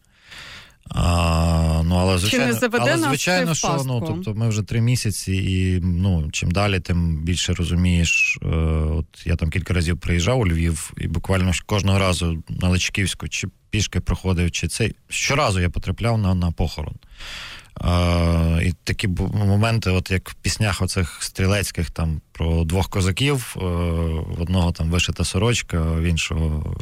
А, 0.89 1.83
ну, 1.85 1.97
Але 1.97 2.19
звичайно, 2.19 2.59
але, 2.73 2.99
звичайно 2.99 3.55
що 3.55 3.83
ну, 3.87 4.05
тобто 4.07 4.35
ми 4.35 4.49
вже 4.49 4.63
три 4.63 4.81
місяці, 4.81 5.33
і 5.33 5.81
ну, 5.85 6.29
чим 6.33 6.51
далі, 6.51 6.81
тим 6.81 7.23
більше 7.23 7.55
розумієш. 7.55 8.39
Е, 8.43 8.47
от 8.47 9.07
Я 9.25 9.37
там 9.37 9.51
кілька 9.51 9.75
разів 9.75 9.99
приїжджав 9.99 10.41
у 10.41 10.47
Львів, 10.47 10.93
і 10.99 11.09
буквально 11.09 11.53
кожного 11.67 11.99
разу 11.99 12.43
на 12.49 12.69
Личківську 12.69 13.29
чи 13.29 13.49
пішки 13.71 14.01
проходив, 14.01 14.51
чи 14.51 14.69
цей. 14.69 14.95
Щоразу 15.09 15.61
я 15.61 15.71
потрапляв 15.71 16.19
на, 16.19 16.35
на 16.35 16.51
похорон. 16.51 16.95
Е, 17.85 18.65
і 18.65 18.73
такі 18.85 19.09
моменти, 19.35 19.91
от 19.91 20.11
як 20.11 20.31
в 20.31 20.35
піснях 20.35 20.83
оцих 20.83 21.23
стрілецьких 21.23 21.91
там 21.91 22.21
про 22.33 22.65
двох 22.65 22.89
козаків, 22.89 23.57
е, 23.57 23.61
в 23.61 24.43
одного 24.43 24.73
там 24.73 24.91
вишита 24.91 25.25
сорочка, 25.25 25.83
в 25.83 26.03
іншого 26.03 26.77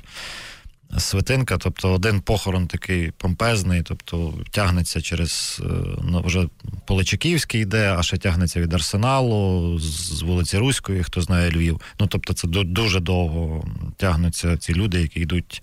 свитинка. 0.98 1.58
Тобто 1.58 1.92
один 1.92 2.20
похорон 2.20 2.66
такий 2.66 3.10
помпезний, 3.10 3.82
тобто 3.82 4.34
тягнеться 4.50 5.00
через 5.00 5.62
е, 5.64 5.68
ну, 6.02 6.22
вже 6.24 6.48
Поличаківський 6.86 7.62
йде, 7.62 7.94
а 7.98 8.02
ще 8.02 8.16
тягнеться 8.16 8.60
від 8.60 8.74
арсеналу 8.74 9.78
з 9.78 10.22
вулиці 10.22 10.58
Руської, 10.58 11.02
хто 11.02 11.20
знає 11.20 11.50
Львів. 11.50 11.80
Ну 12.00 12.06
тобто, 12.06 12.32
це 12.32 12.48
дуже 12.48 13.00
довго 13.00 13.64
тягнуться 13.96 14.56
ці 14.56 14.74
люди, 14.74 15.00
які 15.00 15.20
йдуть 15.20 15.62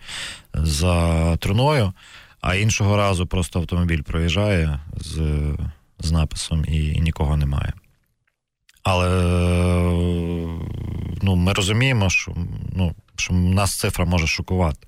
за 0.54 1.38
труною 1.38 1.94
а 2.46 2.56
іншого 2.56 2.98
разу 2.98 3.26
просто 3.26 3.60
автомобіль 3.60 4.02
проїжджає 4.02 4.80
з 4.98 5.22
з 6.00 6.12
написом 6.12 6.66
і, 6.68 6.88
і 6.88 7.02
нікого 7.02 7.38
немає. 7.38 7.74
Але 8.86 9.10
ну, 11.22 11.36
ми 11.36 11.54
розуміємо, 11.54 12.10
що 12.10 12.36
ну, 12.76 12.96
що 13.16 13.34
нас 13.34 13.80
цифра 13.80 14.06
може 14.06 14.28
шокувати. 14.28 14.88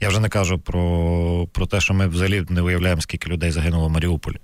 Я 0.00 0.08
вже 0.08 0.20
не 0.20 0.28
кажу 0.28 0.58
про 0.58 1.48
про 1.52 1.66
те, 1.66 1.80
що 1.80 1.94
ми 1.94 2.06
взагалі 2.06 2.44
не 2.48 2.62
виявляємо, 2.62 3.00
скільки 3.00 3.30
людей 3.30 3.50
загинуло 3.50 3.88
в 3.88 3.90
Маріуполі. 3.90 4.36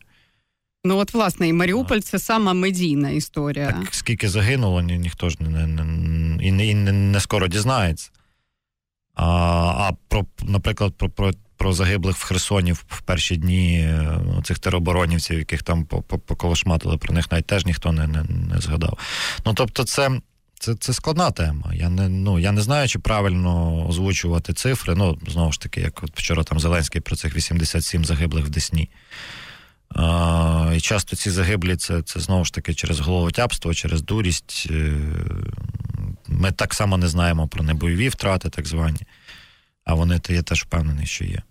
Ну, 0.85 0.97
от, 0.97 1.15
власне, 1.15 1.49
і 1.49 1.53
Маріуполь 1.53 1.99
це 1.99 2.19
сама 2.19 2.53
медійна 2.53 3.11
історія. 3.11 3.67
Так 3.67 3.95
скільки 3.95 4.29
загинуло, 4.29 4.83
ні, 4.83 4.99
ніхто 4.99 5.29
ж 5.29 5.37
не 5.41 5.67
не, 5.67 5.85
не, 5.85 6.67
і 6.67 6.75
не, 6.75 6.93
не 6.93 7.21
скоро 7.21 7.49
дізнається. 7.49 8.11
А 9.15 9.27
а 9.79 9.93
про, 10.09 10.27
наприклад, 10.43 10.95
про 10.97 11.11
про 11.11 11.33
про 11.59 11.73
загиблих 11.73 12.17
в 12.17 12.25
Херсоні 12.25 12.73
в 12.73 13.01
перші 13.05 13.37
дні 13.37 13.79
е, 13.81 14.21
цих 14.45 14.59
тероборонівців, 14.59 15.39
яких 15.39 15.63
там 15.63 15.85
поколошматили, 16.27 16.97
про 16.97 17.15
них 17.15 17.33
навіть 17.33 17.47
теж 17.47 17.67
ніхто 17.67 17.93
не 17.93 18.07
не, 18.07 18.23
не 18.23 18.61
згадав. 18.61 18.99
Ну 19.47 19.55
тобто, 19.55 19.85
це. 19.85 20.11
Це 20.61 20.75
це 20.75 20.93
складна 20.93 21.31
тема. 21.31 21.71
Я 21.75 21.89
не 21.89 22.09
ну 22.09 22.39
я 22.39 22.53
не 22.53 22.61
знаю, 22.61 22.89
чи 22.89 22.99
правильно 22.99 23.87
озвучувати 23.89 24.53
цифри. 24.53 24.95
Ну, 24.95 25.19
знову 25.29 25.53
ж 25.53 25.61
таки, 25.61 25.81
як 25.81 26.03
от 26.03 26.11
вчора 26.15 26.45
там 26.45 26.61
Зеленський 26.61 27.01
про 27.01 27.17
цих 27.17 27.37
87 27.37 28.05
загиблих 28.05 28.47
в 28.47 28.49
Десні. 28.49 28.89
А, 29.95 30.73
І 30.77 30.81
часто 30.81 31.17
ці 31.17 31.31
загиблі 31.31 31.77
це 31.77 32.03
це 32.03 32.21
знову 32.21 32.45
ж 32.45 32.53
таки 32.53 32.75
через 32.75 33.01
головотябство, 33.01 33.75
через 33.75 34.03
дурість. 34.03 34.67
Е, 34.71 34.93
ми 36.29 36.53
так 36.53 36.75
само 36.75 36.97
не 36.97 37.09
знаємо 37.09 37.49
про 37.49 37.63
небойові 37.63 38.09
втрати, 38.09 38.49
так 38.51 38.67
звані, 38.67 39.01
а 39.89 39.95
вони 39.95 40.19
то 40.19 40.33
я 40.33 40.43
теж 40.43 40.63
впевнений, 40.63 41.07
що 41.07 41.25
є. 41.25 41.43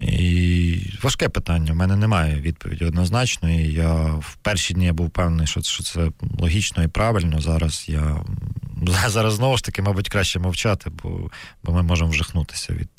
І 0.00 0.76
важке 1.02 1.28
питання. 1.28 1.72
У 1.72 1.74
мене 1.74 1.96
немає 1.96 2.40
відповіді 2.40 2.84
однозначної. 2.84 3.72
Я 3.72 3.94
в 3.94 4.38
перші 4.42 4.74
дні 4.74 4.92
був 4.92 5.06
впевнений, 5.06 5.46
що 5.46 5.62
що 5.62 5.82
це 5.82 6.10
логічно 6.38 6.82
і 6.82 6.88
правильно. 6.88 7.40
Зараз 7.40 7.84
я 7.88 8.24
зараз 9.08 9.34
знову 9.34 9.56
ж 9.56 9.64
таки, 9.64 9.82
мабуть, 9.82 10.08
краще 10.08 10.38
мовчати, 10.38 10.90
бо 11.02 11.30
бо 11.62 11.72
ми 11.72 11.82
можемо 11.82 12.10
вжахнутися 12.10 12.72
від 12.72 12.90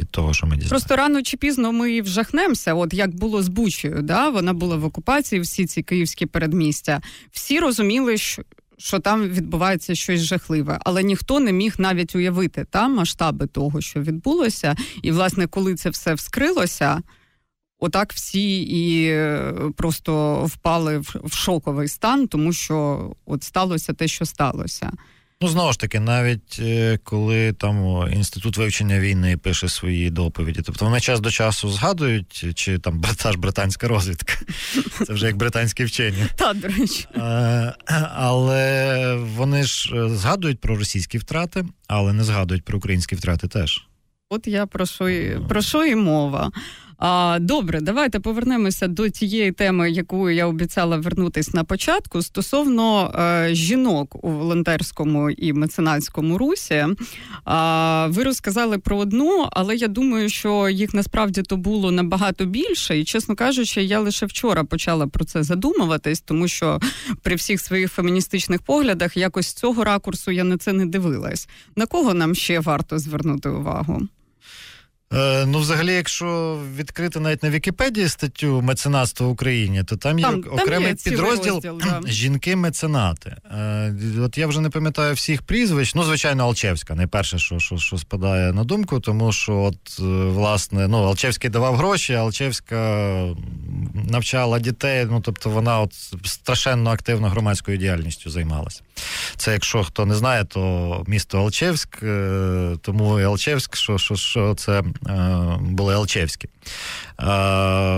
від 0.00 0.10
того, 0.10 0.34
що 0.34 0.46
ми 0.46 0.56
дізнаємося. 0.56 0.70
Просто 0.70 0.96
рано 0.96 1.22
чи 1.22 1.36
пізно 1.36 1.72
ми 1.72 2.00
вжахнемося. 2.00 2.74
От 2.74 2.94
як 2.94 3.14
було 3.14 3.42
з 3.42 3.48
Бучею, 3.48 4.02
да? 4.02 4.28
вона 4.28 4.52
була 4.52 4.76
в 4.76 4.84
окупації, 4.84 5.40
всі 5.40 5.66
ці 5.66 5.82
київські 5.82 6.26
передмістя. 6.26 7.00
Всі 7.30 7.60
розуміли, 7.60 8.18
що 8.18 8.42
що 8.78 8.98
там 8.98 9.22
відбувається 9.22 9.94
щось 9.94 10.20
жахливе, 10.20 10.78
але 10.84 11.02
ніхто 11.02 11.40
не 11.40 11.52
міг 11.52 11.74
навіть 11.78 12.16
уявити 12.16 12.66
та 12.70 12.88
масштаби 12.88 13.46
того, 13.46 13.80
що 13.80 14.00
відбулося, 14.00 14.76
і 15.02 15.12
власне, 15.12 15.46
коли 15.46 15.74
це 15.74 15.90
все 15.90 16.14
вскрилося. 16.14 17.02
Отак 17.78 18.12
всі 18.12 18.62
і 18.62 19.08
е, 19.08 19.54
просто 19.76 20.44
впали 20.44 20.98
в 20.98 21.32
шоковий 21.32 21.88
стан, 21.88 22.28
тому 22.28 22.52
що 22.52 23.10
от 23.26 23.42
сталося 23.42 23.92
те, 23.92 24.08
що 24.08 24.24
сталося. 24.24 24.92
Ну, 25.40 25.48
знову 25.48 25.72
ж 25.72 25.80
таки, 25.80 26.00
навіть 26.00 26.58
е, 26.60 26.98
коли 27.04 27.52
там 27.52 28.08
інститут 28.12 28.56
вивчення 28.56 29.00
війни 29.00 29.36
пише 29.36 29.68
свої 29.68 30.10
доповіді, 30.10 30.62
тобто 30.64 30.84
вони 30.84 31.00
час 31.00 31.20
до 31.20 31.30
часу 31.30 31.70
згадують, 31.70 32.44
чи 32.54 32.78
там 32.78 33.02
та 33.22 33.32
ж 33.32 33.38
британська 33.38 33.88
розвідка, 33.88 34.34
це 35.06 35.12
вже 35.12 35.26
як 35.26 35.36
британські 35.36 35.84
вчені. 35.84 36.26
Та, 36.36 36.52
до 36.54 36.68
речі. 36.68 37.06
Е, 37.16 37.74
але 38.14 39.14
вони 39.16 39.64
ж 39.64 39.96
е, 39.96 40.08
згадують 40.08 40.60
про 40.60 40.76
російські 40.76 41.18
втрати, 41.18 41.64
але 41.88 42.12
не 42.12 42.24
згадують 42.24 42.64
про 42.64 42.78
українські 42.78 43.14
втрати 43.14 43.48
теж. 43.48 43.86
От 44.30 44.46
я 44.46 44.66
про 44.66 44.86
що 44.86 45.08
про 45.48 45.62
що 45.62 45.84
і 45.86 45.94
мова. 45.94 46.50
А, 46.98 47.38
Добре, 47.40 47.80
давайте 47.80 48.20
повернемося 48.20 48.88
до 48.88 49.08
тієї 49.08 49.52
теми, 49.52 49.90
яку 49.90 50.30
я 50.30 50.46
обіцяла 50.46 50.96
вернутись 50.96 51.54
на 51.54 51.64
початку. 51.64 52.22
Стосовно 52.22 53.14
е, 53.18 53.54
жінок 53.54 54.24
у 54.24 54.30
волонтерському 54.30 55.30
і 55.30 55.52
меценатському 55.52 56.38
русі. 56.38 56.86
А, 57.44 58.06
Ви 58.10 58.22
розказали 58.22 58.78
про 58.78 58.96
одну, 58.96 59.48
але 59.52 59.76
я 59.76 59.88
думаю, 59.88 60.28
що 60.28 60.68
їх 60.68 60.94
насправді 60.94 61.42
то 61.42 61.56
було 61.56 61.90
набагато 61.90 62.44
більше. 62.44 62.98
І, 62.98 63.04
чесно 63.04 63.36
кажучи, 63.36 63.82
я 63.82 64.00
лише 64.00 64.26
вчора 64.26 64.64
почала 64.64 65.06
про 65.06 65.24
це 65.24 65.42
задумуватись, 65.42 66.20
тому 66.20 66.48
що 66.48 66.80
при 67.22 67.34
всіх 67.34 67.60
своїх 67.60 67.92
феміністичних 67.92 68.62
поглядах 68.62 69.16
якось 69.16 69.46
з 69.46 69.54
цього 69.54 69.84
ракурсу 69.84 70.30
я 70.30 70.44
на 70.44 70.58
це 70.58 70.72
не 70.72 70.86
дивилась. 70.86 71.48
На 71.76 71.86
кого 71.86 72.14
нам 72.14 72.34
ще 72.34 72.60
варто 72.60 72.98
звернути 72.98 73.48
увагу? 73.48 74.08
Е, 75.14 75.46
ну, 75.46 75.58
взагалі, 75.58 75.92
якщо 75.92 76.58
відкрити 76.76 77.20
навіть 77.20 77.42
на 77.42 77.50
Вікіпедії 77.50 78.08
статтю 78.08 78.62
меценатство 78.62 79.28
в 79.28 79.30
Україні, 79.30 79.84
то 79.84 79.96
там 79.96 80.18
є 80.18 80.24
там, 80.24 80.44
окремий 80.50 80.94
там 80.94 80.98
є 81.04 81.10
підрозділ 81.10 81.54
розділ, 81.54 81.80
да. 81.84 82.00
жінки-меценати. 82.06 83.36
Е, 83.50 83.94
от 84.20 84.38
я 84.38 84.46
вже 84.46 84.60
не 84.60 84.70
пам'ятаю 84.70 85.14
всіх 85.14 85.42
прізвищ. 85.42 85.94
Ну, 85.94 86.02
звичайно, 86.02 86.44
Алчевська, 86.44 86.94
найперше, 86.94 87.38
що 87.38 87.58
що, 87.58 87.78
що 87.78 87.98
спадає 87.98 88.52
на 88.52 88.64
думку, 88.64 89.00
тому 89.00 89.32
що, 89.32 89.56
от, 89.56 89.98
е, 90.00 90.02
власне, 90.02 90.88
ну, 90.88 91.04
Алчевський 91.04 91.50
давав 91.50 91.76
гроші, 91.76 92.14
Алчевська 92.14 93.10
навчала 94.10 94.58
дітей. 94.58 95.06
Ну, 95.10 95.20
тобто, 95.20 95.50
вона 95.50 95.80
от 95.80 95.92
страшенно 96.24 96.90
активно 96.90 97.28
громадською 97.28 97.78
діяльністю 97.78 98.30
займалася. 98.30 98.82
Це, 99.36 99.52
якщо 99.52 99.84
хто 99.84 100.06
не 100.06 100.14
знає, 100.14 100.44
то 100.44 101.04
місто 101.06 101.38
Алчевськ, 101.38 101.98
тому 102.82 103.20
і 103.20 103.24
Алчевськ, 103.24 103.76
що, 103.76 103.98
що, 103.98 104.16
що 104.16 104.54
це. 104.54 104.82
Е, 105.08 105.58
були 105.60 105.94
Алчевські. 105.94 106.48
Е, 106.48 107.24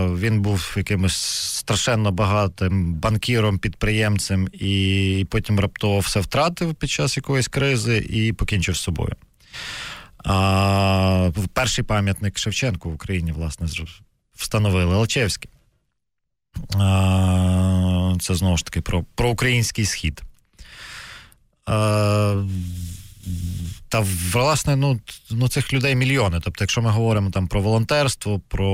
він 0.07 0.41
був 0.43 0.75
якимось 0.77 1.17
страшенно 1.57 2.13
багатим 2.13 2.95
банкіром, 2.95 3.59
підприємцем, 3.59 4.49
і 4.53 5.27
потім 5.31 5.61
раптово 5.61 5.99
все 5.99 6.21
втратив 6.21 6.75
під 6.75 6.91
час 6.91 7.17
якоїсь 7.17 7.49
кризи 7.49 7.97
і 8.11 8.33
покінчив 8.33 8.77
з 8.77 8.81
собою. 8.81 9.13
А, 10.25 11.31
Перший 11.53 11.85
пам'ятник 11.85 12.39
Шевченку 12.39 12.91
в 12.91 12.95
Україні, 12.95 13.33
власне, 13.33 13.67
встановили 14.35 14.95
Алчевський. 14.95 15.51
Це 18.21 18.35
знову 18.35 18.57
ж 18.57 18.65
таки 18.65 18.81
про 19.15 19.31
український 19.31 19.85
схід. 19.85 20.23
Та 23.89 24.05
власне, 24.33 24.77
ну 24.77 25.01
ну 25.31 25.49
цих 25.49 25.73
людей 25.73 25.95
мільйони. 25.95 26.41
Тобто, 26.45 26.65
якщо 26.65 26.83
ми 26.83 26.91
говоримо 26.91 27.31
там 27.31 27.47
про 27.47 27.61
волонтерство, 27.61 28.41
про 28.49 28.69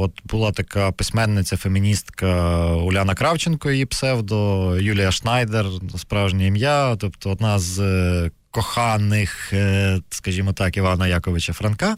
от 0.00 0.12
була 0.24 0.52
така 0.52 0.92
письменниця, 0.92 1.56
феміністка 1.56 2.56
Уляна 2.66 3.14
Кравченко, 3.14 3.70
її 3.70 3.86
псевдо, 3.86 4.70
Юлія 4.80 5.10
Шнайдер, 5.10 5.66
справжнє 5.98 6.46
ім'я, 6.46 6.96
тобто 6.96 7.30
одна 7.30 7.58
з 7.58 7.78
е, 7.78 8.30
коханих, 8.56 9.52
е, 9.52 10.00
скажімо 10.10 10.52
так, 10.52 10.76
Івана 10.76 11.08
Яковича 11.08 11.52
Франка, 11.52 11.94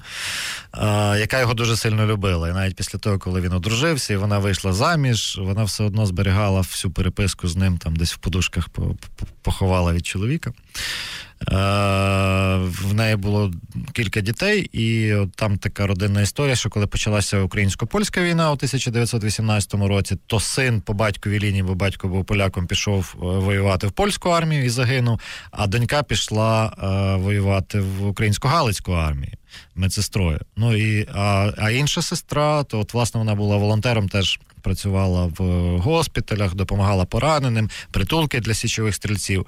яка 1.19 1.41
його 1.41 1.55
дуже 1.55 1.77
сильно 1.77 2.07
любила. 2.07 2.49
І 2.49 2.53
навіть 2.53 2.77
після 2.77 2.99
того, 2.99 3.19
коли 3.19 3.41
він 3.41 3.53
одружився, 3.53 4.15
і 4.15 4.17
вона 4.17 4.39
вийшла 4.39 4.73
заміж, 4.73 5.39
вона 5.43 5.65
все 5.65 5.85
одно 5.85 6.07
зберігала 6.07 6.61
всю 6.61 6.93
переписку 6.93 7.49
з 7.49 7.57
ним, 7.57 7.79
там 7.79 7.97
десь 7.97 8.15
в 8.15 8.17
подушках 8.17 8.69
поховала 9.43 9.93
від 9.93 10.07
чоловіка. 10.07 10.53
В 11.47 12.95
неї 12.95 13.17
було 13.17 13.53
кілька 13.93 14.21
дітей, 14.21 14.61
і 14.73 15.15
от 15.15 15.33
там 15.33 15.59
така 15.59 15.87
родинна 15.87 16.21
історія, 16.21 16.57
що 16.57 16.71
коли 16.71 16.87
почалася 16.87 17.41
українсько-польська 17.41 18.21
війна 18.21 18.51
у 18.51 18.53
1918 18.53 19.75
році, 19.75 20.17
то 20.27 20.41
син 20.41 20.81
по 20.81 20.93
батьковій 20.93 21.41
лінії, 21.41 21.63
бо 21.63 21.75
батько 21.75 22.09
був 22.09 22.25
поляком, 22.25 22.67
пішов 22.67 23.15
е, 23.15 23.19
воювати 23.21 23.87
в 23.87 23.93
польську 23.93 24.29
армію 24.29 24.65
і 24.65 24.69
загинув. 24.69 25.21
А 25.51 25.67
донька 25.67 26.03
пішла 26.03 26.73
е, 26.83 27.17
воювати 27.23 27.81
в 27.81 28.07
українсько-галицьку 28.07 28.93
армію 28.93 29.33
медсестрою. 29.75 30.41
Ну 30.57 30.77
і 30.77 31.07
а, 31.15 31.53
а 31.59 31.71
інша 31.71 32.03
сестра, 32.03 32.65
то 32.65 32.81
от 32.81 32.95
власне 32.95 33.19
вона 33.19 33.35
була 33.35 33.57
волонтером 33.57 34.09
теж 34.09 34.41
працювала 34.63 35.33
в 35.39 35.43
госпіталях, 35.79 36.55
допомагала 36.55 37.05
пораненим, 37.05 37.71
притулки 37.91 38.41
для 38.41 38.55
січових 38.55 38.95
стрільців. 38.95 39.47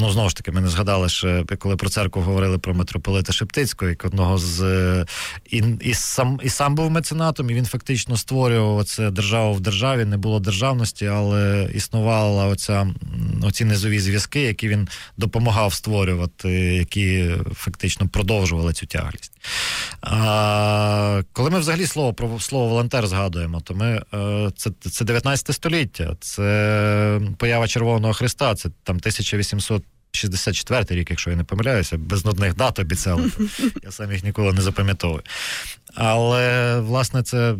Ну 0.00 0.10
знову 0.10 0.28
ж 0.28 0.36
таки, 0.36 0.52
ми 0.52 0.60
не 0.60 0.68
згадали, 0.68 1.08
що 1.08 1.44
коли 1.58 1.76
про 1.76 1.88
церкву 1.88 2.22
говорили 2.22 2.58
про 2.58 2.74
митрополита 2.74 3.32
Шептицького, 3.32 3.88
як 3.88 4.04
одного 4.04 4.38
з 4.38 5.06
і, 5.50 5.62
і 5.80 5.94
сам 5.94 6.40
і 6.42 6.48
сам 6.48 6.74
був 6.74 6.90
меценатом, 6.90 7.50
і 7.50 7.54
він 7.54 7.66
фактично 7.66 8.16
створював 8.16 8.84
це 8.84 9.10
державу 9.10 9.54
в 9.54 9.60
державі. 9.60 10.04
Не 10.04 10.16
було 10.16 10.40
державності, 10.40 11.06
але 11.06 11.70
існувала 11.74 12.46
оця 12.46 12.86
оці 13.42 13.64
низові 13.64 14.00
зв'язки, 14.00 14.40
які 14.40 14.68
він 14.68 14.88
допомагав 15.16 15.74
створювати, 15.74 16.50
які 16.74 17.34
фактично 17.54 18.08
продовжували 18.08 18.72
цю 18.72 18.86
тяглість. 18.86 19.32
А, 20.00 21.22
Коли 21.32 21.50
ми 21.50 21.58
взагалі 21.58 21.86
слово 21.86 22.12
про 22.12 22.40
слово 22.40 22.68
волонтер 22.68 23.06
згадуємо, 23.06 23.60
то 23.60 23.74
ми 23.74 24.02
е, 24.14 24.50
це 24.56 24.70
це 24.80 25.04
19 25.04 25.54
століття, 25.54 26.16
це 26.20 27.20
поява 27.38 27.68
Червоного 27.68 28.14
Христа, 28.14 28.54
це 28.54 28.68
там 28.84 28.96
1800 28.96 29.84
64 30.18 31.00
рік, 31.00 31.10
якщо 31.10 31.30
я 31.30 31.36
не 31.36 31.44
помиляюся, 31.44 31.98
без 31.98 32.24
нудних 32.24 32.56
дат 32.56 32.78
обіцяли. 32.78 33.30
Я 33.82 33.90
сам 33.90 34.12
їх 34.12 34.24
ніколи 34.24 34.52
не 34.52 34.60
запам'ятовую. 34.60 35.22
Але, 35.94 36.80
власне, 36.80 37.22
це 37.22 37.54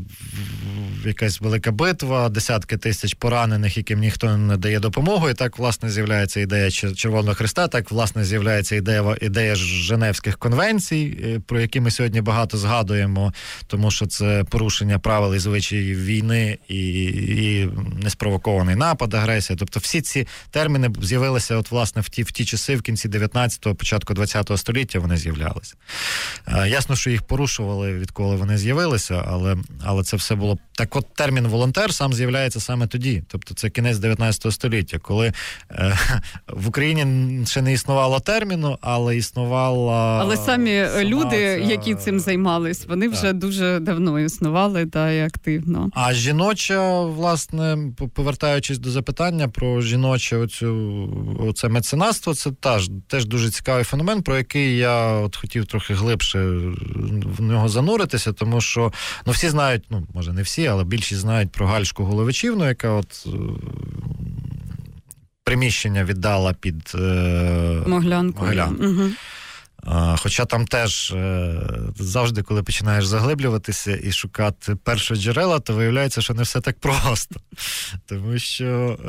якась 1.04 1.40
велика 1.40 1.72
битва, 1.72 2.28
десятки 2.28 2.76
тисяч 2.76 3.14
поранених, 3.14 3.76
яким 3.76 4.00
ніхто 4.00 4.36
не 4.36 4.56
дає 4.56 4.80
допомогу. 4.80 5.30
І 5.30 5.34
так, 5.34 5.58
власне, 5.58 5.90
з'являється 5.90 6.40
ідея 6.40 6.70
Червоного 6.70 7.34
Христа, 7.34 7.68
так, 7.68 7.90
власне, 7.90 8.24
з'являється 8.24 8.76
ідея 8.76 9.16
ідея 9.22 9.54
Женевських 9.56 10.38
конвенцій, 10.38 11.18
е, 11.24 11.40
про 11.46 11.60
які 11.60 11.80
ми 11.80 11.90
сьогодні 11.90 12.20
багато 12.20 12.58
згадуємо, 12.58 13.32
тому 13.66 13.90
що 13.90 14.06
це 14.06 14.44
порушення 14.50 14.98
правил 14.98 15.34
і 15.34 15.38
звичаїв 15.38 16.04
війни 16.04 16.58
і 16.68 17.04
і 17.28 17.68
неспровокований 18.02 18.74
напад, 18.74 19.14
агресія. 19.14 19.56
Тобто, 19.58 19.80
всі 19.80 20.00
ці 20.00 20.26
терміни 20.50 20.90
з'явилися, 21.02 21.56
от, 21.56 21.70
власне, 21.70 22.02
в 22.02 22.08
ті 22.08 22.22
в 22.22 22.32
ті 22.32 22.44
часи, 22.48 22.76
в 22.76 22.82
кінці 22.82 23.08
19-го, 23.08 23.74
початку 23.74 24.14
20-го 24.14 24.56
століття 24.56 24.98
вони 24.98 25.16
з'являлися. 25.16 25.74
Е, 26.48 26.68
ясно, 26.68 26.96
що 26.96 27.10
їх 27.10 27.22
порушували 27.22 27.94
відколи 27.94 28.36
вони 28.36 28.58
з'явилися, 28.58 29.24
але 29.28 29.56
але 29.84 30.02
це 30.02 30.16
все 30.16 30.34
було 30.34 30.58
так. 30.72 30.96
От 30.96 31.14
термін 31.14 31.46
волонтер 31.46 31.94
сам 31.94 32.12
з'являється 32.12 32.60
саме 32.60 32.86
тоді, 32.86 33.22
тобто 33.28 33.54
це 33.54 33.70
кінець 33.70 33.98
19 33.98 34.52
століття, 34.52 34.98
коли 34.98 35.32
е, 35.70 35.98
в 36.48 36.68
Україні 36.68 37.46
ще 37.46 37.62
не 37.62 37.72
існувало 37.72 38.20
терміну, 38.20 38.78
але 38.80 39.16
існувала 39.16 40.18
але 40.20 40.36
самі 40.36 40.86
сама 40.86 41.04
люди, 41.04 41.36
ця... 41.36 41.56
які 41.56 41.94
цим 41.94 42.20
займались, 42.20 42.86
вони 42.86 43.08
вже 43.08 43.32
дуже 43.32 43.78
давно 43.80 44.20
існували 44.20 44.86
та 44.86 45.10
і 45.10 45.20
активно. 45.20 45.90
А 45.94 46.14
жіноча, 46.14 47.00
власне, 47.00 47.78
повертаючись 48.14 48.78
до 48.78 48.90
запитання 48.90 49.48
про 49.48 49.80
жіноче, 49.80 50.36
оцю 50.36 51.36
оце 51.40 51.68
меценатство, 51.68 52.34
це 52.38 52.50
теж 52.50 52.90
теж 53.06 53.24
дуже 53.24 53.50
цікавий 53.50 53.84
феномен, 53.84 54.22
про 54.22 54.36
який 54.36 54.76
я 54.76 55.12
от 55.12 55.36
хотів 55.36 55.66
трохи 55.66 55.94
глибше 55.94 56.38
в 57.38 57.42
нього 57.42 57.68
зануритися, 57.68 58.32
тому 58.32 58.60
що 58.60 58.92
ну 59.26 59.32
всі 59.32 59.48
знають, 59.48 59.82
ну 59.90 60.06
може 60.14 60.32
не 60.32 60.42
всі, 60.42 60.66
але 60.66 60.84
більшість 60.84 61.20
знають 61.20 61.52
про 61.52 61.66
Гальшку 61.66 62.04
Головичівну, 62.04 62.68
яка 62.68 62.90
от. 62.90 63.26
Е, 63.26 63.30
приміщення 65.44 66.04
віддала 66.04 66.52
під 66.52 66.92
е, 66.94 66.98
Моглянку. 67.86 68.44
Моглянку. 68.44 68.84
Угу. 68.84 69.02
Хоча 70.18 70.44
там 70.44 70.66
теж 70.66 71.10
е, 71.10 71.54
завжди, 71.98 72.42
коли 72.42 72.62
починаєш 72.62 73.06
заглиблюватися 73.06 73.98
і 74.02 74.12
шукати 74.12 74.74
перші 74.74 75.14
джерела, 75.14 75.58
то 75.58 75.74
виявляється, 75.74 76.20
що 76.20 76.34
не 76.34 76.42
все 76.42 76.60
так 76.60 76.80
просто. 76.80 77.40
Тому 78.06 78.38
що 78.38 78.98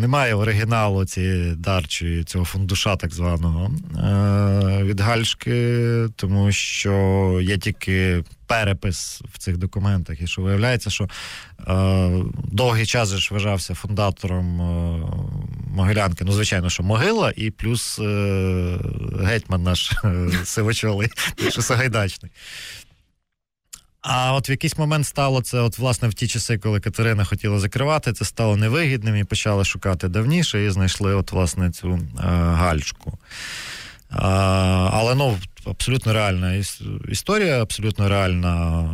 немає 0.00 0.34
оригіналу 0.34 1.04
цієї 1.04 1.54
дарчої, 1.54 2.24
цього 2.24 2.44
фундуша, 2.44 2.96
так 2.96 3.14
званого 3.14 3.70
е, 3.96 4.84
від 4.84 5.00
Гальшки, 5.00 6.08
тому 6.16 6.52
що 6.52 7.38
є 7.42 7.58
тільки 7.58 8.24
перепис 8.52 9.22
в 9.34 9.38
цих 9.38 9.56
документах. 9.56 10.20
І 10.20 10.26
що 10.26 10.42
виявляється, 10.42 10.90
що 10.90 11.04
е, 11.04 12.24
довгий 12.44 12.86
час 12.86 13.14
ж 13.14 13.28
вважався 13.34 13.74
фундатором 13.74 14.60
е, 14.60 15.06
Могилянки. 15.74 16.24
Ну, 16.24 16.32
звичайно, 16.32 16.70
що 16.70 16.82
могила, 16.82 17.32
і 17.36 17.50
плюс 17.50 17.98
е, 17.98 18.78
гетьман 19.24 19.62
наш 19.62 19.92
е, 20.04 20.28
сивочолий, 20.44 21.08
що 21.50 21.62
Сагайдачний. 21.62 22.32
А 24.00 24.34
от 24.34 24.48
в 24.48 24.50
якийсь 24.50 24.78
момент 24.78 25.06
стало 25.06 25.42
це, 25.42 25.60
от, 25.60 25.78
власне, 25.78 26.08
в 26.08 26.14
ті 26.14 26.28
часи, 26.28 26.58
коли 26.58 26.80
Катерина 26.80 27.24
хотіла 27.24 27.58
закривати, 27.58 28.12
це 28.12 28.24
стало 28.24 28.56
невигідним 28.56 29.16
і 29.16 29.24
почали 29.24 29.64
шукати 29.64 30.08
давніше, 30.08 30.64
і 30.64 30.70
знайшли 30.70 31.14
от, 31.14 31.32
власне, 31.32 31.70
цю 31.70 31.94
е, 31.94 32.00
гальчку. 32.34 33.18
Але 34.12 35.14
ну, 35.14 35.38
абсолютно 35.66 36.12
реальна 36.12 36.62
історія, 37.08 37.62
абсолютно 37.62 38.08
реальна 38.08 38.84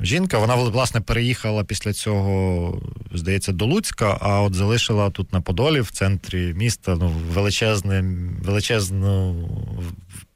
е, 0.00 0.04
жінка. 0.04 0.38
Вона 0.38 0.54
власне 0.54 1.00
переїхала 1.00 1.64
після 1.64 1.92
цього, 1.92 2.82
здається, 3.12 3.52
до 3.52 3.66
Луцька, 3.66 4.18
а 4.20 4.40
от 4.40 4.54
залишила 4.54 5.10
тут 5.10 5.32
на 5.32 5.40
Подолі, 5.40 5.80
в 5.80 5.90
центрі 5.90 6.54
міста, 6.54 6.96
ну, 7.00 7.08
величезний 7.08 8.02
величезну 8.42 9.36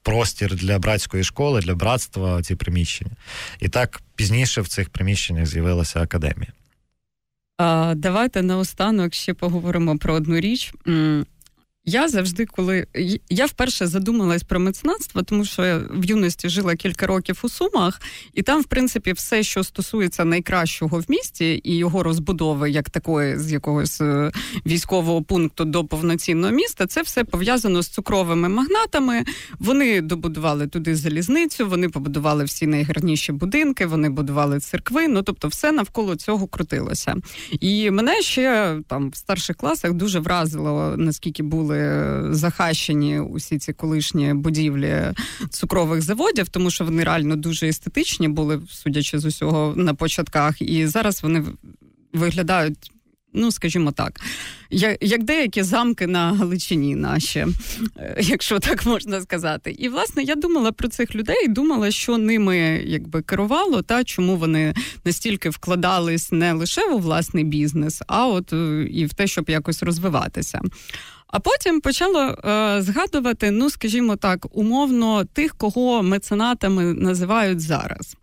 простір 0.03 0.55
для 0.55 0.79
братської 0.79 1.25
школи, 1.25 1.61
для 1.61 1.75
братства 1.75 2.43
ці 2.43 2.55
приміщення. 2.55 3.11
І 3.61 3.69
так 3.69 4.03
пізніше 4.17 4.61
в 4.61 4.69
цих 4.69 4.91
приміщеннях 4.91 5.47
з'явилася 5.47 6.01
академія. 6.01 6.53
Давайте 7.97 8.43
наостанок 8.43 9.15
ще 9.15 9.35
поговоримо 9.35 9.99
про 9.99 10.15
одну 10.15 10.41
річ. 10.41 10.75
Я 11.87 12.09
завжди, 12.09 12.47
коли 12.47 12.87
я 13.31 13.47
вперше 13.47 13.87
задумалась 13.87 14.43
про 14.43 14.61
меценатство, 14.61 15.23
тому 15.23 15.45
що 15.45 15.65
я 15.65 15.79
в 15.91 16.05
юності 16.05 16.49
жила 16.49 16.77
кілька 16.77 17.07
років 17.07 17.41
у 17.43 17.49
Сумах, 17.49 18.01
і 18.35 18.43
там, 18.43 18.61
в 18.61 18.65
принципі, 18.65 19.13
все, 19.13 19.43
що 19.43 19.65
стосується 19.65 20.25
найкращого 20.25 20.99
в 20.99 21.05
місті 21.09 21.61
і 21.65 21.77
його 21.77 22.03
розбудови, 22.03 22.71
як 22.71 22.91
такої 22.91 23.39
з 23.39 23.53
якогось 23.53 24.01
е, 24.01 24.33
військового 24.67 25.23
пункту 25.23 25.65
до 25.65 25.85
повноцінного 25.85 26.53
міста, 26.53 26.87
це 26.87 27.03
все 27.03 27.25
пов'язано 27.25 27.83
з 27.83 27.89
цукровими 27.89 28.49
магнатами. 28.49 29.25
Вони 29.59 30.01
добудували 30.01 30.67
туди 30.67 30.97
залізницю, 30.97 31.69
вони 31.69 31.89
побудували 31.89 32.45
всі 32.45 32.67
найгарніші 32.67 33.33
будинки, 33.33 33.87
вони 33.87 34.11
будували 34.11 34.61
церкви. 34.61 35.09
Ну 35.09 35.23
тобто, 35.23 35.49
все 35.49 35.73
навколо 35.73 36.17
цього 36.17 36.47
крутилося. 36.47 37.15
І 37.61 37.91
мене 37.91 38.23
ще 38.23 38.77
там 38.89 39.11
в 39.11 39.17
старших 39.17 39.57
класах 39.57 39.93
дуже 39.93 40.21
вразило, 40.21 40.95
наскільки 40.97 41.43
були 41.43 41.74
були 41.75 42.35
захащені 42.35 43.21
усі 43.21 43.59
ці 43.59 43.73
колишні 43.73 44.35
будівлі 44.35 45.03
цукрових 45.51 46.03
заводів, 46.03 46.49
тому 46.49 46.71
що 46.71 46.85
вони 46.85 47.05
реально 47.05 47.37
дуже 47.37 47.69
естетичні 47.69 48.29
були, 48.29 48.61
судячи 48.71 49.19
з 49.19 49.25
усього 49.25 49.75
на 49.77 49.95
початках, 49.95 50.63
і 50.63 50.87
зараз 50.87 51.23
вони 51.23 51.45
виглядають. 52.13 52.91
Ну, 53.37 53.53
скажімо 53.53 53.93
так, 53.93 54.21
як 55.01 55.25
деякі 55.25 55.63
замки 55.63 56.07
на 56.07 56.33
Галичині 56.33 56.95
наші, 56.95 57.47
е, 57.99 58.17
якщо 58.21 58.59
так 58.59 58.87
можна 58.87 59.21
сказати. 59.21 59.77
І 59.79 59.89
власне 59.89 60.23
я 60.23 60.35
думала 60.35 60.73
про 60.73 60.89
цих 60.89 61.15
людей, 61.15 61.49
думала, 61.49 61.91
що 61.91 62.19
ними 62.19 62.57
якби 62.87 63.23
керувало, 63.23 63.83
та 63.83 64.05
чому 64.05 64.37
вони 64.37 64.75
настільки 65.05 65.51
вкладались 65.51 66.33
не 66.33 66.53
лише 66.53 66.85
у 66.87 66.99
власний 66.99 67.45
бізнес, 67.45 68.03
а 68.07 68.27
от 68.27 68.53
е, 68.53 68.87
і 68.91 69.07
в 69.07 69.15
те, 69.15 69.27
щоб 69.27 69.51
якось 69.51 69.83
розвиватися. 69.83 70.61
А 71.35 71.41
потім 71.41 71.81
почало 71.81 72.21
е, 72.21 72.83
згадувати, 72.83 73.51
ну 73.51 73.71
скажімо 73.71 74.17
так, 74.17 74.47
умовно 74.53 75.25
тих, 75.25 75.55
кого 75.57 76.03
меценатами 76.03 76.85
називають 76.95 77.61
зараз. 77.61 78.17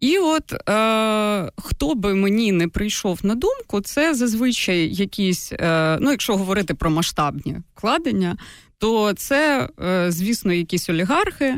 І 0.00 0.18
от 0.18 0.52
е, 0.68 1.52
хто 1.56 1.94
би 1.94 2.14
мені 2.14 2.52
не 2.52 2.68
прийшов 2.68 3.20
на 3.22 3.34
думку, 3.34 3.80
це 3.80 4.14
зазвичай 4.14 4.94
якісь, 4.94 5.52
е, 5.52 5.98
ну 6.00 6.10
якщо 6.10 6.36
говорити 6.36 6.74
про 6.74 6.90
масштабні 6.90 7.56
вкладення, 7.76 8.36
то 8.78 9.12
це, 9.12 9.68
е, 9.84 10.06
звісно, 10.10 10.52
якісь 10.52 10.90
олігархи, 10.90 11.54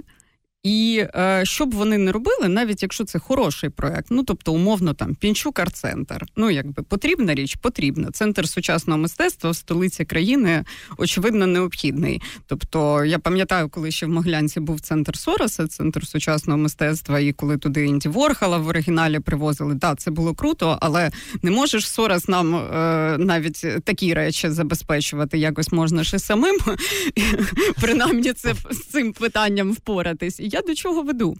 І 0.64 1.06
е, 1.14 1.40
що 1.44 1.66
б 1.66 1.74
вони 1.74 1.98
не 1.98 2.12
робили, 2.12 2.48
навіть 2.48 2.82
якщо 2.82 3.04
це 3.04 3.18
хороший 3.18 3.70
проект, 3.70 4.06
ну 4.10 4.22
тобто, 4.22 4.52
умовно, 4.52 4.94
там 4.94 5.14
Пінчук 5.14 5.58
арт-центр. 5.58 6.24
Ну 6.36 6.50
якби 6.50 6.82
потрібна 6.82 7.34
річ, 7.34 7.54
потрібна. 7.54 8.10
Центр 8.10 8.48
сучасного 8.48 8.98
мистецтва 8.98 9.50
в 9.50 9.56
столиці 9.56 10.04
країни 10.04 10.64
очевидно 10.96 11.46
необхідний. 11.46 12.22
Тобто, 12.46 13.04
я 13.04 13.18
пам'ятаю, 13.18 13.68
коли 13.68 13.90
ще 13.90 14.06
в 14.06 14.08
Моглянці 14.08 14.60
був 14.60 14.80
центр 14.80 15.16
Сороса, 15.16 15.66
центр 15.66 16.06
сучасного 16.06 16.58
мистецтва, 16.58 17.20
і 17.20 17.32
коли 17.32 17.58
туди 17.58 17.86
Інді 17.86 18.08
Ворхала 18.08 18.58
в 18.58 18.68
оригіналі 18.68 19.20
привозили, 19.20 19.76
так, 19.76 19.98
це 19.98 20.10
було 20.10 20.34
круто, 20.34 20.78
але 20.80 21.10
не 21.42 21.50
можеш 21.50 21.88
Сорос 21.88 22.28
нам 22.28 22.54
е, 22.54 23.16
навіть 23.18 23.66
такі 23.84 24.14
речі 24.14 24.50
забезпечувати. 24.50 25.38
Якось 25.38 25.72
можна 25.72 26.04
ще 26.04 26.18
самим 26.18 26.58
принаймні 27.80 28.32
це 28.32 28.54
з 28.70 28.78
цим 28.78 29.12
питанням 29.12 29.72
впоратись 29.72 30.40
я 30.54 30.62
до 30.62 30.74
чого 30.74 31.02
веду? 31.02 31.36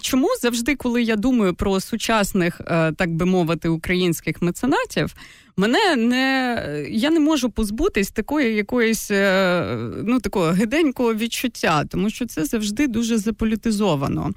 Чому 0.00 0.28
завжди, 0.40 0.76
коли 0.76 1.02
я 1.02 1.16
думаю 1.16 1.54
про 1.54 1.80
сучасних, 1.80 2.60
е, 2.60 2.92
так 2.92 3.14
би 3.14 3.26
мовити, 3.26 3.68
українських 3.68 4.42
меценатів, 4.42 5.14
мене 5.56 5.96
не 5.96 6.86
я 6.90 7.10
не 7.10 7.20
можу 7.20 7.50
позбутись 7.50 8.10
такої 8.10 8.54
якоїсь 8.54 9.10
е, 9.10 9.78
ну 10.04 10.20
такого 10.20 10.50
гиденького 10.50 11.14
відчуття, 11.14 11.84
тому 11.90 12.10
що 12.10 12.26
це 12.26 12.44
завжди 12.44 12.86
дуже 12.86 13.18
заполітизовано. 13.18 14.30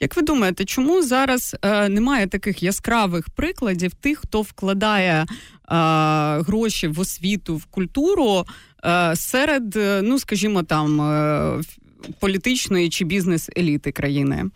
Як 0.00 0.16
ви 0.16 0.22
думаєте, 0.22 0.64
чому 0.64 1.02
зараз 1.02 1.56
е, 1.62 1.88
немає 1.88 2.26
таких 2.26 2.62
яскравих 2.62 3.30
прикладів 3.30 3.94
тих, 3.94 4.18
хто 4.18 4.42
вкладає 4.42 5.26
гроші 6.46 6.88
в 6.88 7.00
освіту, 7.00 7.56
в 7.56 7.64
культуру 7.64 8.44
серед, 9.14 9.78
ну 10.02 10.18
скажімо 10.18 10.62
там, 10.62 11.00
політичної 12.20 12.88
чи 12.88 13.04
бізнес-еліти 13.04 13.92
країни? 13.92 14.50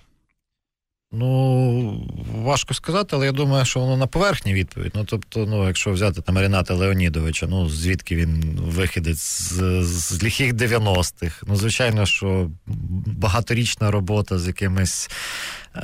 Ну, 1.18 2.08
важко 2.34 2.74
сказати, 2.74 3.08
але 3.12 3.26
я 3.26 3.32
думаю, 3.32 3.64
що 3.64 3.80
воно 3.80 3.96
на 3.96 4.06
поверхні 4.06 4.54
відповідь. 4.54 4.92
Ну, 4.94 5.04
тобто, 5.04 5.46
ну, 5.46 5.66
якщо 5.66 5.92
взяти 5.92 6.22
там 6.22 6.38
Рената 6.38 6.74
Леонідовича, 6.74 7.46
ну 7.46 7.68
звідки 7.68 8.16
він 8.16 8.58
вихідець 8.62 9.42
з, 9.52 9.82
з 9.82 10.22
ліхих 10.24 10.52
90-х. 10.52 11.42
Ну, 11.46 11.56
звичайно, 11.56 12.06
що 12.06 12.50
багаторічна 13.06 13.90
робота 13.90 14.38
з 14.38 14.46
якимись 14.46 15.10
е, 15.76 15.80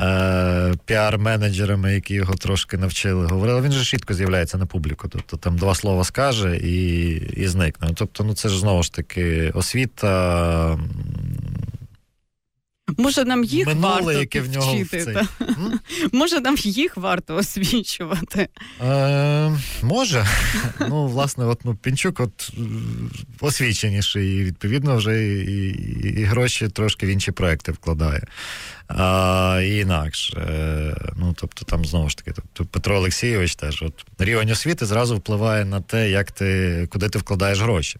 піар-менеджерами, 0.87 1.89
які 1.89 2.15
його 2.15 2.35
трошки 2.35 2.77
навчили, 2.77 3.27
говорили. 3.27 3.61
Він 3.61 3.73
же 3.73 3.85
швидко 3.85 4.15
з'являється 4.15 4.59
на 4.59 4.67
публіку. 4.67 5.09
Тобто 5.09 5.37
там 5.37 5.57
два 5.57 5.75
слова 5.75 6.05
скаже 6.05 6.57
і 6.57 7.11
і 7.37 7.49
зникне. 7.49 7.91
Тобто, 7.95 8.25
ну 8.25 8.35
це 8.35 8.49
ж 8.49 8.59
знову 8.59 8.83
ж 8.83 8.93
таки 8.93 9.51
освіта. 9.51 10.79
Може, 12.99 13.25
нам 13.25 13.45
їх 13.45 13.67
Минуле, 13.67 13.89
варто 13.89 14.13
яке 14.13 14.41
в 14.41 14.51
нього 14.51 14.75
вчити, 14.75 14.99
в 14.99 15.05
цей... 15.05 15.17
Може, 16.13 16.41
нам 16.41 16.57
їх 16.57 16.97
варто 16.97 17.37
освічувати? 17.37 18.49
Е, 18.81 19.59
Може. 19.83 20.27
Ну, 20.89 21.07
власне, 21.07 21.45
от 21.45 21.65
ну, 21.65 21.75
Пінчук 21.75 22.21
от 22.21 22.53
освіченіший, 23.41 24.37
і 24.37 24.45
відповідно, 24.45 24.97
вже 24.97 25.27
і, 25.27 25.45
і, 25.45 26.21
і 26.21 26.25
гроші 26.25 26.69
трошки 26.69 27.07
в 27.07 27.09
інші 27.09 27.33
проекти 27.33 27.73
вкладає. 27.73 28.23
А, 28.89 29.61
І 29.65 29.79
інакше. 29.79 30.37
Е, 30.37 30.95
ну, 31.17 31.35
тобто, 31.39 31.65
там 31.65 31.85
знову 31.85 32.09
ж 32.09 32.17
таки, 32.17 32.33
тобто 32.33 32.65
Петро 32.65 32.97
Олексійович 32.97 33.55
теж 33.55 33.83
от 33.83 34.05
рівень 34.19 34.51
освіти 34.51 34.87
зразу 34.87 35.17
впливає 35.17 35.65
на 35.65 35.81
те, 35.81 36.11
як 36.11 36.31
ти, 36.31 36.89
куди 36.91 37.09
ти 37.09 37.19
вкладаєш 37.19 37.61
гроші. 37.61 37.99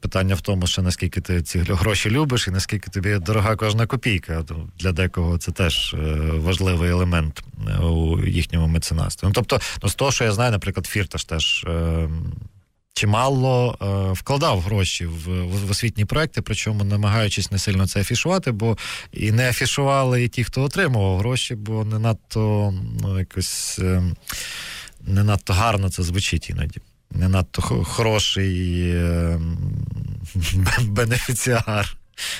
Питання 0.00 0.34
в 0.34 0.40
тому, 0.40 0.66
що 0.66 0.82
наскільки 0.82 1.20
ти 1.20 1.42
ці 1.42 1.58
гроші 1.58 2.10
любиш, 2.10 2.48
і 2.48 2.50
наскільки 2.50 2.90
тобі 2.90 3.18
дорога 3.18 3.56
кожна 3.56 3.86
копійка. 3.86 4.44
Для 4.78 4.92
декого 4.92 5.38
це 5.38 5.52
теж 5.52 5.94
е, 5.94 5.98
важливий 6.34 6.90
елемент 6.90 7.42
е, 7.68 7.78
у 7.78 8.24
їхньому 8.24 8.66
меценатстві. 8.66 9.26
Ну, 9.26 9.32
Тобто, 9.34 9.60
ну, 9.82 9.88
з 9.88 9.94
того, 9.94 10.12
що 10.12 10.24
я 10.24 10.32
знаю, 10.32 10.50
наприклад, 10.50 10.86
Фірташ 10.86 11.24
теж. 11.24 11.64
Е, 11.68 12.08
чимало 12.92 13.76
вкладав 14.16 14.60
гроші 14.60 15.06
в, 15.06 15.44
в 15.44 15.70
освітні 15.70 16.04
проекти, 16.04 16.42
причому 16.42 16.84
намагаючись 16.84 17.52
не 17.52 17.58
сильно 17.58 17.86
це 17.86 18.00
афішувати, 18.00 18.52
бо 18.52 18.78
і 19.12 19.32
не 19.32 19.48
афішували 19.48 20.24
і 20.24 20.28
ті, 20.28 20.44
хто 20.44 20.62
отримував 20.62 21.18
гроші, 21.18 21.54
бо 21.54 21.84
не 21.84 21.98
надто 21.98 22.74
ну, 23.02 23.18
якось 23.18 23.80
не 25.00 25.24
надто 25.24 25.52
гарно 25.52 25.88
це 25.88 26.02
звучить 26.02 26.50
іноді 26.50 26.80
не 27.10 27.28
надто 27.28 27.62
хороший 27.84 28.90
ем, 28.96 29.58
бенефіціар 30.84 31.96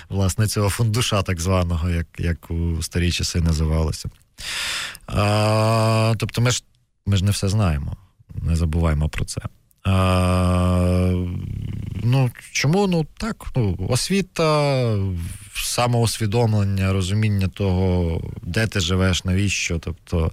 власне 0.08 0.46
цього 0.46 0.70
фундуша, 0.70 1.22
так 1.22 1.40
званого, 1.40 1.90
як 1.90 2.06
як 2.18 2.50
у 2.50 2.82
старі 2.82 3.12
часи 3.12 3.40
називалося. 3.40 4.10
А, 5.06 6.14
Тобто 6.18 6.40
ми 6.40 6.50
ж 6.50 6.64
ми 7.06 7.16
ж 7.16 7.24
не 7.24 7.30
все 7.30 7.48
знаємо, 7.48 7.96
не 8.34 8.56
забуваємо 8.56 9.08
про 9.08 9.24
це. 9.24 9.40
А, 9.84 11.12
Ну, 12.02 12.30
Чому? 12.52 12.86
Ну 12.86 13.06
так, 13.18 13.46
ну, 13.56 13.86
освіта, 13.88 14.96
самоусвідомлення, 15.54 16.92
розуміння 16.92 17.48
того, 17.48 18.20
де 18.42 18.66
ти 18.66 18.80
живеш, 18.80 19.24
навіщо. 19.24 19.78
Тобто 19.78 20.32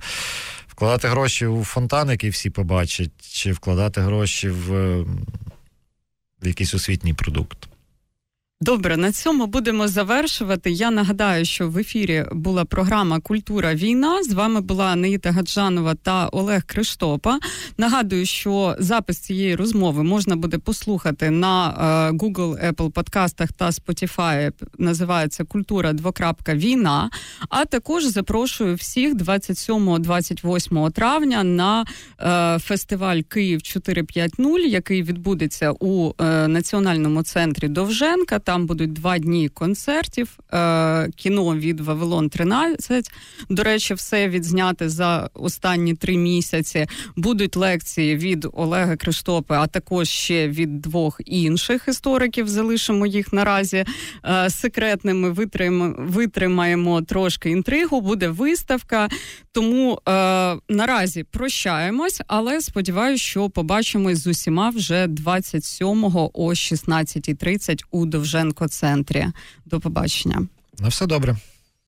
Вкладати 0.77 1.07
гроші 1.07 1.47
у 1.47 1.63
фонтан, 1.63 2.09
який 2.09 2.29
всі 2.29 2.49
побачать, 2.49 3.11
чи 3.21 3.51
вкладати 3.51 4.01
гроші 4.01 4.49
в, 4.49 5.05
якийсь 6.41 6.73
освітній 6.73 7.13
продукт. 7.13 7.66
Добре, 8.61 8.97
на 8.97 9.11
цьому 9.11 9.47
будемо 9.47 9.87
завершувати. 9.87 10.71
Я 10.71 10.91
нагадаю, 10.91 11.45
що 11.45 11.69
в 11.69 11.77
ефірі 11.77 12.25
була 12.31 12.65
програма 12.65 13.19
Культура 13.19 13.75
війна. 13.75 14.23
З 14.23 14.33
вами 14.33 14.61
була 14.61 14.95
Наїта 14.95 15.31
Гаджанова 15.31 15.95
та 15.95 16.27
Олег 16.27 16.63
Криштопа. 16.65 17.39
Нагадую, 17.77 18.25
що 18.25 18.75
запис 18.79 19.19
цієї 19.19 19.55
розмови 19.55 20.03
можна 20.03 20.35
буде 20.35 20.57
послухати 20.57 21.29
на 21.29 21.69
е, 21.69 22.11
Google, 22.11 22.73
Apple 22.73 22.91
подкастах 22.91 23.51
та 23.51 23.69
Spotify. 23.69 24.51
Називається 24.77 25.43
Культура 25.43 25.93
двокрапка 25.93 26.55
війна. 26.55 27.09
А 27.49 27.65
також 27.65 28.05
запрошую 28.05 28.75
всіх 28.75 29.15
27-28 29.15 30.91
травня 30.91 31.43
на 31.43 31.85
е, 32.21 32.59
фестиваль 32.59 33.21
Київ 33.21 33.61
450, 33.61 34.65
який 34.67 35.03
відбудеться 35.03 35.71
у 35.79 36.13
е, 36.21 36.47
національному 36.47 37.23
центрі 37.23 37.67
Довженка. 37.67 38.39
Там 38.47 38.65
будуть 38.65 38.93
два 38.93 39.19
дні 39.19 39.49
концертів, 39.49 40.39
е, 40.53 41.09
кіно 41.15 41.55
від 41.55 41.79
Вавилон 41.79 42.29
13. 42.29 43.11
До 43.49 43.63
речі, 43.63 43.93
все 43.93 44.29
відзняти 44.29 44.89
за 44.89 45.29
останні 45.33 45.93
три 45.93 46.17
місяці. 46.17 46.87
Будуть 47.15 47.55
лекції 47.55 48.15
від 48.15 48.47
Олега 48.53 48.95
Криштопи, 48.95 49.55
а 49.55 49.67
також 49.67 50.09
ще 50.09 50.47
від 50.47 50.81
двох 50.81 51.21
інших 51.25 51.87
істориків. 51.87 52.47
Залишимо 52.47 53.05
їх 53.05 53.33
наразі 53.33 53.85
е, 54.25 54.49
секретними. 54.49 55.29
Витримаємо, 55.31 55.95
витримаємо 55.99 57.01
трошки 57.01 57.49
інтригу. 57.49 58.01
Буде 58.01 58.27
виставка. 58.27 59.09
Тому 59.57 59.99
е, 60.09 60.11
наразі 60.69 61.23
прощаємось, 61.23 62.21
але 62.27 62.61
сподіваюся, 62.61 63.23
що 63.23 63.49
побачимось 63.49 64.17
з 64.17 64.27
усіма 64.27 64.69
вже 64.69 65.07
27-го 65.07 66.31
о 66.33 66.49
16.30 66.49 67.83
у 67.91 68.05
Довженко 68.05 68.67
центрі. 68.67 69.25
До 69.65 69.79
побачення. 69.79 70.47
На 70.79 70.87
все 70.87 71.05
добре. 71.05 71.35